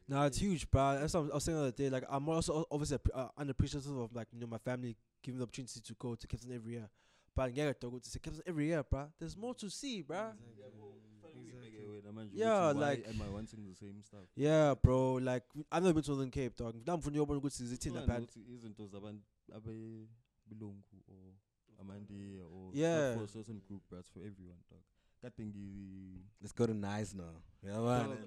Nah, 0.09 0.25
it's 0.25 0.37
huge, 0.37 0.71
bro. 0.71 0.99
That's 0.99 1.13
what 1.13 1.29
I 1.31 1.33
was 1.33 1.43
saying 1.43 1.57
the 1.57 1.63
other 1.67 1.71
day. 1.75 1.89
Like, 1.89 2.05
I'm 2.09 2.29
also 2.29 2.65
obviously 2.71 2.97
uh, 3.13 3.27
unappreciative 3.37 3.97
of 3.97 4.15
like 4.15 4.27
you 4.31 4.39
know 4.39 4.47
my 4.47 4.57
family 4.57 4.95
giving 5.21 5.37
the 5.37 5.43
opportunity 5.43 5.81
to 5.81 5.93
go 5.95 6.15
to 6.15 6.27
Cape 6.27 6.39
Town 6.39 6.53
every 6.55 6.73
year. 6.73 6.87
But 7.35 7.53
yeah, 7.53 7.73
to 7.73 7.89
go 7.91 7.99
to 7.99 8.09
say 8.09 8.19
Cape 8.19 8.33
Town 8.33 8.41
every 8.47 8.67
year, 8.67 8.83
bro. 8.83 9.09
There's 9.19 9.35
more 9.35 9.53
to 9.55 9.69
see, 9.69 10.01
bro. 10.03 10.31
Exactly. 10.49 10.81
Ubheke 11.25 11.87
wena 11.89 12.11
manje 12.13 12.37
Yeah, 12.37 12.71
ukuthi 12.71 12.75
why 12.79 12.89
like- 12.89 13.07
am 13.09 13.21
I 13.21 13.29
wanting 13.29 13.65
the 13.67 13.75
same 13.75 14.01
stuff 14.01 14.29
Yeah, 14.35 14.75
bro. 14.81 15.15
Like 15.15 15.43
I've 15.71 15.83
never 15.83 15.93
been 15.95 16.03
to 16.03 16.11
Northern 16.11 16.31
Cape, 16.31 16.55
dog. 16.55 16.75
Now 16.87 16.93
I'm 16.93 17.01
from 17.01 17.13
Yobon 17.13 17.41
good 17.41 17.51
to 17.51 17.63
Kuhlangana 17.63 18.07
pad. 18.07 18.21
ukuthi 18.23 18.39
izinto 18.53 18.87
zabantu 18.87 19.23
abelungu 19.53 20.83
or 21.09 21.33
amandiya 21.81 22.43
or 22.51 22.71
Yeah. 22.73 23.13
for 23.15 23.23
a 23.23 23.27
certain 23.27 23.59
group 23.67 23.81
but 23.89 23.99
it's 23.99 24.09
for 24.09 24.19
everyone 24.19 24.59
dog 24.69 24.81
kade 25.21 25.45
ngi 25.45 26.21
Let's 26.41 26.53
go 26.53 26.65
to 26.67 26.73
nice 26.73 27.13
now. 27.13 27.41
Yeah, 27.63 27.73
Dog, 27.73 27.85
man. 27.85 28.09
like, 28.09 28.19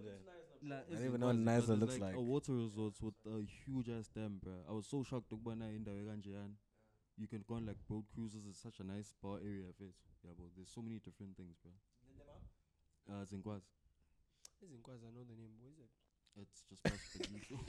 I 0.90 0.94
don't 0.94 1.04
even 1.06 1.20
know 1.20 1.26
what 1.28 1.36
Izikwazi, 1.36 1.44
nicer 1.44 1.76
looks 1.76 1.92
like 1.98 2.02
like. 2.02 2.14
a 2.16 2.20
water 2.20 2.52
resort 2.52 3.00
with 3.02 3.14
a 3.26 3.40
huge 3.64 3.88
ass 3.88 4.08
dam 4.14 4.38
bro 4.42 4.52
I 4.68 4.72
was 4.72 4.86
so 4.86 5.02
shocked 5.04 5.32
ukubona 5.32 5.70
indawo 5.72 5.98
ekanjeyana 6.02 6.54
you 7.16 7.26
can 7.28 7.42
go 7.48 7.54
on 7.54 7.66
like 7.66 7.78
boat 7.88 8.04
cruises 8.14 8.46
it's 8.46 8.60
such 8.62 8.80
a 8.80 8.84
nice 8.84 9.14
bar 9.22 9.38
area 9.40 9.72
Yeah, 10.24 10.34
but 10.36 10.46
there's 10.56 10.68
so 10.74 10.82
many 10.82 10.98
different 10.98 11.36
things 11.36 11.56
bro 11.62 11.72
uh 13.14 13.24
zinkwazi 13.24 13.66
Izinkwazi, 14.62 15.06
I 15.08 15.10
know 15.12 15.24
the 15.24 15.34
name. 15.40 15.54
What 15.60 15.70
is 15.72 15.78
it? 15.78 15.90
it's 16.36 16.62
just 16.68 16.82
past 16.82 17.12
the 17.14 17.18
usual 17.32 17.60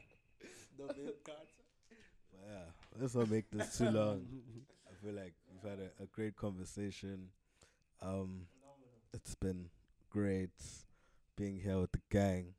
I 0.84 0.98
know, 0.98 1.04
man. 1.04 1.12
But 1.24 2.40
yeah, 2.46 3.00
let's 3.00 3.14
not 3.14 3.30
make 3.30 3.50
this 3.50 3.78
too 3.78 3.90
long. 3.90 4.26
I 4.88 5.04
feel 5.04 5.14
like 5.14 5.34
we've 5.52 5.70
had 5.70 5.80
a, 5.80 6.02
a 6.02 6.06
great 6.06 6.36
conversation. 6.36 7.28
Um, 8.02 8.42
it's 9.12 9.34
been 9.34 9.66
great 10.10 10.50
being 11.36 11.58
here 11.60 11.78
with 11.78 11.92
the 11.92 12.00
gang. 12.10 12.54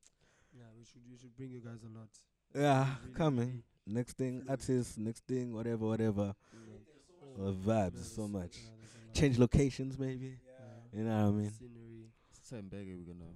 Yeah, 0.53 0.65
we 0.77 0.83
should 0.85 1.01
we 1.09 1.17
should 1.17 1.35
bring 1.35 1.51
you 1.51 1.59
guys 1.61 1.79
a 1.83 1.97
lot. 1.97 2.09
Yeah, 2.53 2.85
Really, 3.03 3.13
coming. 3.15 3.63
Next 3.87 4.17
thing, 4.17 4.43
artist. 4.47 4.97
Next 4.97 5.23
thing, 5.25 5.53
whatever, 5.53 5.85
whatever. 5.85 6.35
really. 6.53 7.49
Uh, 7.49 7.53
vibes 7.53 8.03
so 8.15 8.27
much. 8.27 8.57
yeah, 8.57 8.69
there's 8.79 8.93
a 8.93 9.07
lot. 9.07 9.13
Change 9.15 9.39
locations, 9.39 9.97
maybe. 9.97 10.37
Yeah. 10.45 10.99
You 10.99 11.05
know 11.05 11.17
what 11.23 11.27
I 11.27 11.31
mean? 11.31 11.51
Scenery. 11.51 12.11
Sembege 12.51 12.97
we're 12.97 13.13
gonna 13.13 13.31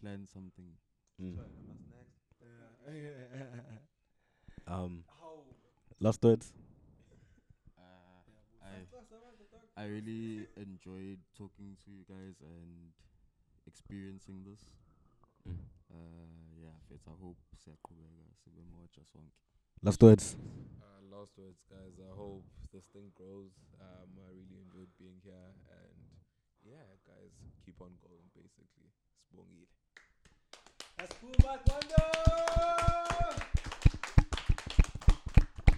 plan 0.00 0.26
something 0.32 0.64
Mm. 1.22 1.36
Yeah. 2.88 2.92
Um, 4.66 5.04
last 6.00 6.22
words. 6.22 6.52
uh, 7.76 7.82
I 8.64 9.82
I 9.82 9.84
really 9.86 10.46
enjoyed 10.56 11.18
talking 11.36 11.76
to 11.84 11.90
you 11.90 12.04
guys 12.08 12.40
and 12.40 12.92
experiencing 13.66 14.44
this. 14.44 14.64
Mm. 15.46 15.60
Uh, 15.92 16.48
yeah, 16.56 16.72
Fitz, 16.88 17.04
I 17.06 17.12
hope 17.20 17.36
siyaqhubeka 17.60 18.32
sibe 18.40 18.64
more 18.72 18.88
sonke. 19.04 19.36
Last 19.82 20.02
words. 20.02 20.36
Uh, 20.80 21.00
last 21.12 21.36
words, 21.36 21.60
guys. 21.68 22.00
I 22.00 22.12
hope 22.16 22.44
this 22.72 22.86
thing 22.92 23.12
grows. 23.14 23.52
Um, 23.80 24.08
I 24.16 24.32
really 24.32 24.58
enjoyed 24.64 24.88
being 24.98 25.20
here, 25.22 25.52
and 25.68 26.00
yeah, 26.64 26.88
guys, 27.04 27.36
keep 27.64 27.76
on 27.80 27.92
going. 28.00 28.24
Basically, 28.32 28.88
Spongile. 29.28 29.68
That's 30.96 31.14
cool, 31.20 31.36
Mark 31.44 31.60
Wonder. 31.68 33.43